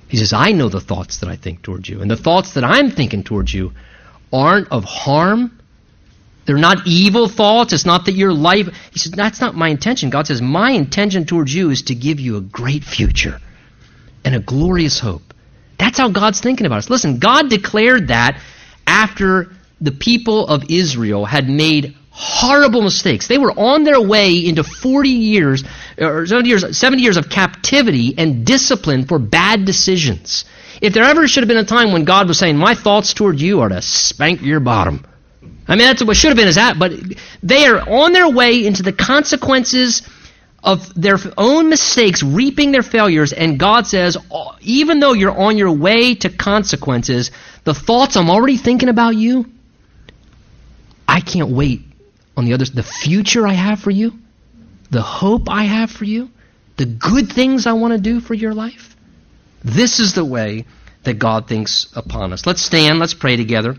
He 0.08 0.18
says, 0.18 0.34
"I 0.34 0.52
know 0.52 0.70
the 0.70 0.82
thoughts 0.82 1.18
that 1.18 1.30
I 1.30 1.36
think 1.36 1.62
towards 1.62 1.88
you, 1.88 2.02
and 2.02 2.12
the 2.12 2.18
thoughts 2.18 2.54
that 2.54 2.64
I'm 2.64 2.92
thinking 2.92 3.24
towards 3.24 3.54
you 3.54 3.74
aren't 4.34 4.68
of 4.70 4.84
harm. 4.84 5.52
They're 6.46 6.58
not 6.58 6.86
evil 6.86 7.30
thoughts. 7.30 7.72
It's 7.72 7.86
not 7.86 8.06
that 8.06 8.14
your 8.14 8.34
life. 8.34 8.68
He 8.92 9.00
says, 9.00 9.14
That's 9.14 9.40
not 9.40 9.56
my 9.56 9.70
intention. 9.70 10.10
God 10.10 10.28
says, 10.28 10.42
My 10.42 10.72
intention 10.72 11.26
towards 11.26 11.54
you 11.54 11.70
is 11.70 11.84
to 11.84 11.96
give 11.96 12.20
you 12.20 12.36
a 12.36 12.42
great 12.42 12.84
future 12.84 13.40
and 14.26 14.36
a 14.36 14.40
glorious 14.40 15.00
hope. 15.00 15.33
That's 15.78 15.98
how 15.98 16.10
God's 16.10 16.40
thinking 16.40 16.66
about 16.66 16.80
us. 16.80 16.90
Listen, 16.90 17.20
God 17.20 17.50
declared 17.50 18.10
that 18.10 18.40
after 18.86 19.52
the 19.82 19.92
people 19.92 20.48
of 20.48 20.70
Israel 20.70 21.26
had 21.26 21.50
made 21.50 21.96
horrible 22.14 22.84
mistakes. 22.84 23.28
They 23.28 23.40
were 23.40 23.52
on 23.52 23.84
their 23.84 24.00
way 24.00 24.46
into 24.46 24.64
40 24.64 25.10
years, 25.10 25.64
or 25.98 26.26
70 26.28 26.48
years, 26.48 26.78
70 26.78 27.02
years 27.02 27.18
of 27.18 27.28
captivity 27.30 28.14
and 28.18 28.46
discipline 28.46 29.06
for 29.06 29.18
bad 29.18 29.66
decisions. 29.66 30.46
If 30.80 30.94
there 30.94 31.04
ever 31.04 31.28
should 31.28 31.42
have 31.44 31.48
been 31.48 31.58
a 31.58 31.66
time 31.66 31.92
when 31.92 32.06
God 32.06 32.28
was 32.28 32.38
saying, 32.38 32.56
My 32.56 32.76
thoughts 32.76 33.14
toward 33.14 33.40
you 33.40 33.62
are 33.62 33.70
to 33.70 33.82
spank 33.82 34.42
your 34.42 34.60
bottom. 34.60 35.06
I 35.68 35.76
mean, 35.76 35.88
that's 35.88 36.04
what 36.04 36.16
should 36.16 36.30
have 36.30 36.38
been 36.38 36.48
is 36.48 36.56
that, 36.56 36.78
but 36.78 36.92
they 37.42 37.66
are 37.66 37.80
on 37.80 38.12
their 38.12 38.30
way 38.30 38.66
into 38.66 38.84
the 38.84 38.94
consequences 38.94 40.04
of 40.64 40.94
their 40.94 41.18
own 41.38 41.70
mistakes, 41.70 42.24
reaping 42.24 42.72
their 42.72 42.84
failures, 42.84 43.34
and 43.34 43.60
God 43.60 43.86
says, 43.86 44.18
oh, 44.32 44.56
even 44.62 45.00
though 45.00 45.14
you're 45.14 45.38
on 45.38 45.58
your 45.58 45.74
way 45.74 46.16
to 46.16 46.30
consequences, 46.30 47.32
the 47.66 47.74
thoughts 47.74 48.16
I'm 48.16 48.30
already 48.30 48.58
thinking 48.58 48.90
about 48.90 49.16
you, 49.16 49.46
I 51.08 51.20
can't 51.20 51.50
wait 51.50 51.82
on 52.38 52.46
the 52.46 52.54
other 52.54 52.66
the 52.66 52.84
future 52.84 53.46
I 53.46 53.54
have 53.54 53.80
for 53.82 53.92
you, 53.92 54.14
the 54.90 55.02
hope 55.02 55.50
I 55.50 55.64
have 55.64 55.92
for 55.92 56.06
you, 56.06 56.30
the 56.78 56.86
good 56.86 57.32
things 57.32 57.68
I 57.68 57.74
want 57.74 57.94
to 57.94 58.00
do 58.00 58.22
for 58.22 58.34
your 58.34 58.54
life. 58.54 58.96
This 59.64 60.00
is 60.00 60.14
the 60.14 60.26
way 60.26 60.66
that 61.04 61.16
God 61.16 61.48
thinks 61.48 61.88
upon 61.96 62.32
us. 62.32 62.46
Let's 62.46 62.62
stand, 62.62 63.00
let's 63.00 63.14
pray 63.14 63.36
together. 63.36 63.76